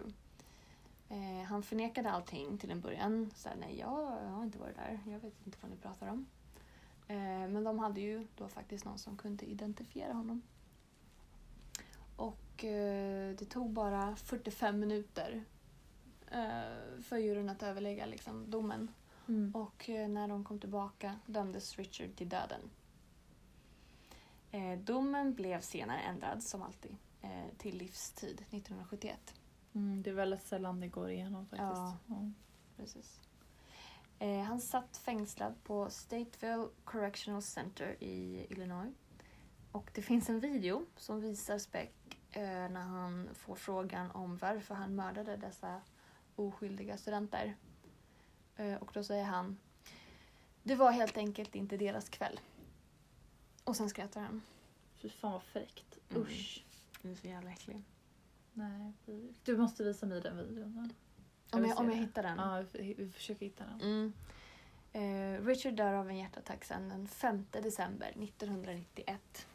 Eh, 1.10 1.44
han 1.44 1.64
förnekade 1.64 2.12
allting 2.12 2.58
till 2.58 2.72
en 2.72 2.82
början. 2.82 3.32
Så 3.36 3.50
här, 3.50 3.56
nej, 3.56 3.80
jag, 3.80 4.06
har 4.30 4.44
inte 4.44 4.60
varit 4.60 4.76
där. 4.76 5.00
Jag 5.06 5.20
vet 5.20 5.34
inte 5.46 5.58
vad 5.62 5.72
ni 5.72 5.78
pratar 5.78 6.08
om. 6.08 6.26
Men 7.50 7.64
de 7.64 7.80
hade 7.80 8.02
ju 8.02 8.28
då 8.36 8.48
faktiskt 8.48 8.86
någon 8.86 8.98
som 8.98 9.18
kunde 9.18 9.46
identifiera 9.46 10.14
honom. 10.14 10.42
Och 12.62 12.66
eh, 12.66 13.36
det 13.36 13.46
tog 13.46 13.70
bara 13.70 14.16
45 14.16 14.80
minuter 14.80 15.44
eh, 16.32 17.02
för 17.02 17.18
juryn 17.18 17.50
att 17.50 17.64
överlägga 17.64 18.06
liksom, 18.06 18.52
domen. 18.52 18.92
Mm. 19.28 19.56
Och 19.56 19.90
eh, 19.90 20.08
när 20.08 20.28
de 20.28 20.44
kom 20.44 20.60
tillbaka 20.60 21.20
dömdes 21.26 21.78
Richard 21.78 22.16
till 22.16 22.30
döden. 22.30 22.62
Domen 24.84 25.34
blev 25.34 25.62
senare 25.62 26.00
ändrad, 26.00 26.44
som 26.44 26.62
alltid, 26.62 26.96
till 27.58 27.78
livstid 27.78 28.46
1971. 28.50 29.34
Mm, 29.74 30.04
det 30.04 30.10
är 30.10 30.14
väldigt 30.14 30.44
sällan 30.44 30.80
det 30.80 30.88
går 30.88 31.10
igenom 31.10 31.46
faktiskt. 31.46 31.62
Ja. 31.62 31.98
Ja. 32.08 32.32
Precis. 32.78 33.20
Han 34.48 34.60
satt 34.60 34.98
fängslad 34.98 35.64
på 35.64 35.90
Stateville 35.90 36.68
Correctional 36.84 37.42
Center 37.42 38.04
i 38.04 38.46
Illinois. 38.50 38.94
Och 39.72 39.92
det 39.94 40.02
finns 40.02 40.30
en 40.30 40.40
video 40.40 40.86
som 40.98 41.22
visar 41.22 41.58
Speck 41.58 42.21
när 42.40 42.82
han 42.82 43.30
får 43.34 43.56
frågan 43.56 44.12
om 44.12 44.38
varför 44.38 44.76
han 44.76 44.96
mördade 44.96 45.38
dessa 45.38 45.82
oskyldiga 46.36 46.98
studenter. 46.98 47.56
Eh, 48.56 48.76
och 48.76 48.92
då 48.94 49.04
säger 49.04 49.24
han 49.24 49.58
Det 50.64 50.76
var 50.76 50.92
helt 50.92 51.18
enkelt 51.18 51.56
inte 51.56 51.78
deras 51.78 52.10
kväll. 52.10 52.40
Och 53.64 53.76
sen 53.76 53.90
skrattar 53.90 54.22
han. 54.22 54.42
Fy 54.98 55.10
fan 55.10 55.32
vad 55.32 55.44
fräckt. 55.44 55.98
Mm. 56.10 56.22
Usch. 56.22 56.66
Du 57.02 57.12
är 57.12 57.16
så 57.16 57.28
jävla 57.28 57.52
äcklig. 57.52 57.84
Nej, 58.54 58.94
du 59.44 59.58
måste 59.58 59.84
visa 59.84 60.06
mig 60.06 60.22
den 60.22 60.38
videon. 60.38 60.94
Jag 61.52 61.60
Om 61.60 61.66
jag, 61.66 61.80
om 61.80 61.86
jag 61.86 61.96
det. 61.98 62.02
hittar 62.02 62.24
den. 62.24 62.38
Ja, 62.38 62.64
vi, 62.72 62.94
vi 62.94 63.10
försöker 63.10 63.46
hitta 63.46 63.64
den. 63.66 63.82
Mm. 63.82 64.14
Eh, 64.94 65.46
Richard 65.46 65.74
dör 65.74 65.94
av 65.94 66.10
en 66.10 66.18
hjärtattack 66.18 66.66
sen 66.66 66.90
den 66.90 67.08
5 67.08 67.46
december 67.52 68.08
1991. 68.08 69.48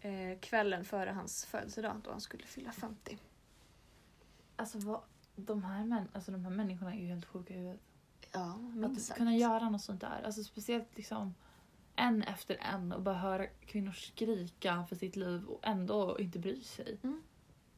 Eh, 0.00 0.38
kvällen 0.40 0.84
före 0.84 1.10
hans 1.10 1.44
födelsedag 1.44 2.00
då 2.04 2.10
han 2.10 2.20
skulle 2.20 2.46
fylla 2.46 2.72
50. 2.72 3.18
Alltså, 4.56 4.78
vad, 4.78 5.00
de, 5.36 5.64
här 5.64 5.84
män, 5.84 6.08
alltså 6.12 6.32
de 6.32 6.44
här 6.44 6.50
människorna 6.50 6.94
är 6.94 6.98
ju 6.98 7.06
helt 7.06 7.24
sjuka 7.24 7.54
i 7.54 7.56
huvudet. 7.56 7.80
Ja, 8.32 8.52
Att 8.52 8.74
minst 8.74 9.06
sagt. 9.06 9.18
kunna 9.18 9.36
göra 9.36 9.70
något 9.70 9.82
sånt 9.82 10.00
där. 10.00 10.22
Alltså 10.24 10.44
speciellt 10.44 10.96
liksom 10.96 11.34
en 11.96 12.22
efter 12.22 12.56
en 12.56 12.92
och 12.92 13.02
bara 13.02 13.18
höra 13.18 13.46
kvinnor 13.46 13.92
skrika 13.92 14.84
för 14.88 14.96
sitt 14.96 15.16
liv 15.16 15.44
och 15.44 15.60
ändå 15.62 16.18
inte 16.18 16.38
bry 16.38 16.60
sig. 16.60 16.98
Mm. 17.02 17.22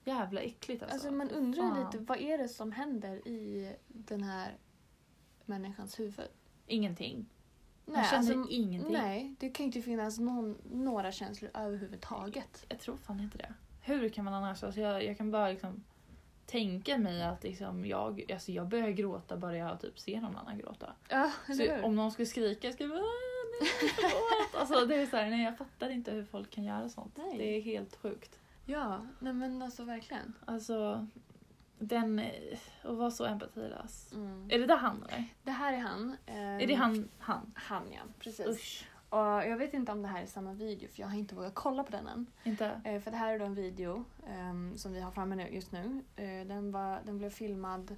Jävla 0.04 0.40
äckligt 0.40 0.82
alltså. 0.82 0.94
Alltså 0.94 1.10
man 1.10 1.30
undrar 1.30 1.62
fan. 1.62 1.84
lite, 1.84 1.98
vad 1.98 2.18
är 2.18 2.38
det 2.38 2.48
som 2.48 2.72
händer 2.72 3.28
i 3.28 3.72
den 3.88 4.22
här 4.22 4.58
människans 5.44 6.00
huvud? 6.00 6.28
Ingenting. 6.66 7.26
Man 7.94 8.04
känner 8.04 8.52
ingenting. 8.52 8.92
Nej, 8.92 9.34
det 9.38 9.50
kan 9.50 9.66
inte 9.66 9.82
finnas 9.82 10.18
någon, 10.18 10.58
några 10.72 11.12
känslor 11.12 11.50
överhuvudtaget. 11.54 12.64
Jag 12.68 12.78
tror 12.80 12.96
fan 12.96 13.20
inte 13.20 13.38
det. 13.38 13.54
Hur 13.82 14.08
kan 14.08 14.24
man 14.24 14.34
annars... 14.34 14.62
Alltså 14.64 14.80
jag, 14.80 15.04
jag 15.04 15.16
kan 15.18 15.30
bara 15.30 15.48
liksom 15.48 15.84
tänka 16.46 16.98
mig 16.98 17.22
att 17.22 17.42
liksom 17.42 17.86
jag, 17.86 18.32
alltså 18.32 18.52
jag 18.52 18.68
börjar 18.68 18.90
gråta 18.90 19.36
bara 19.36 19.56
jag 19.56 19.80
typ 19.80 19.98
ser 19.98 20.20
någon 20.20 20.36
annan 20.36 20.58
gråta. 20.58 20.92
Ja, 21.08 21.30
Så 21.56 21.82
om 21.82 21.96
någon 21.96 22.12
skulle 22.12 22.26
skrika 22.26 22.72
skulle 22.72 22.88
jag 22.88 22.98
bara 22.98 23.04
"Ah, 23.08 23.60
nej, 23.60 23.90
förlåt." 23.94 24.60
alltså 24.60 24.86
det 24.86 24.94
är 24.94 25.06
så 25.06 25.16
här, 25.16 25.30
nej 25.30 25.44
jag 25.44 25.58
fattar 25.58 25.90
inte 25.90 26.10
hur 26.12 26.24
folk 26.24 26.50
kan 26.50 26.64
göra 26.64 26.88
sånt. 26.88 27.16
Nej. 27.16 27.38
Det 27.38 27.56
är 27.56 27.60
helt 27.60 27.96
sjukt. 27.96 28.38
Ja, 28.64 29.06
nej 29.18 29.32
men 29.32 29.62
alltså 29.62 29.84
verkligen. 29.84 30.32
Alltså 30.44 31.06
den, 31.80 32.18
eh, 32.18 32.58
och 32.84 32.96
vara 32.96 33.10
så 33.10 33.24
empatilös. 33.24 34.12
Mm. 34.12 34.48
Är 34.50 34.58
det 34.58 34.66
där 34.66 34.76
han 34.76 35.02
eller? 35.02 35.24
Det 35.42 35.50
här 35.50 35.72
är 35.72 35.78
han. 35.78 36.16
Är 36.26 36.66
det 36.66 36.74
han? 36.74 37.08
Han? 37.18 37.52
Han 37.54 37.82
ja, 37.92 38.00
precis. 38.18 38.46
Usch. 38.46 38.86
Och 39.08 39.18
jag 39.18 39.56
vet 39.56 39.74
inte 39.74 39.92
om 39.92 40.02
det 40.02 40.08
här 40.08 40.22
är 40.22 40.26
samma 40.26 40.52
video 40.52 40.88
för 40.88 41.00
jag 41.00 41.08
har 41.08 41.18
inte 41.18 41.34
vågat 41.34 41.54
kolla 41.54 41.84
på 41.84 41.90
den 41.90 42.06
än. 42.08 42.26
Inte? 42.44 42.80
Eh, 42.84 43.00
för 43.00 43.10
det 43.10 43.16
här 43.16 43.34
är 43.34 43.38
då 43.38 43.44
en 43.44 43.54
video 43.54 44.04
ehm, 44.28 44.78
som 44.78 44.92
vi 44.92 45.00
har 45.00 45.10
framme 45.10 45.36
nu, 45.36 45.48
just 45.48 45.72
nu. 45.72 46.04
Eh, 46.16 46.46
den, 46.46 46.72
var, 46.72 47.00
den 47.04 47.18
blev 47.18 47.30
filmad 47.30 47.96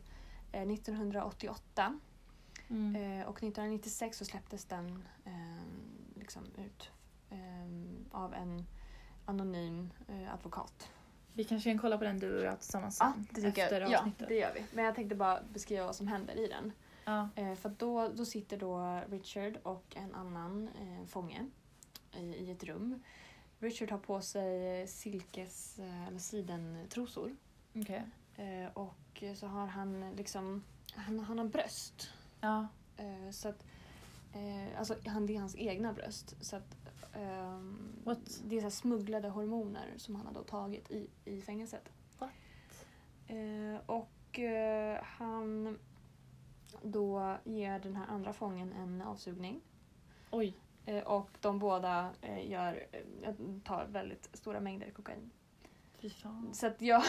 eh, 0.53 0.63
1988 0.63 1.99
Mm. 2.69 2.97
eh, 3.21 3.27
och 3.27 3.37
1996 3.37 4.19
så 4.19 4.25
släpptes 4.25 4.65
den 4.65 5.05
ehm, 5.25 6.13
liksom 6.15 6.43
ut 6.59 6.91
ehm, 7.31 8.05
av 8.11 8.35
en 8.35 8.67
anonym 9.25 9.91
eh, 10.09 10.35
advokat. 10.35 10.89
Vi 11.35 11.45
kanske 11.45 11.71
kan 11.71 11.79
kolla 11.79 11.99
på 11.99 12.05
den 12.05 12.19
du 12.19 12.39
och 12.39 12.45
jag 12.45 12.61
tillsammans 12.61 12.97
Ja, 13.01 13.13
sen, 13.15 13.43
det 13.43 13.61
efter 13.61 13.81
jag. 13.81 13.91
Ja, 13.91 13.99
avsnittet. 13.99 14.29
det 14.29 14.35
gör 14.35 14.53
vi. 14.55 14.65
Men 14.73 14.85
jag 14.85 14.95
tänkte 14.95 15.15
bara 15.15 15.43
beskriva 15.53 15.87
vad 15.87 15.97
som 15.97 16.09
händer 16.09 16.35
i 16.35 16.49
den. 16.49 16.73
Ja. 17.05 17.29
Eh, 17.37 17.55
för 17.55 17.69
då, 17.79 18.09
då 18.09 18.25
sitter 18.25 18.57
då 18.57 19.01
Richard 19.09 19.59
och 19.63 19.97
en 19.97 20.15
annan 20.15 20.69
eh, 20.81 21.07
fånge 21.07 21.47
i, 22.13 22.21
i 22.21 22.51
ett 22.51 22.65
rum. 22.65 23.03
Richard 23.59 23.91
har 23.91 23.99
på 23.99 24.21
sig 24.21 24.87
silkes 24.89 25.79
eh, 25.79 26.09
eller 26.09 26.19
sidentrosor. 26.19 27.37
Okej. 27.75 28.03
Eh, 28.37 28.71
och 28.75 29.23
så 29.37 29.47
har 29.47 29.67
han 29.67 30.13
liksom, 30.17 30.65
han, 30.95 31.21
han 31.21 31.39
har 31.39 31.47
bröst. 31.47 32.11
Ja. 32.41 32.69
Eh, 32.97 33.31
så 33.31 33.49
att, 33.49 33.65
eh, 34.33 34.79
alltså 34.79 34.97
han, 35.07 35.27
det 35.27 35.37
är 35.37 35.41
hans 35.41 35.57
egna 35.57 35.93
bröst. 35.93 36.37
Så 36.41 36.57
att, 36.57 36.77
What? 38.05 38.41
det 38.45 38.57
är 38.57 38.61
så 38.61 38.71
smugglade 38.71 39.29
hormoner 39.29 39.93
som 39.97 40.17
han 40.17 40.27
har 40.27 40.33
då 40.33 40.43
tagit 40.43 40.91
i, 40.91 41.09
i 41.25 41.41
fängelset. 41.41 41.93
Eh, 43.33 43.81
och 43.87 44.39
eh, 44.39 45.03
han 45.03 45.79
då 46.83 47.37
ger 47.45 47.79
den 47.79 47.97
här 47.97 48.07
andra 48.07 48.33
fången 48.33 48.73
en 48.73 49.03
avsugning. 49.03 49.61
Oj. 50.31 50.57
Eh, 50.87 51.03
och 51.03 51.31
de 51.41 51.59
båda 51.59 52.11
gör, 52.45 52.87
tar 53.65 53.87
väldigt 53.87 54.29
stora 54.33 54.61
mängder 54.61 54.91
kokain. 54.91 55.31
Så 56.53 56.67
att 56.67 56.83
jag, 56.83 57.03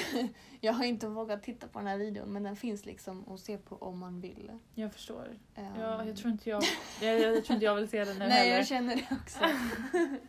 jag 0.60 0.72
har 0.72 0.84
inte 0.84 1.08
vågat 1.08 1.42
titta 1.42 1.68
på 1.68 1.78
den 1.78 1.88
här 1.88 1.98
videon 1.98 2.32
men 2.32 2.42
den 2.42 2.56
finns 2.56 2.86
liksom 2.86 3.28
att 3.28 3.40
se 3.40 3.58
på 3.58 3.76
om 3.76 3.98
man 3.98 4.20
vill. 4.20 4.58
Jag 4.74 4.92
förstår. 4.92 5.28
Ehm, 5.54 5.80
Ja, 5.80 6.04
jag 6.04 6.16
tror 6.16 6.32
inte 6.32 6.50
jag, 6.50 6.62
jag, 7.00 7.20
jag 7.20 7.44
tror 7.44 7.54
inte 7.54 7.64
jag 7.64 7.74
vill 7.74 7.88
se 7.88 8.04
den 8.04 8.18
nu 8.18 8.24
Nej 8.28 8.30
heller. 8.30 8.56
jag 8.56 8.66
känner 8.66 8.96
det 8.96 9.16
också. 9.22 9.38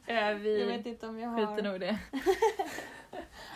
Eh, 0.07 0.33
vi 0.33 0.59
Jag 0.59 0.67
vet 0.67 0.85
inte 0.85 1.07
om 1.07 1.19
jag 1.19 1.35
skiter 1.35 1.53
har... 1.53 1.61
nog 1.61 1.75
i 1.75 1.79
det. 1.79 1.99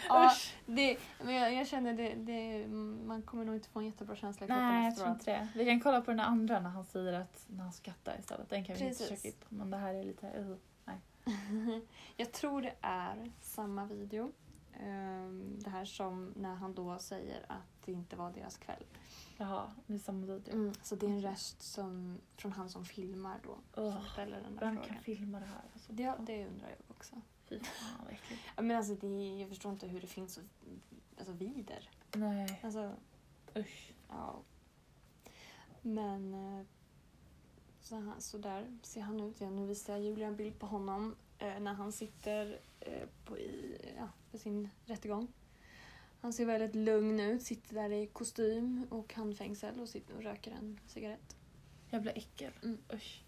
Ja, 0.10 0.34
det, 0.66 0.98
men 1.24 1.36
jag, 1.36 1.54
jag 1.54 1.68
känner 1.68 1.94
det, 1.94 2.16
det, 2.16 2.68
man 3.08 3.22
kommer 3.22 3.46
nog 3.46 3.56
inte 3.56 3.70
få 3.70 3.80
en 3.80 3.86
jättebra 3.86 4.16
känsla 4.16 4.46
i 4.46 4.50
Nej, 4.50 4.86
jag 4.86 4.96
tror 4.96 5.10
inte 5.10 5.32
det. 5.32 5.48
Vi 5.56 5.66
kan 5.66 5.80
kolla 5.80 6.02
på 6.02 6.12
den 6.12 6.20
andra 6.20 6.60
när 6.60 6.70
han 6.70 6.86
säger 6.86 7.14
att 7.14 7.46
när 7.48 7.64
han 7.64 7.74
skrattar 7.74 8.20
istället. 8.20 8.50
Den 8.50 8.66
kan 8.66 8.76
vi 8.76 8.82
Precis. 8.82 9.02
inte 9.02 9.16
försöka 9.16 9.28
hitta. 9.36 9.46
Men 9.50 9.70
det 9.70 9.78
här 9.78 9.94
är 9.94 10.04
lite... 10.04 10.28
Uh. 10.28 10.56
Jag 12.18 12.32
tror 12.32 12.62
det 12.62 12.76
är 12.82 13.32
samma 13.42 13.86
video. 13.86 14.32
Ehm, 14.80 15.60
det 15.60 15.70
här 15.70 15.86
som 15.86 16.34
när 16.36 16.56
han 16.56 16.74
då 16.74 17.00
säger 17.00 17.46
att 17.52 17.86
det 17.86 17.92
inte 17.92 18.16
var 18.16 18.32
deras 18.32 18.58
kväll. 18.58 18.84
Jaha, 19.38 19.72
det 19.88 19.94
är 19.94 19.98
samma 20.00 20.26
video. 20.26 20.74
Så 20.84 20.96
det 20.96 21.06
är 21.06 21.10
en 21.10 21.22
röst 21.22 21.62
som, 21.62 22.18
från 22.36 22.52
han 22.52 22.70
som 22.70 22.86
filmar 22.86 23.40
då. 23.44 23.82
Ugh, 23.82 23.96
Som 23.96 24.06
ställer 24.06 24.42
den 24.42 24.56
där 24.56 24.60
Vem 24.66 24.76
frågan. 24.76 24.90
kan 24.94 25.04
filma 25.04 25.40
det 25.40 25.46
här? 25.46 25.62
Alltså, 25.74 25.94
Ja, 25.94 26.16
det 26.20 26.48
undrar 26.48 26.70
jag 26.70 26.78
också. 26.90 27.22
Fy 27.50 27.60
fan 27.60 28.00
vad 28.04 28.14
äckligt. 28.14 28.42
Men 28.58 28.72
alltså 28.78 28.96
det, 28.96 29.40
jag 29.40 29.50
förstår 29.50 29.72
inte 29.72 29.88
hur 29.88 30.02
det 30.02 30.08
finns 30.08 30.34
så, 30.34 30.42
alltså 31.18 31.34
vider. 31.34 31.90
Nej, 32.16 32.60
Alltså, 32.64 32.94
usch. 33.56 33.94
ja. 34.10 34.40
Men 35.82 36.34
eh, 36.34 36.66
så, 37.82 37.96
här, 37.96 38.14
så 38.20 38.38
där 38.38 38.78
ser 38.84 39.02
han 39.02 39.20
ut. 39.20 39.42
Ja, 39.42 39.50
nu 39.50 39.66
visar 39.66 39.94
jag 39.94 40.02
Julia 40.04 40.28
en 40.28 40.36
bild 40.36 40.60
på 40.60 40.66
honom 40.66 41.16
eh, 41.38 41.60
när 41.60 41.74
han 41.74 41.92
sitter 41.92 42.60
eh, 42.80 43.08
på 43.26 43.38
i, 43.38 43.78
ja, 43.98 44.08
på 44.32 44.38
sin 44.38 44.70
rättegång. 44.86 45.28
Han 46.22 46.34
ser 46.34 46.46
väldigt 46.46 46.76
lugn 46.76 47.20
ut, 47.20 47.44
sitter 47.44 47.76
där 47.76 47.92
i 47.92 48.08
kostym 48.08 48.88
och 48.90 49.14
handfängsel 49.14 49.80
och 49.80 49.90
sitter 49.90 50.16
och 50.16 50.24
röker 50.24 50.52
en 50.52 50.80
cigarett. 50.88 51.36
Jävla 51.90 52.12
äckel. 52.12 52.52
Mm. 52.64 52.78
Usch. 52.94 53.22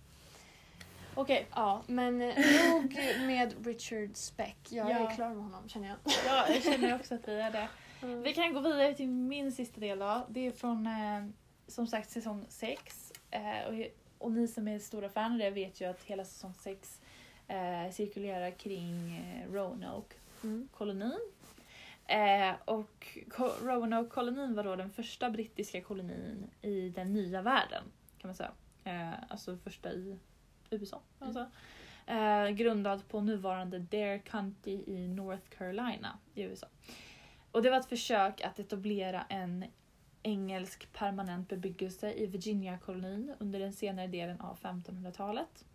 Okej, 1.15 1.47
Ja, 1.55 1.83
men 1.87 2.21
eh, 2.21 2.35
nog 2.73 2.95
med 3.27 3.65
Richard 3.65 4.09
Speck. 4.15 4.57
Jag 4.69 4.89
Ja. 4.91 5.09
är 5.11 5.15
klar 5.15 5.29
med 5.33 5.43
honom 5.43 5.69
känner 5.69 5.87
jag. 5.87 5.97
ja, 6.27 6.45
jag 6.53 6.63
känner 6.63 6.95
också 6.95 7.15
att 7.15 7.27
vi 7.27 7.39
är 7.39 7.51
det. 7.51 7.67
Vi 8.23 8.33
kan 8.33 8.53
gå 8.53 8.59
vidare 8.59 8.93
till 8.93 9.07
min 9.07 9.51
sista 9.51 9.79
del 9.79 9.99
då. 9.99 10.25
Det 10.29 10.47
är 10.47 10.51
från 10.51 10.87
eh, 10.87 11.25
som 11.67 11.87
sagt 11.87 12.09
säsong 12.11 12.45
6. 12.49 13.11
Eh, 13.31 13.41
och, 13.67 13.85
och 14.17 14.31
ni 14.31 14.47
som 14.47 14.67
är 14.67 14.79
stora 14.79 15.09
fan 15.09 15.31
av 15.31 15.37
det 15.37 15.49
vet 15.49 15.81
ju 15.81 15.85
att 15.89 16.03
hela 16.03 16.25
säsong 16.25 16.53
6 16.53 17.01
eh, 17.47 17.91
cirkulerar 17.91 18.51
kring 18.51 19.21
Roanoke 19.51 20.15
Mm. 20.43 20.67
kolonin. 20.73 21.19
Eh, 22.05 22.53
och 22.65 23.17
Ko- 23.29 23.53
Roanoke-kolonin 23.63 24.55
var 24.55 24.63
då 24.63 24.75
den 24.75 24.89
första 24.91 25.29
brittiska 25.29 25.81
kolonin 25.81 26.49
i 26.61 26.89
den 26.89 27.13
nya 27.13 27.41
världen. 27.41 27.83
kan 28.17 28.27
man 28.27 28.35
säga. 28.35 28.51
Eh, 28.83 29.13
alltså 29.29 29.57
första 29.57 29.91
i 29.91 30.19
USA. 30.69 31.01
Säga. 31.19 31.51
Eh, 32.05 32.49
grundad 32.49 33.07
på 33.07 33.21
nuvarande 33.21 33.79
Dare 33.79 34.19
County 34.19 34.71
i 34.87 35.07
North 35.07 35.49
Carolina 35.57 36.17
i 36.33 36.41
USA. 36.41 36.67
Och 37.51 37.61
det 37.61 37.69
var 37.69 37.77
ett 37.79 37.85
försök 37.89 38.41
att 38.41 38.59
etablera 38.59 39.25
en 39.29 39.65
engelsk 40.23 40.93
permanent 40.93 41.49
bebyggelse 41.49 42.13
i 42.13 42.25
Virginia-kolonin 42.27 43.33
under 43.39 43.59
den 43.59 43.73
senare 43.73 44.07
delen 44.07 44.41
av 44.41 44.57
1500-talet. 44.59 45.65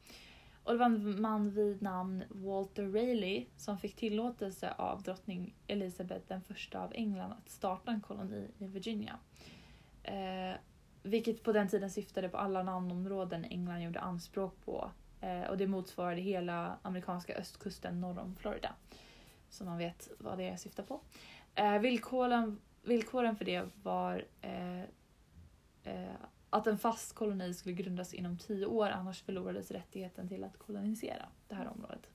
Och 0.67 0.73
det 0.73 0.79
var 0.79 0.87
en 0.87 1.21
man 1.21 1.51
vid 1.51 1.83
namn 1.83 2.25
Walter 2.29 2.87
Raleigh 2.87 3.47
som 3.57 3.79
fick 3.79 3.97
tillåtelse 3.97 4.75
av 4.79 5.03
drottning 5.03 5.55
Elizabeth 5.67 6.25
den 6.29 6.43
första 6.43 6.81
av 6.81 6.93
England 6.95 7.33
att 7.33 7.49
starta 7.49 7.91
en 7.91 8.01
koloni 8.01 8.51
i 8.59 8.67
Virginia. 8.67 9.19
Eh, 10.03 10.57
vilket 11.03 11.43
på 11.43 11.53
den 11.53 11.69
tiden 11.69 11.91
syftade 11.91 12.29
på 12.29 12.37
alla 12.37 12.63
namnområden 12.63 13.45
England 13.45 13.83
gjorde 13.83 14.01
anspråk 14.01 14.65
på. 14.65 14.91
Eh, 15.21 15.43
och 15.43 15.59
det 15.59 15.67
motsvarade 15.67 16.21
hela 16.21 16.79
amerikanska 16.83 17.35
östkusten 17.35 18.01
norr 18.01 18.19
om 18.19 18.37
Florida. 18.37 18.75
Så 19.51 19.65
man 19.65 19.79
vet 19.79 20.09
vad 20.19 20.39
det 20.39 20.61
syftar 20.61 20.83
på. 20.83 21.01
Eh, 21.55 21.79
villkoren, 21.79 22.61
villkoren 22.83 23.37
för 23.37 23.45
det 23.45 23.69
var 23.83 24.25
eh, 24.41 24.81
eh, 25.83 26.15
att 26.57 26.67
en 26.67 26.79
fast 26.79 27.15
koloni 27.15 27.55
skulle 27.55 27.75
grundas 27.75 28.15
inom 28.15 28.39
tio 28.39 28.67
år 28.67 28.89
annars 28.89 29.23
förlorades 29.23 29.71
rättigheten 29.71 30.29
till 30.29 30.45
att 30.45 30.59
kolonisera 30.59 31.29
det 31.49 31.55
här 31.55 31.69
området. 31.69 32.11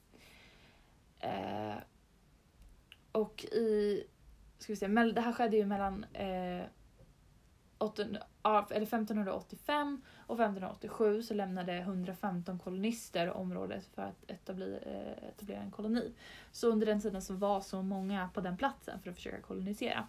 Eh, 1.19 1.75
och 3.11 3.45
i, 3.45 4.03
ska 4.57 4.73
vi 4.73 4.77
se, 4.77 4.87
det 4.87 5.21
här 5.21 5.33
skedde 5.33 5.57
ju 5.57 5.65
mellan 5.65 6.03
eh, 6.03 6.63
800 7.77 8.21
ja, 8.43 8.67
eller 8.69 8.87
1585 8.87 10.01
och 10.27 10.35
1587 10.35 11.23
så 11.23 11.33
lämnade 11.33 11.73
115 11.73 12.59
kolonister 12.59 13.29
området 13.29 13.85
för 13.85 14.01
att 14.01 14.31
etablera, 14.31 14.79
eh, 14.79 15.29
etablera 15.29 15.61
en 15.61 15.71
koloni. 15.71 16.13
Så 16.51 16.69
under 16.69 16.85
den 16.85 17.01
tiden 17.01 17.21
så 17.21 17.33
var 17.33 17.61
så 17.61 17.81
många 17.81 18.29
på 18.33 18.41
den 18.41 18.57
platsen 18.57 18.99
för 18.99 19.09
att 19.09 19.15
försöka 19.15 19.41
kolonisera. 19.41 20.07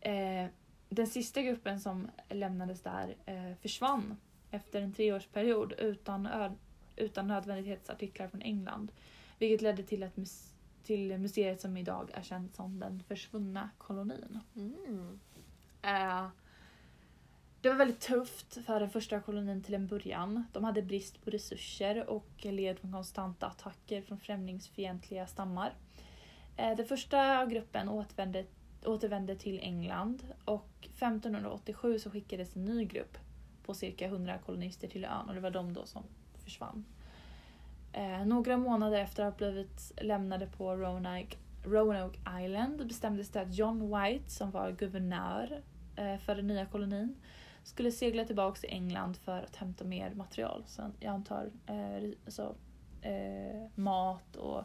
Eh, 0.00 0.46
den 0.88 1.06
sista 1.06 1.42
gruppen 1.42 1.80
som 1.80 2.10
lämnades 2.28 2.80
där 2.80 3.16
eh, 3.26 3.56
försvann 3.62 4.16
efter 4.50 4.82
en 4.82 4.92
treårsperiod 4.92 5.72
utan, 5.72 6.28
utan 6.96 7.28
nödvändighetsartiklar 7.28 8.28
från 8.28 8.42
England. 8.42 8.92
Vilket 9.38 9.62
ledde 9.62 9.82
till, 9.82 10.02
ett 10.02 10.16
mus- 10.16 10.52
till 10.84 11.18
museet 11.18 11.60
som 11.60 11.76
idag 11.76 12.10
är 12.14 12.22
känt 12.22 12.54
som 12.54 12.80
den 12.80 13.02
försvunna 13.08 13.70
kolonin. 13.78 14.40
Mm. 14.56 15.20
Eh, 15.82 16.28
det 17.60 17.68
var 17.68 17.76
väldigt 17.76 18.00
tufft 18.00 18.64
för 18.66 18.80
den 18.80 18.90
första 18.90 19.20
kolonin 19.20 19.62
till 19.62 19.74
en 19.74 19.86
början. 19.86 20.44
De 20.52 20.64
hade 20.64 20.82
brist 20.82 21.24
på 21.24 21.30
resurser 21.30 22.08
och 22.10 22.30
led 22.40 22.78
från 22.78 22.92
konstanta 22.92 23.46
attacker 23.46 24.02
från 24.02 24.20
främlingsfientliga 24.20 25.26
stammar. 25.26 25.72
Eh, 26.56 26.76
Den 26.76 26.86
första 26.86 27.46
gruppen 27.46 27.88
återvände, 27.88 28.44
återvände 28.84 29.36
till 29.36 29.60
England 29.60 30.22
och 30.44 30.68
1587 30.80 31.98
så 31.98 32.10
skickades 32.10 32.56
en 32.56 32.64
ny 32.64 32.84
grupp 32.84 33.18
på 33.62 33.74
cirka 33.74 34.06
100 34.06 34.38
kolonister 34.38 34.88
till 34.88 35.04
ön 35.04 35.28
och 35.28 35.34
det 35.34 35.40
var 35.40 35.50
de 35.50 35.72
då 35.72 35.86
som 35.86 36.02
försvann. 36.44 36.84
Eh, 37.92 38.26
några 38.26 38.56
månader 38.56 39.00
efter 39.00 39.24
att 39.24 39.32
ha 39.32 39.36
blivit 39.38 39.92
lämnade 40.00 40.46
på 40.46 40.76
Roanoke, 40.76 41.36
Roanoke 41.64 42.18
Island 42.44 42.86
bestämdes 42.86 43.28
det 43.28 43.40
att 43.40 43.54
John 43.54 43.96
White 43.96 44.30
som 44.30 44.50
var 44.50 44.72
guvernör 44.72 45.62
eh, 45.96 46.18
för 46.18 46.34
den 46.34 46.46
nya 46.46 46.66
kolonin 46.66 47.16
skulle 47.62 47.92
segla 47.92 48.24
tillbaka 48.24 48.60
till 48.60 48.70
England 48.70 49.16
för 49.16 49.42
att 49.42 49.56
hämta 49.56 49.84
mer 49.84 50.14
material. 50.14 50.64
Så 50.66 50.90
jag 51.00 51.14
antar 51.14 51.50
eh, 51.66 52.00
så, 52.00 52.14
alltså, 52.24 52.54
eh, 53.02 53.70
mat 53.74 54.36
och 54.36 54.64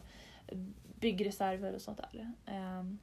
byggreserver 1.00 1.74
och 1.74 1.82
sånt 1.82 1.98
där. 1.98 2.34
Ehm, 2.46 3.00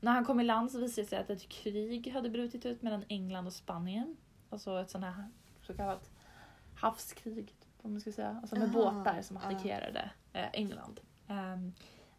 när 0.00 0.12
han 0.12 0.24
kom 0.24 0.40
i 0.40 0.44
land 0.44 0.70
så 0.70 0.80
visade 0.80 1.02
det 1.02 1.08
sig 1.08 1.18
att 1.18 1.30
ett 1.30 1.48
krig 1.48 2.12
hade 2.12 2.30
brutit 2.30 2.66
ut 2.66 2.82
mellan 2.82 3.04
England 3.08 3.46
och 3.46 3.52
Spanien. 3.52 4.16
Alltså 4.50 4.80
ett 4.80 4.90
sånt 4.90 5.04
här 5.04 5.28
så 5.62 5.74
kallat 5.74 6.10
havskrig, 6.74 7.46
typ, 7.46 7.68
om 7.82 7.92
man 7.92 8.00
ska 8.00 8.12
säga. 8.12 8.38
Alltså 8.42 8.56
med 8.56 8.76
Aha, 8.76 8.92
båtar 8.92 9.22
som 9.22 9.36
attackerade 9.36 10.10
eh, 10.32 10.48
England. 10.52 11.00
Ehm, 11.28 11.72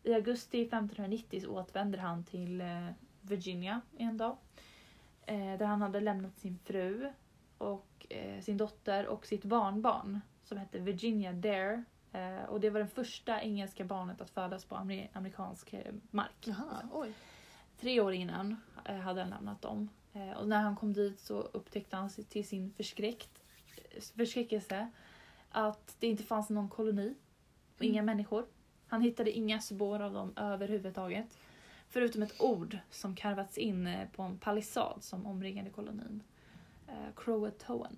I 0.03 0.13
augusti 0.13 0.61
1590 0.61 1.41
så 1.41 1.49
återvände 1.49 1.99
han 1.99 2.23
till 2.23 2.61
eh, 2.61 2.87
Virginia 3.21 3.81
en 3.97 4.17
dag. 4.17 4.37
Eh, 5.25 5.57
där 5.57 5.65
han 5.65 5.81
hade 5.81 5.99
lämnat 5.99 6.39
sin 6.39 6.57
fru 6.57 7.13
och 7.57 8.05
eh, 8.09 8.41
sin 8.41 8.57
dotter 8.57 9.07
och 9.07 9.25
sitt 9.25 9.43
barnbarn 9.43 10.21
som 10.43 10.57
hette 10.57 10.79
Virginia 10.79 11.33
Dare 11.33 11.83
Eh, 12.11 12.43
och 12.43 12.59
det 12.59 12.69
var 12.69 12.79
den 12.79 12.89
första 12.89 13.41
engelska 13.41 13.83
barnet 13.85 14.21
att 14.21 14.29
födas 14.29 14.65
på 14.65 14.75
amer- 14.75 15.09
amerikansk 15.13 15.73
eh, 15.73 15.93
mark. 16.11 16.35
Jaha, 16.45 16.89
oj. 16.91 17.13
Tre 17.79 18.01
år 18.01 18.13
innan 18.13 18.55
eh, 18.85 18.95
hade 18.95 19.21
han 19.21 19.29
lämnat 19.29 19.61
dem. 19.61 19.89
Eh, 20.13 20.31
och 20.31 20.47
när 20.47 20.61
han 20.61 20.75
kom 20.75 20.93
dit 20.93 21.19
så 21.19 21.41
upptäckte 21.41 21.95
han 21.95 22.09
till 22.09 22.47
sin 22.47 22.73
förskräckt, 22.73 23.43
förskräckelse 24.15 24.91
att 25.49 25.95
det 25.99 26.07
inte 26.07 26.23
fanns 26.23 26.49
någon 26.49 26.69
koloni 26.69 27.15
och 27.77 27.83
inga 27.83 28.01
människor. 28.01 28.45
Han 28.87 29.01
hittade 29.01 29.31
inga 29.31 29.61
spår 29.61 29.99
av 29.99 30.13
dem 30.13 30.33
överhuvudtaget. 30.35 31.37
Förutom 31.89 32.21
ett 32.21 32.41
ord 32.41 32.77
som 32.89 33.15
karvats 33.15 33.57
in 33.57 33.87
eh, 33.87 34.07
på 34.09 34.23
en 34.23 34.37
palissad 34.37 35.03
som 35.03 35.25
omringade 35.25 35.69
kolonin. 35.69 36.23
Eh, 36.87 37.15
Croatoan. 37.15 37.97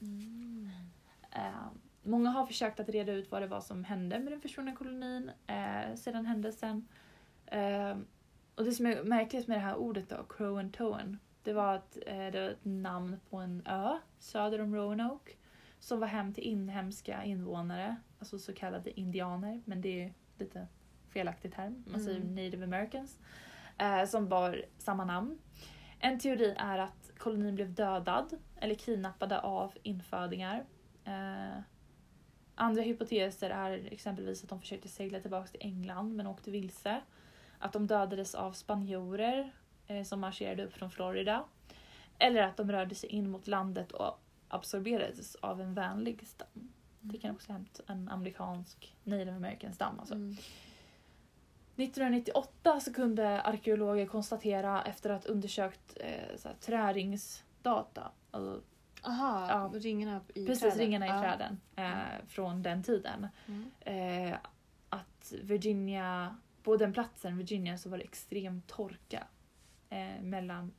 Mm. 0.00 0.70
Eh, 1.30 1.66
många 2.02 2.30
har 2.30 2.46
försökt 2.46 2.80
att 2.80 2.88
reda 2.88 3.12
ut 3.12 3.30
vad 3.30 3.42
det 3.42 3.46
var 3.46 3.60
som 3.60 3.84
hände 3.84 4.18
med 4.18 4.32
den 4.32 4.40
försvunna 4.40 4.76
kolonin 4.76 5.30
eh, 5.46 5.94
sedan 5.94 6.26
händelsen. 6.26 6.88
Eh, 7.46 7.96
och 8.58 8.64
det 8.64 8.72
som 8.72 8.86
är 8.86 9.02
märkligt 9.02 9.46
med 9.48 9.56
det 9.56 9.62
här 9.62 9.76
ordet 9.76 10.08
då, 10.08 10.16
Croatoan, 10.28 11.18
det 11.42 11.52
var 11.52 11.74
att 11.74 11.98
eh, 12.06 12.16
det 12.16 12.40
var 12.40 12.50
ett 12.50 12.64
namn 12.64 13.16
på 13.30 13.36
en 13.36 13.62
ö 13.66 13.98
söder 14.18 14.60
om 14.60 14.74
Roanoke 14.74 15.32
som 15.78 16.00
var 16.00 16.06
hem 16.06 16.34
till 16.34 16.44
inhemska 16.44 17.24
invånare, 17.24 17.96
alltså 18.18 18.38
så 18.38 18.52
kallade 18.54 19.00
indianer, 19.00 19.62
men 19.64 19.80
det 19.80 20.02
är 20.04 20.12
lite 20.38 20.66
felaktig 21.08 21.54
term, 21.54 21.84
man 21.86 22.00
säger 22.00 22.20
Mm. 22.20 22.34
native 22.34 22.64
americans, 22.64 23.18
eh, 23.78 24.04
som 24.04 24.28
bar 24.28 24.64
samma 24.78 25.04
namn. 25.04 25.38
En 25.98 26.18
teori 26.18 26.54
är 26.58 26.78
att 26.78 27.10
kolonin 27.18 27.54
blev 27.54 27.74
dödad 27.74 28.38
eller 28.56 28.74
kidnappade 28.74 29.40
av 29.40 29.72
infödingar. 29.82 30.64
Eh, 31.04 31.60
andra 32.54 32.82
hypoteser 32.82 33.50
är 33.50 33.88
exempelvis 33.92 34.42
att 34.42 34.48
de 34.48 34.60
försökte 34.60 34.88
segla 34.88 35.20
tillbaka 35.20 35.46
till 35.48 35.60
England 35.62 36.16
men 36.16 36.26
åkte 36.26 36.50
vilse. 36.50 37.00
Att 37.58 37.72
de 37.72 37.86
dödades 37.86 38.34
av 38.34 38.52
spanjorer 38.52 39.52
eh, 39.86 40.02
som 40.04 40.20
marscherade 40.20 40.64
upp 40.64 40.72
från 40.72 40.90
Florida. 40.90 41.44
Eller 42.18 42.42
att 42.42 42.56
de 42.56 42.72
rörde 42.72 42.94
sig 42.94 43.08
in 43.08 43.30
mot 43.30 43.46
landet 43.46 43.92
och 43.92 44.20
absorberades 44.48 45.34
av 45.34 45.60
en 45.60 45.74
vänlig 45.74 46.26
stam. 46.26 46.72
Det 47.00 47.18
kan 47.18 47.30
också 47.30 47.48
ha 47.48 47.54
hänt 47.58 47.80
en 47.86 48.08
amerikansk 48.08 48.96
native 49.04 49.32
american 49.32 49.72
stam. 49.72 49.98
Alltså. 50.00 50.14
Mm. 50.14 50.36
1998 51.76 52.80
så 52.80 52.92
kunde 52.94 53.40
arkeologer 53.42 54.06
konstatera 54.06 54.82
efter 54.82 55.10
att 55.10 55.26
undersökt 55.26 55.96
eh, 56.00 56.36
så 56.36 56.48
här, 56.48 56.54
träringsdata, 56.60 58.10
alltså, 58.30 58.60
Aha, 59.02 59.46
Ja. 59.48 59.70
ringarna 59.80 60.20
i 60.34 60.46
precis 60.46 60.60
träden. 60.60 60.78
ringarna 60.78 61.06
i 61.06 61.08
Ja. 61.08 61.20
träden 61.20 61.60
eh, 61.76 62.26
från 62.28 62.62
den 62.62 62.82
tiden. 62.82 63.28
Mm. 63.46 63.70
Eh, 63.80 64.36
att 64.88 65.32
Virginia, 65.42 66.36
på 66.68 66.76
den 66.76 66.92
platsen, 66.92 67.38
Virginia, 67.38 67.78
så 67.78 67.88
var 67.88 67.98
det 67.98 68.04
extrem 68.04 68.62
torka 68.66 69.26
eh, 69.90 70.22
mellan 70.22 70.72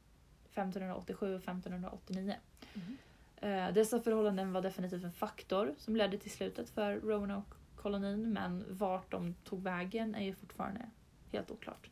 1587 0.45 1.35
och 1.35 1.41
1589. 1.41 2.35
Mhm. 2.73 2.97
Eh, 3.35 3.73
dessa 3.73 4.01
förhållanden 4.01 4.53
var 4.53 4.61
definitivt 4.61 5.03
en 5.03 5.11
faktor 5.11 5.75
som 5.77 5.95
ledde 5.95 6.17
till 6.17 6.31
slutet 6.31 6.69
för 6.69 6.95
Roanoke-kolonin 6.99 8.33
men 8.33 8.65
vart 8.69 9.11
de 9.11 9.33
tog 9.43 9.63
vägen 9.63 10.15
är 10.15 10.23
ju 10.25 10.33
fortfarande 10.35 10.89
helt 11.31 11.51
oklart. 11.51 11.89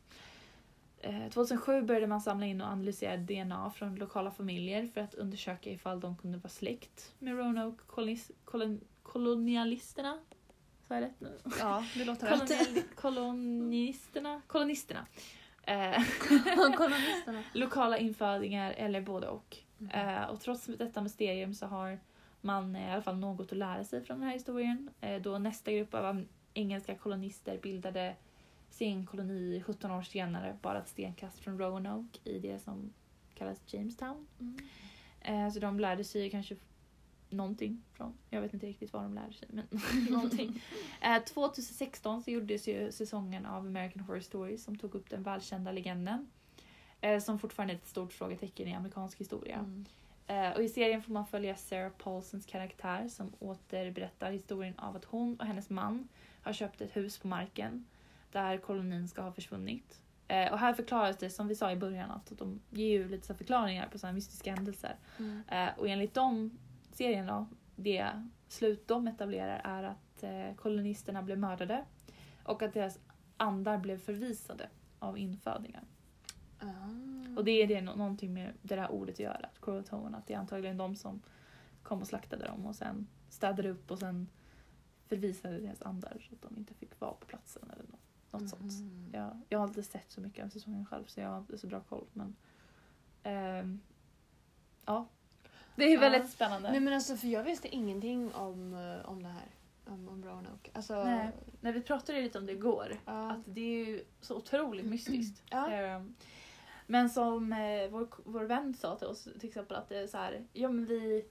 Eh, 0.98 1.28
2007 1.28 1.82
började 1.82 2.06
man 2.06 2.20
samla 2.20 2.46
in 2.46 2.60
och 2.60 2.68
analysera 2.68 3.16
DNA 3.16 3.70
från 3.70 3.94
lokala 3.96 4.30
familjer 4.30 4.86
för 4.86 5.00
att 5.00 5.14
undersöka 5.14 5.70
ifall 5.70 6.00
de 6.00 6.16
kunde 6.16 6.38
vara 6.38 6.48
släkt 6.48 7.14
med 7.18 7.34
kolon- 8.46 8.80
kolonialisterna. 9.02 10.18
Är 10.88 11.00
det 11.00 11.06
rätt 11.06 11.20
nu? 11.20 11.38
Ja, 11.58 11.84
det 11.94 12.04
låter 12.04 12.26
rätt. 12.26 12.40
Kolonial- 12.40 12.82
kolonisterna? 12.94 14.42
Kolonisterna. 14.46 15.06
Eh, 15.62 16.02
Kolonisterna. 16.76 17.42
lokala 17.52 17.98
infödingar 17.98 18.72
eller 18.72 19.00
både 19.00 19.28
och. 19.28 19.56
Mhm. 19.78 19.90
Eh, 19.90 20.24
och 20.24 20.40
trots 20.40 20.66
detta 20.66 21.00
mysterium 21.02 21.54
så 21.54 21.66
har 21.66 21.98
man 22.40 22.76
i 22.76 22.90
alla 22.92 23.02
fall 23.02 23.16
något 23.18 23.52
att 23.52 23.58
lära 23.58 23.84
sig 23.84 24.04
från 24.04 24.18
den 24.18 24.26
här 24.28 24.34
historien. 24.34 24.90
Eh, 25.00 25.22
då 25.22 25.38
nästa 25.38 25.72
grupp 25.72 25.94
av 25.94 26.24
engelska 26.54 26.94
kolonister 26.94 27.58
bildade 27.58 28.14
sin 28.70 29.06
koloni 29.06 29.62
17 29.66 29.90
år 29.90 30.02
senare, 30.02 30.58
bara 30.62 30.78
ett 30.78 30.88
stenkast 30.88 31.38
från 31.38 31.58
Roanoke 31.58 32.18
i 32.24 32.38
det 32.38 32.58
som 32.58 32.92
kallas 33.34 33.58
Jamestown. 33.66 34.26
Mm. 34.40 34.58
Eh, 35.20 35.50
så 35.52 35.60
de 35.60 35.80
lärde 35.80 36.04
sig 36.04 36.30
kanske 36.30 36.56
någonting 37.30 37.82
från, 37.92 38.14
jag 38.30 38.40
vet 38.40 38.54
inte 38.54 38.66
riktigt 38.66 38.92
vad 38.92 39.02
de 39.02 39.14
lärde 39.14 39.32
sig, 39.32 39.48
men 39.50 39.66
någonting. 40.10 40.62
Eh, 41.00 41.22
2016 41.22 42.22
så 42.22 42.30
gjordes 42.30 42.68
ju 42.68 42.92
säsongen 42.92 43.46
av 43.46 43.66
American 43.66 44.02
Horror 44.02 44.20
Story 44.20 44.58
som 44.58 44.78
tog 44.78 44.94
upp 44.94 45.10
den 45.10 45.22
välkända 45.22 45.72
legenden. 45.72 46.30
Eh, 47.00 47.20
som 47.20 47.38
fortfarande 47.38 47.74
är 47.74 47.76
ett 47.76 47.86
stort 47.86 48.12
frågetecken 48.12 48.68
i 48.68 48.74
amerikansk 48.74 49.20
historia. 49.20 49.56
Mm. 49.56 49.84
Eh, 50.26 50.56
och 50.56 50.62
I 50.62 50.68
serien 50.68 51.02
får 51.02 51.12
man 51.12 51.26
följa 51.26 51.56
Sarah 51.56 51.92
Paulsons 51.92 52.46
karaktär 52.46 53.08
som 53.08 53.32
återberättar 53.38 54.32
historien 54.32 54.78
av 54.78 54.96
att 54.96 55.04
hon 55.04 55.36
och 55.36 55.46
hennes 55.46 55.70
man 55.70 56.08
har 56.42 56.52
köpt 56.52 56.80
ett 56.80 56.96
hus 56.96 57.18
på 57.18 57.28
marken 57.28 57.84
där 58.32 58.58
kolonin 58.58 59.08
ska 59.08 59.22
ha 59.22 59.32
försvunnit. 59.32 60.00
Eh, 60.28 60.52
och 60.52 60.58
här 60.58 60.74
förklaras 60.74 61.16
det, 61.16 61.30
som 61.30 61.48
vi 61.48 61.54
sa 61.54 61.72
i 61.72 61.76
början, 61.76 62.10
att 62.10 62.32
de 62.38 62.60
ger 62.70 62.88
ju 62.88 63.08
lite 63.08 63.26
så 63.26 63.34
förklaringar 63.34 63.88
på 63.88 63.98
sådana 63.98 64.14
mystiska 64.14 64.54
händelser. 64.54 64.96
Mm. 65.18 65.42
Eh, 65.48 65.78
och 65.78 65.88
enligt 65.88 66.14
de 66.14 66.58
serien 66.98 67.26
då, 67.26 67.46
det 67.76 68.22
slut 68.48 68.88
de 68.88 69.08
etablerar 69.08 69.60
är 69.64 69.82
att 69.82 70.22
eh, 70.22 70.54
kolonisterna 70.56 71.22
blev 71.22 71.38
mördade 71.38 71.84
och 72.44 72.62
att 72.62 72.74
deras 72.74 72.98
andar 73.36 73.78
blev 73.78 73.98
förvisade 73.98 74.68
av 74.98 75.18
infödingar. 75.18 75.84
Ah. 76.58 77.36
Och 77.36 77.44
det 77.44 77.62
är 77.62 77.66
det 77.66 77.80
nå- 77.80 77.94
någonting 77.94 78.32
med 78.34 78.52
det 78.62 78.76
där 78.76 78.90
ordet 78.90 79.14
att 79.14 79.20
göra, 79.20 79.48
Croatoan, 79.60 80.14
att 80.14 80.26
det 80.26 80.34
är 80.34 80.38
antagligen 80.38 80.76
de 80.76 80.96
som 80.96 81.22
kom 81.82 82.00
och 82.00 82.06
slaktade 82.06 82.46
dem 82.46 82.66
och 82.66 82.76
sen 82.76 83.06
städade 83.28 83.70
upp 83.70 83.90
och 83.90 83.98
sen 83.98 84.28
förvisade 85.06 85.58
deras 85.60 85.82
andar 85.82 86.26
så 86.28 86.34
att 86.34 86.42
de 86.42 86.56
inte 86.56 86.74
fick 86.74 87.00
vara 87.00 87.12
på 87.12 87.26
platsen 87.26 87.70
eller 87.72 87.84
något, 87.90 88.32
något 88.32 88.50
sånt. 88.50 88.72
Mhm. 88.80 89.10
Jag, 89.12 89.40
jag 89.48 89.58
har 89.58 89.68
inte 89.68 89.82
sett 89.82 90.10
så 90.10 90.20
mycket 90.20 90.44
av 90.44 90.48
säsongen 90.48 90.86
själv 90.86 91.04
så 91.06 91.20
jag 91.20 91.28
har 91.28 91.38
inte 91.38 91.58
så 91.58 91.66
bra 91.66 91.80
koll 91.80 92.06
men 92.12 92.36
ehm, 93.22 93.80
ja. 94.86 95.08
Det 95.78 95.84
är 95.84 95.94
Ja. 95.94 96.00
väldigt 96.00 96.30
spännande. 96.30 96.70
Nej 96.70 96.80
men 96.80 96.94
alltså 96.94 97.16
för 97.16 97.28
jag 97.28 97.42
visste 97.42 97.68
ingenting 97.68 98.34
om, 98.34 98.74
eh, 98.74 99.10
om 99.10 99.22
det 99.22 99.28
här. 99.28 99.46
Om, 99.86 100.08
om 100.08 100.24
Roanoke. 100.24 100.70
Alltså, 100.74 101.04
Nej. 101.04 101.30
När 101.60 101.72
vi 101.72 101.80
pratade 101.82 102.20
lite 102.20 102.38
om 102.38 102.46
det 102.46 102.52
igår, 102.52 102.96
Ja. 103.04 103.30
att 103.30 103.40
det 103.44 103.60
är 103.60 103.86
ju 103.86 104.04
så 104.20 104.36
otroligt 104.36 104.86
mystiskt. 104.86 105.42
Ja. 105.50 105.70
Ehm, 105.70 106.14
Men 106.86 107.10
som 107.10 107.52
eh, 107.52 107.88
vår, 107.90 108.08
vår 108.24 108.44
vän 108.44 108.74
sa 108.74 108.96
till 108.96 109.06
oss 109.06 109.24
till 109.24 109.48
exempel 109.48 109.76
att 109.76 109.88
det 109.88 109.98
är 109.98 110.06
så 110.06 110.16
här, 110.18 110.44
ja 110.52 110.68
men 110.68 110.86
vi, 110.86 111.26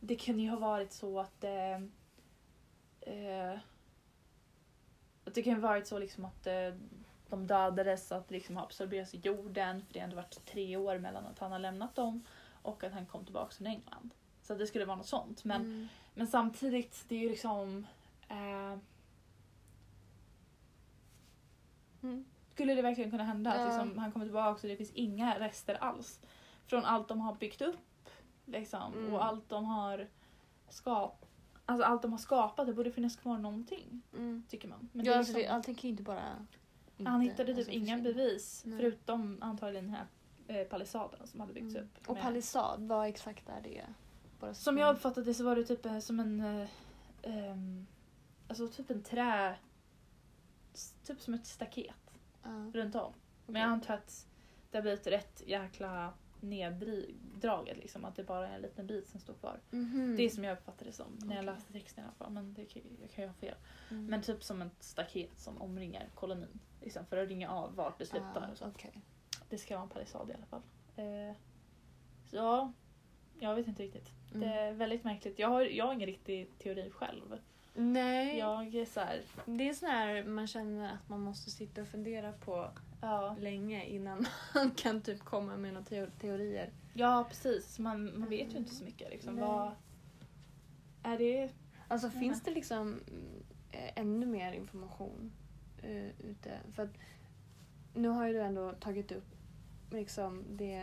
det 0.00 0.14
kan 0.16 0.40
ju 0.40 0.50
ha 0.50 0.58
varit 0.58 0.92
så 0.92 1.20
att 1.20 1.44
eh, 1.44 1.74
eh, 3.00 3.58
att 5.24 5.34
det 5.34 5.42
kan 5.42 5.52
ju 5.54 5.60
ha 5.60 5.68
varit 5.68 5.86
så 5.86 5.98
liksom 5.98 6.24
att 6.24 6.46
eh, 6.46 6.74
de 7.28 7.46
dödades 7.46 8.08
så 8.08 8.14
att 8.14 8.30
liksom 8.30 8.56
absorberats 8.58 9.14
i 9.14 9.18
jorden 9.18 9.82
för 9.86 9.92
det 9.92 9.98
har 10.00 10.04
ändå 10.04 10.16
varit 10.16 10.44
tre 10.46 10.76
år 10.76 10.98
mellan 10.98 11.26
att 11.26 11.38
han 11.38 11.52
har 11.52 11.58
lämnat 11.58 11.94
dem 11.94 12.24
och 12.62 12.84
att 12.84 12.92
han 12.92 13.06
kom 13.06 13.24
tillbaka 13.24 13.50
från 13.54 13.66
England. 13.66 14.14
Så 14.42 14.54
det 14.54 14.66
skulle 14.66 14.84
vara 14.84 14.96
något 14.96 15.06
sånt. 15.06 15.44
Men 15.44 15.60
Mm. 15.62 15.88
men 16.14 16.26
samtidigt, 16.26 17.04
det 17.08 17.14
är 17.14 17.18
ju 17.20 17.28
liksom... 17.28 17.86
Eh, 18.28 18.78
Mm. 22.02 22.24
skulle 22.52 22.74
det 22.74 22.82
verkligen 22.82 23.10
kunna 23.10 23.24
hända? 23.24 23.56
Ja. 23.56 23.60
Att 23.62 23.68
liksom, 23.86 23.98
han 23.98 24.12
kommer 24.12 24.26
tillbaka 24.26 24.50
och 24.50 24.68
det 24.68 24.76
finns 24.76 24.92
inga 24.92 25.38
rester 25.40 25.74
alls. 25.74 26.20
Från 26.66 26.84
allt 26.84 27.08
de 27.08 27.20
har 27.20 27.34
byggt 27.34 27.60
upp. 27.62 27.76
Liksom, 28.44 28.92
Mm. 28.94 29.14
Och 29.14 29.24
allt 29.24 29.48
de 29.48 29.64
har 29.64 30.08
skapat. 30.68 31.26
Alltså 31.66 31.84
allt 31.86 32.02
de 32.02 32.10
har 32.12 32.18
skapat, 32.18 32.66
det 32.66 32.74
borde 32.74 32.92
finnas 32.92 33.16
kvar 33.16 33.38
någonting. 33.38 34.02
Mm. 34.12 34.42
Tycker 34.48 34.68
man. 34.68 34.88
Men 34.92 35.04
Ja, 35.06 35.12
det 35.12 35.14
är 35.14 35.18
alltså, 35.18 35.36
liksom, 35.38 35.54
allting 35.56 35.74
kan 35.74 35.82
ju 35.82 35.88
inte 35.90 36.02
bara... 36.02 36.22
han 37.04 37.22
inte- 37.22 37.32
hittade 37.32 37.46
typ 37.54 37.56
alltså, 37.58 37.72
inga 37.72 37.98
bevis. 37.98 38.62
Nej. 38.66 38.78
Förutom 38.78 39.38
antagligen 39.42 39.84
den 39.84 39.94
här 39.94 40.06
eh, 40.50 40.66
palissaden 40.66 41.26
som 41.26 41.40
hade 41.40 41.52
byggts 41.52 41.74
Mm. 41.74 41.86
upp. 41.86 42.08
Och 42.08 42.14
med- 42.14 42.22
palissad, 42.22 42.82
vad 42.88 43.06
exakt 43.08 43.48
är 43.48 43.60
det? 43.62 43.84
Bara 44.40 44.54
Som 44.54 44.78
jag 44.78 44.94
uppfattade 44.94 45.26
det 45.26 45.34
så 45.34 45.44
var 45.44 45.56
det 45.56 45.64
typ 45.64 45.86
eh, 45.86 45.98
som 45.98 46.20
en... 46.20 46.40
eh, 46.40 46.68
ehm, 47.22 47.86
alltså 48.48 48.68
typ 48.68 48.90
en 48.90 49.02
trä... 49.02 49.56
s- 50.74 50.94
Typ 51.04 51.20
som 51.20 51.34
ett 51.34 51.46
staket 51.46 51.94
Ja, 52.42 52.70
runt 52.74 52.94
om. 52.94 53.12
Men 53.46 53.52
okej. 53.54 53.60
jag 53.62 53.70
antar 53.70 53.94
att 53.94 54.26
det 54.70 54.78
har 54.78 54.82
blivit 54.82 55.06
rätt 55.06 55.42
jäkla 55.46 56.12
neddraget 56.40 57.76
liksom. 57.76 58.04
Att 58.04 58.16
det 58.16 58.24
bara 58.24 58.48
är 58.48 58.54
en 58.56 58.62
liten 58.62 58.86
bit 58.86 59.08
som 59.08 59.20
står 59.20 59.34
kvar. 59.34 59.60
Mhm. 59.70 60.14
Det 60.16 60.22
är 60.22 60.30
som 60.30 60.44
jag 60.44 60.52
uppfattade 60.58 60.90
det 60.90 60.92
som 60.96 61.06
när 61.18 61.34
jag 61.36 61.42
Okej. 61.44 61.54
läste 61.54 61.72
texten 61.72 62.04
i 62.04 62.06
alla 62.06 62.14
fall. 62.14 62.32
Men 62.32 62.54
det 62.54 62.64
kan, 62.64 62.82
jag 63.00 63.10
kan 63.10 63.24
ju 63.24 63.28
ha 63.28 63.34
fel. 63.34 63.54
Mm. 63.90 64.06
Men 64.06 64.22
typ 64.22 64.44
som 64.44 64.62
ett 64.62 64.82
staket 64.82 65.38
som 65.38 65.62
omringar 65.62 66.08
kolonin. 66.14 66.60
Liksom, 66.80 67.06
för 67.06 67.16
att 67.16 67.28
ringa 67.28 67.50
av 67.50 67.74
vart 67.74 67.98
det 67.98 68.06
slutar. 68.06 68.46
Ah, 68.48 68.52
och 68.52 68.58
så. 68.58 68.66
okej. 68.66 69.02
Det 69.50 69.58
ska 69.58 69.74
vara 69.74 69.82
en 69.84 69.88
palissad 69.90 70.30
i 70.30 70.34
alla 70.34 70.46
fall. 70.46 70.62
Eh, 70.96 71.36
så 72.26 72.36
ja, 72.36 72.72
jag 73.38 73.54
vet 73.54 73.68
inte 73.68 73.82
riktigt. 73.82 74.10
Mm. 74.34 74.40
Det 74.40 74.54
är 74.54 74.72
väldigt 74.72 75.04
märkligt. 75.04 75.38
Jag 75.38 75.48
har, 75.48 75.60
jag 75.62 75.86
har 75.86 75.92
ingen 75.92 76.06
riktig 76.06 76.58
teori 76.58 76.90
själv. 76.90 77.38
Nej, 77.74 78.38
Jag 78.38 78.74
är 78.74 78.84
så 78.84 79.00
här, 79.00 79.22
det 79.46 79.68
är 79.68 79.74
sån 79.74 79.88
här 79.88 80.24
man 80.24 80.46
känner 80.46 80.92
att 80.94 81.08
man 81.08 81.20
måste 81.20 81.50
sitta 81.50 81.82
och 81.82 81.88
fundera 81.88 82.32
på 82.32 82.70
ja. 83.00 83.36
länge 83.38 83.84
innan 83.84 84.26
man 84.54 84.70
kan 84.70 85.00
typ 85.02 85.20
komma 85.20 85.56
med 85.56 85.72
några 85.74 85.86
teo- 85.86 86.10
teorier. 86.20 86.70
ja, 86.94 87.24
precis. 87.28 87.78
Man, 87.78 88.18
man 88.20 88.28
vet 88.28 88.54
ju 88.54 88.58
inte 88.58 88.74
så 88.74 88.84
mycket. 88.84 89.10
Liksom. 89.10 89.34
Nej. 89.34 89.44
Vad, 89.44 89.72
är 91.02 91.18
det... 91.18 91.50
Alltså 91.88 92.06
Mhm. 92.08 92.20
finns 92.20 92.42
det 92.42 92.50
liksom 92.50 92.80
mm, 93.08 93.42
eh, 93.70 93.90
ännu 94.00 94.26
mer 94.26 94.52
information 94.52 95.32
eh, 95.82 96.20
ute? 96.20 96.58
För 96.74 96.82
att 96.82 96.90
nu 97.94 98.08
har 98.08 98.26
ju 98.26 98.32
du 98.32 98.40
ändå 98.40 98.72
tagit 98.72 99.12
upp 99.12 99.26
liksom 99.90 100.44
det, 100.56 100.78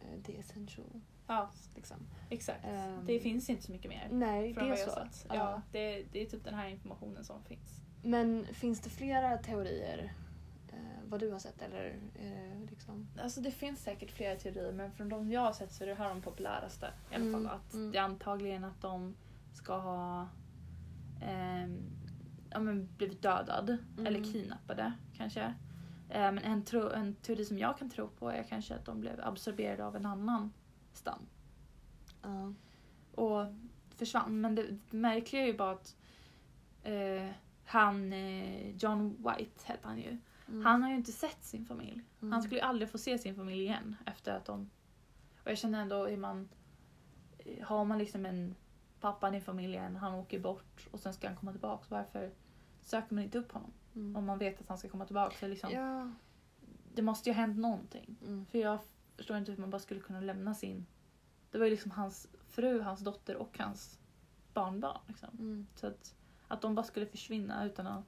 eh, 0.00 0.18
det 0.24 0.38
essential. 0.38 1.00
Ja, 1.26 1.50
Liksom. 1.74 1.96
exakt. 2.30 2.64
Ehm, 2.64 3.06
det 3.06 3.20
finns 3.20 3.50
inte 3.50 3.62
så 3.62 3.72
mycket 3.72 3.88
mer. 3.90 4.08
Nej, 4.12 4.54
från 4.54 4.68
det 4.68 4.72
är 4.72 4.76
så. 4.76 5.00
Ja. 5.28 5.34
Ja, 5.34 5.62
det, 5.72 6.04
det 6.12 6.22
är 6.22 6.26
typ 6.26 6.44
den 6.44 6.54
här 6.54 6.68
informationen 6.68 7.24
som 7.24 7.44
finns. 7.44 7.80
Men 8.02 8.46
finns 8.52 8.80
det 8.80 8.90
flera 8.90 9.38
teorier 9.38 10.12
eh, 10.72 10.78
vad 11.08 11.20
du 11.20 11.32
har 11.32 11.38
sett 11.38 11.62
eller 11.62 11.96
det 12.18 12.70
liksom? 12.70 13.08
Alltså 13.22 13.40
det 13.40 13.50
finns 13.50 13.82
säkert 13.82 14.10
flera 14.10 14.36
teorier 14.36 14.72
men 14.72 14.92
från 14.92 15.08
de 15.08 15.30
jag 15.30 15.40
har 15.40 15.52
sett 15.52 15.72
så 15.72 15.84
är 15.84 15.88
det 15.88 15.94
här 15.94 16.08
de 16.08 16.22
populäraste. 16.22 16.86
I 17.10 17.14
alla 17.14 17.24
Mm, 17.24 17.32
fall 17.32 17.46
att 17.58 17.74
mm. 17.74 17.92
det 17.92 17.98
är 17.98 18.02
antagligen 18.02 18.64
att 18.64 18.80
de 18.80 19.14
ska 19.52 19.78
ha 19.78 20.28
ehm, 21.22 21.82
ja, 22.50 22.58
men 22.60 22.88
blivit 22.96 23.22
dödad 23.22 23.70
Mm. 23.70 24.06
eller 24.06 24.24
kidnappade 24.32 24.92
kanske. 25.16 25.54
Eh, 26.14 26.32
men 26.32 26.38
en, 26.38 26.64
tro, 26.64 26.88
en 26.88 27.14
teori 27.14 27.44
som 27.44 27.58
jag 27.58 27.78
kan 27.78 27.90
tro 27.90 28.08
på 28.08 28.30
är 28.30 28.42
kanske 28.42 28.74
att 28.74 28.84
de 28.84 29.00
blev 29.00 29.20
absorberade 29.24 29.84
av 29.84 29.96
en 29.96 30.06
annan 30.06 30.52
stam 30.92 31.26
Ja. 32.22 32.52
och 33.14 33.46
försvann. 33.96 34.40
Men 34.40 34.54
det 34.54 34.78
märkliga 34.90 35.42
är 35.42 35.46
ju 35.46 35.56
bara 35.56 35.70
att 35.70 35.96
eh, 36.82 37.28
han, 37.64 38.12
eh, 38.12 38.76
John 38.76 39.16
White 39.16 39.60
hette 39.64 39.88
han 39.88 39.98
ju. 39.98 40.18
Mm. 40.48 40.64
Han 40.64 40.82
har 40.82 40.90
ju 40.90 40.96
inte 40.96 41.12
sett 41.12 41.44
sin 41.44 41.66
familj. 41.66 42.02
Mm. 42.20 42.32
Han 42.32 42.42
skulle 42.42 42.60
ju 42.60 42.66
aldrig 42.66 42.90
få 42.90 42.98
se 42.98 43.18
sin 43.18 43.34
familj 43.34 43.60
igen 43.62 43.96
efter 44.06 44.36
att 44.36 44.44
de... 44.44 44.70
Och 45.44 45.50
jag 45.50 45.58
känner 45.58 45.82
ändå, 45.82 46.08
är 46.08 46.16
man... 46.16 46.48
Har 47.62 47.84
man 47.84 47.98
liksom 47.98 48.26
en 48.26 48.54
pappan 49.00 49.34
i 49.34 49.40
familjen, 49.40 49.96
han 49.96 50.14
åker 50.14 50.40
bort 50.40 50.88
och 50.90 51.00
sen 51.00 51.12
ska 51.14 51.26
han 51.26 51.36
komma 51.36 51.52
tillbaka. 51.52 51.84
Varför 51.88 52.30
söker 52.80 53.14
man 53.14 53.24
inte 53.24 53.38
upp 53.38 53.52
honom? 53.52 53.72
Mm. 53.94 54.16
Om 54.16 54.24
man 54.24 54.38
vet 54.38 54.60
att 54.60 54.68
han 54.68 54.78
ska 54.78 54.88
komma 54.88 55.06
tillbaka. 55.06 55.36
Så 55.40 55.46
liksom, 55.46 55.70
Ja. 55.70 56.10
Det 56.94 57.02
måste 57.02 57.28
ju 57.28 57.34
ha 57.34 57.40
hänt 57.40 57.58
någonting. 57.58 58.16
Mm. 58.22 58.46
För 58.46 58.58
jag 58.58 58.78
förstår 59.16 59.36
inte 59.36 59.52
hur 59.52 59.58
man 59.58 59.70
bara 59.70 59.78
skulle 59.78 60.00
kunna 60.00 60.20
lämna 60.20 60.54
sin... 60.54 60.86
Det 61.50 61.58
var 61.58 61.64
ju 61.64 61.70
liksom 61.70 61.90
hans 61.90 62.28
fru, 62.48 62.80
hans 62.80 63.00
dotter 63.00 63.36
och 63.36 63.58
hans 63.58 63.98
barnbarn. 64.52 65.00
Liksom. 65.06 65.28
Mm. 65.32 65.66
Så 65.74 65.86
att, 65.86 66.14
att 66.48 66.60
de 66.60 66.74
bara 66.74 66.86
skulle 66.86 67.06
försvinna 67.06 67.66
utan 67.66 67.86
att... 67.86 68.04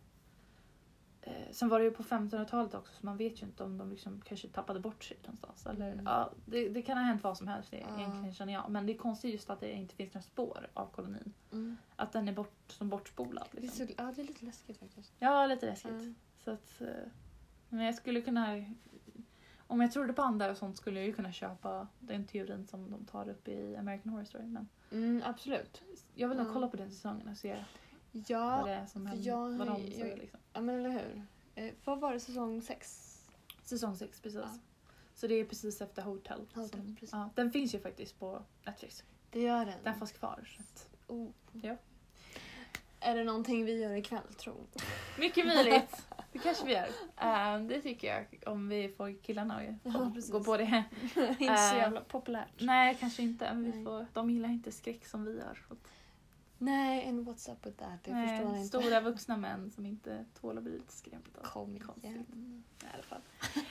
Eh, 1.26 1.32
sen 1.52 1.68
var 1.68 1.78
det 1.78 1.84
ju 1.84 1.90
på 1.90 2.02
1500-talet 2.02 2.74
också 2.74 2.92
så 3.00 3.06
man 3.06 3.16
vet 3.16 3.42
ju 3.42 3.46
inte 3.46 3.64
om 3.64 3.78
de 3.78 3.90
liksom 3.90 4.22
kanske 4.24 4.48
tappade 4.48 4.80
bort 4.80 5.04
sig 5.04 5.16
någonstans. 5.22 5.66
Eller, 5.66 5.92
Mm. 5.92 6.04
ja, 6.06 6.30
det, 6.46 6.68
det 6.68 6.82
kan 6.82 6.96
ha 6.98 7.04
hänt 7.04 7.22
vad 7.24 7.36
som 7.38 7.48
helst 7.48 7.70
det, 7.70 7.78
Ja. 7.78 7.98
egentligen 7.98 8.32
känner 8.34 8.52
jag. 8.52 8.70
Men 8.70 8.86
det 8.86 8.92
är 8.92 8.98
konstigt 8.98 9.32
just 9.32 9.50
att 9.50 9.60
det 9.60 9.72
inte 9.72 9.94
finns 9.94 10.14
några 10.14 10.22
spår 10.22 10.68
av 10.74 10.86
kolonin. 10.86 11.32
Mm. 11.52 11.76
Att 11.96 12.12
den 12.12 12.28
är 12.28 12.32
bort, 12.32 12.54
som 12.68 12.88
bortspolad. 12.88 13.48
Det, 13.52 13.58
är 13.58 13.62
Liksom. 13.62 13.86
så, 13.86 13.92
ja, 13.98 14.12
det 14.16 14.22
är 14.22 14.26
lite 14.26 14.44
läskigt 14.44 14.78
faktiskt. 14.78 15.12
Ja, 15.18 15.46
lite 15.46 15.66
läskigt. 15.66 15.90
Mm. 15.90 16.14
Så 16.44 16.50
att, 16.50 16.80
eh, 16.80 16.88
men 17.68 17.84
jag 17.84 17.94
skulle 17.94 18.20
kunna... 18.20 18.64
Om 19.68 19.80
jag 19.80 19.92
trodde 19.92 20.12
på 20.12 20.22
andar 20.22 20.50
och 20.50 20.56
sånt 20.56 20.76
skulle 20.76 20.98
jag 21.00 21.06
ju 21.06 21.12
kunna 21.12 21.32
köpa 21.32 21.88
den 21.98 22.24
teorin 22.26 22.66
som 22.66 22.90
de 22.90 23.04
tar 23.04 23.28
upp 23.28 23.48
i 23.48 23.76
American 23.76 24.12
Horror 24.12 24.24
Story. 24.24 24.46
Men 24.46 24.68
Mm, 24.92 25.22
absolut. 25.26 25.82
jag 26.14 26.28
vill 26.28 26.36
nog 26.36 26.46
Mm. 26.46 26.54
kolla 26.54 26.68
på 26.68 26.76
den 26.76 26.90
säsongen 26.90 27.28
och 27.28 27.36
se 27.36 27.56
vad 28.16 28.24
Ja, 28.40 28.62
det 28.66 28.72
är 28.72 28.86
som 28.86 29.06
händer. 29.06 29.26
jag 29.28 29.50
vad 29.50 29.66
de 29.66 29.76
säger 29.90 30.16
liksom. 30.16 30.40
ja 30.52 30.60
men 30.60 30.74
eller 30.74 30.90
hur. 30.90 31.26
Eh, 31.54 31.74
vad 31.84 32.00
var 32.00 32.12
det, 32.12 32.20
säsong 32.20 32.62
sex? 32.62 33.12
Säsong 33.62 33.96
6 33.96 34.20
precis. 34.20 34.40
Ja. 34.42 34.58
Så 35.14 35.26
det 35.26 35.34
är 35.34 35.44
precis 35.44 35.80
efter 35.80 36.02
Hotel. 36.02 36.38
Hotel, 36.54 36.68
som, 36.68 36.94
precis. 36.96 37.10
ja, 37.12 37.30
den 37.34 37.50
finns 37.52 37.74
ju 37.74 37.80
faktiskt 37.80 38.18
på 38.18 38.42
Netflix. 38.66 39.04
Det 39.30 39.40
gör 39.40 39.64
den. 39.66 39.74
Den 39.84 39.94
fanns 39.94 40.12
kvar. 40.12 40.48
Oh. 41.06 41.28
Ja. 41.52 41.76
Är 43.00 43.14
det 43.16 43.24
någonting 43.24 43.64
vi 43.64 43.80
gör 43.82 43.92
ikväll 43.94 44.34
tro? 44.38 44.66
mycket 45.18 45.46
möjligt. 45.46 46.06
Det 46.32 46.38
kanske 46.38 46.66
vi 46.66 46.72
gör. 46.72 46.88
Ehm, 47.16 47.68
det 47.68 47.80
tycker 47.82 48.08
jag. 48.08 48.42
Om 48.52 48.68
vi 48.68 48.88
får 48.88 49.22
killarna 49.22 49.54
att 49.56 49.64
Ja, 49.94 50.12
gå- 50.32 50.44
på 50.44 50.56
det. 50.56 50.84
inte 51.14 51.36
så 51.38 51.74
Eh, 51.74 51.76
jävla 51.78 52.00
populärt. 52.00 52.60
Nej, 52.60 52.96
kanske 53.00 53.22
inte. 53.22 53.54
Men 53.54 53.72
vi 53.72 53.84
får, 53.84 54.06
de 54.12 54.30
gillar 54.30 54.48
inte 54.48 54.72
skräck 54.72 55.06
som 55.06 55.24
vi 55.24 55.36
gör. 55.38 55.66
Nej, 56.58 57.08
and 57.08 57.28
what's 57.28 57.52
up 57.52 57.66
with 57.66 57.76
that? 57.78 57.98
Förstår 58.02 58.16
jag 58.18 58.26
Nej, 58.52 58.56
inte. 58.56 58.68
stora 58.68 59.00
vuxna 59.00 59.36
män 59.36 59.70
som 59.70 59.86
inte 59.86 60.24
tål 60.40 60.58
att 60.58 60.64
bli 60.64 60.72
lite 60.72 60.92
skrämda. 60.92 61.40
Kom 61.42 61.78
Konstigt. 61.80 62.04
igen. 62.04 62.64
I 62.82 62.86
alla 62.94 63.02
fall. 63.02 63.20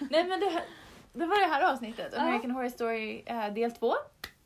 Nej 0.09 0.27
men 0.27 0.39
det, 0.39 0.49
här- 0.49 0.65
det 1.13 1.25
var 1.25 1.39
det 1.39 1.53
här 1.53 1.73
avsnittet. 1.73 2.13
American 2.13 2.51
Horror 2.51 2.69
Story 2.69 3.23
eh, 3.25 3.53
del 3.53 3.71
två. 3.71 3.93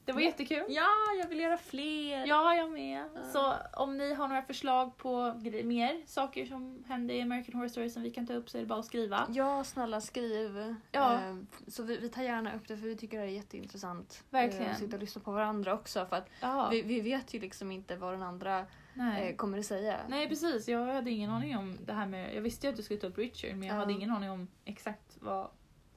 Det 0.09 0.13
var 0.13 0.21
jättekul. 0.21 0.65
Ja, 0.69 0.87
jag 1.21 1.27
vill 1.29 1.39
göra 1.39 1.57
fler. 1.57 2.25
Ja, 2.27 2.55
jag 2.55 2.71
med. 2.71 3.05
Ja. 3.15 3.23
Så 3.23 3.53
om 3.81 3.97
ni 3.97 4.13
har 4.13 4.27
några 4.27 4.41
förslag 4.41 4.97
på 4.97 5.33
mer 5.63 6.01
saker 6.07 6.45
som 6.45 6.83
händer 6.87 7.15
i 7.15 7.21
American 7.21 7.55
Horror 7.55 7.67
Story 7.67 7.89
som 7.89 8.01
vi 8.03 8.11
kan 8.11 8.27
ta 8.27 8.33
upp 8.33 8.49
så 8.49 8.57
är 8.57 8.61
det 8.61 8.67
bara 8.67 8.79
att 8.79 8.85
skriva. 8.85 9.27
Ja, 9.29 9.63
snälla 9.63 10.01
skriv. 10.01 10.75
Ja. 10.91 11.13
Eh, 11.13 11.35
Så 11.67 11.83
vi, 11.83 11.97
vi 11.97 12.09
tar 12.09 12.21
gärna 12.23 12.55
upp 12.55 12.67
det 12.67 12.77
för 12.77 12.87
vi 12.87 12.95
tycker 12.97 13.17
det 13.19 13.23
är 13.23 13.27
jätteintressant. 13.27 14.23
Verkligen. 14.29 14.65
eh, 14.65 14.71
Att 14.71 14.77
sitta 14.79 14.95
och 14.95 15.01
lyssna 15.01 15.21
på 15.21 15.31
varandra 15.31 15.73
också 15.73 16.05
för 16.05 16.15
att 16.15 16.29
Ja, 16.41 16.67
vi, 16.71 16.81
vi 16.81 17.01
vet 17.01 17.33
ju 17.33 17.39
liksom 17.39 17.71
inte 17.71 17.95
vad 17.95 18.13
den 18.13 18.21
andra 18.23 18.65
nej. 18.93 19.29
eh, 19.29 19.35
kommer 19.35 19.59
att 19.59 19.65
säga. 19.65 19.97
nej 20.07 20.29
precis, 20.29 20.67
jag 20.67 20.85
hade 20.85 21.11
ingen 21.11 21.29
aning 21.31 21.57
om 21.57 21.77
det 21.85 21.93
här 21.93 22.05
med... 22.07 22.35
Jag 22.35 22.41
visste 22.41 22.67
ju 22.67 22.71
att 22.71 22.77
du 22.77 22.83
skulle 22.83 22.99
ta 22.99 23.07
upp 23.07 23.17
Richard 23.17 23.55
men 23.55 23.67
jag 23.67 23.75
Ja. 23.75 23.79
hade 23.79 23.93
ingen 23.93 24.11
aning 24.11 24.29
om 24.31 24.47
exakt 24.65 25.17
vad 25.19 25.47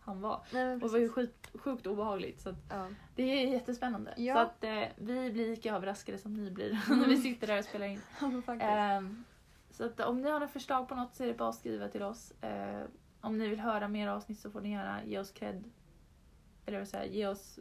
han 0.04 0.20
var. 0.20 0.40
Nej, 0.52 0.74
Och 0.74 0.80
det 0.80 0.88
var 0.88 0.98
ju 0.98 1.08
sjukt, 1.08 1.50
sjukt 1.60 1.86
obehagligt. 1.86 2.40
Så 2.40 2.54
Ja. 2.70 2.88
det 3.14 3.22
är 3.22 3.48
jättespännande. 3.52 4.14
Ja. 4.16 4.34
Så 4.34 4.40
att 4.40 4.64
eh, 4.64 4.88
vi 4.96 5.30
blir 5.30 5.46
lika 5.50 5.74
överraskade 5.76 6.18
som 6.18 6.34
ni 6.34 6.50
blir 6.50 6.80
när 6.88 7.06
vi 7.08 7.16
sitter 7.16 7.46
där 7.46 7.58
och 7.58 7.64
spelar 7.64 7.86
in. 7.86 8.00
Ja. 8.20 8.52
Ehm, 8.60 9.24
så 9.70 9.84
att 9.84 10.00
om 10.00 10.20
ni 10.20 10.24
har 10.30 10.32
några 10.32 10.48
förslag 10.48 10.88
på 10.88 10.94
något 10.94 11.14
så 11.14 11.22
är 11.22 11.26
det 11.28 11.34
bara 11.34 11.48
att 11.48 11.54
skriva 11.54 11.88
till 11.88 12.02
oss. 12.02 12.32
Eh, 12.40 12.82
om 13.20 13.38
ni 13.38 13.48
vill 13.48 13.60
höra 13.60 13.88
mer 13.88 14.08
avsnitt 14.08 14.38
så 14.40 14.50
får 14.50 14.60
ni 14.60 14.70
gärna 14.70 15.04
ge 15.04 15.18
oss 15.18 15.30
cred. 15.30 15.64
Eller 16.66 16.78
vad 16.78 16.88
säger 16.88 17.12
ge 17.12 17.26
oss... 17.26 17.58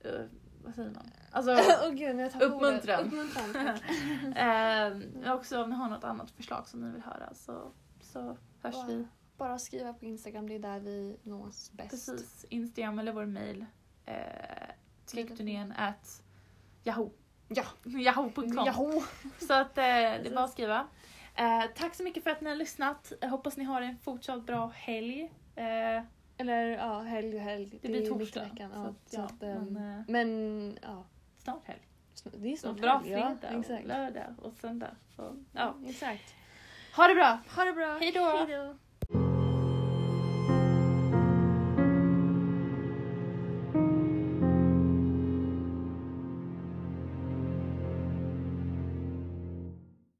eh, 0.00 0.24
vad 0.64 0.74
säger 0.74 0.90
man? 0.90 1.10
Alltså, 1.30 1.50
Åh 1.84 1.90
gud, 1.90 2.20
jag 2.20 2.42
Uppmuntran. 2.42 3.04
Uppmuntran. 3.06 3.78
eh, 5.24 5.34
också 5.34 5.62
om 5.62 5.70
ni 5.70 5.76
har 5.76 5.88
något 5.88 6.04
annat 6.04 6.30
förslag 6.30 6.68
som 6.68 6.80
ni 6.80 6.90
vill 6.92 7.02
höra 7.02 7.34
så, 7.34 7.72
så 8.00 8.20
hörs 8.62 8.74
Bara- 8.74 8.86
vi. 8.86 9.06
Bara 9.36 9.58
skriva 9.58 9.92
på 9.92 10.04
Instagram, 10.04 10.48
det 10.48 10.54
är 10.54 10.58
där 10.58 10.80
vi 10.80 11.16
nås 11.22 11.72
bäst. 11.72 11.90
Precis, 11.90 12.46
Instagram 12.48 12.98
eller 12.98 13.12
vår 13.12 13.26
mail. 13.26 13.64
Eh, 14.06 14.14
Skräckturnén 15.06 15.72
at 15.76 16.22
yahoo. 16.84 17.10
Ja. 17.48 17.64
Yahoo.com. 17.84 18.52
Jaho. 18.66 19.02
Så 19.38 19.54
att 19.54 19.78
eh, 19.78 19.84
det 19.84 20.26
är 20.28 20.34
bara 20.34 20.44
att 20.44 20.50
skriva. 20.52 20.86
Eh, 21.34 21.62
tack 21.74 21.94
så 21.94 22.02
mycket 22.02 22.22
för 22.22 22.30
att 22.30 22.40
ni 22.40 22.48
har 22.48 22.56
lyssnat. 22.56 23.12
Jag 23.20 23.28
hoppas 23.28 23.56
ni 23.56 23.64
har 23.64 23.82
en 23.82 23.98
fortsatt 23.98 24.46
bra 24.46 24.66
helg. 24.74 25.22
Eh, 25.56 26.02
Eller 26.38 26.66
ja, 26.66 27.00
helg 27.00 27.34
och 27.36 27.42
helg. 27.42 27.78
det 27.82 27.88
blir 27.88 28.02
är 28.02 28.08
torsdag. 28.08 28.42
veckan. 28.44 28.70
Så 28.72 28.78
Ja, 28.78 28.94
så 29.06 29.16
ja, 29.16 29.22
att, 29.24 29.42
ehm, 29.42 29.64
men, 29.72 29.98
eh, 29.98 30.04
men 30.08 30.78
ja, 30.82 31.04
snart 31.38 31.66
helg. 31.66 31.88
det 32.24 32.52
är 32.52 32.56
Så 32.56 32.60
snart 32.60 32.80
bra 32.80 32.98
helg, 32.98 33.10
ja, 33.10 33.34
fredag, 33.40 33.56
och 33.80 33.86
lördag 33.86 34.34
och 34.42 34.54
söndag. 34.56 34.96
Så, 35.16 35.36
ja. 35.52 35.74
Exakt. 35.86 36.34
Ha 36.96 37.08
det 37.08 37.14
bra! 37.14 37.38
Ha 37.56 37.64
det 37.64 37.72
bra. 37.72 37.98
Hej 38.00 38.12
då. 38.12 38.24
Hej 38.24 38.56
då. 38.56 38.76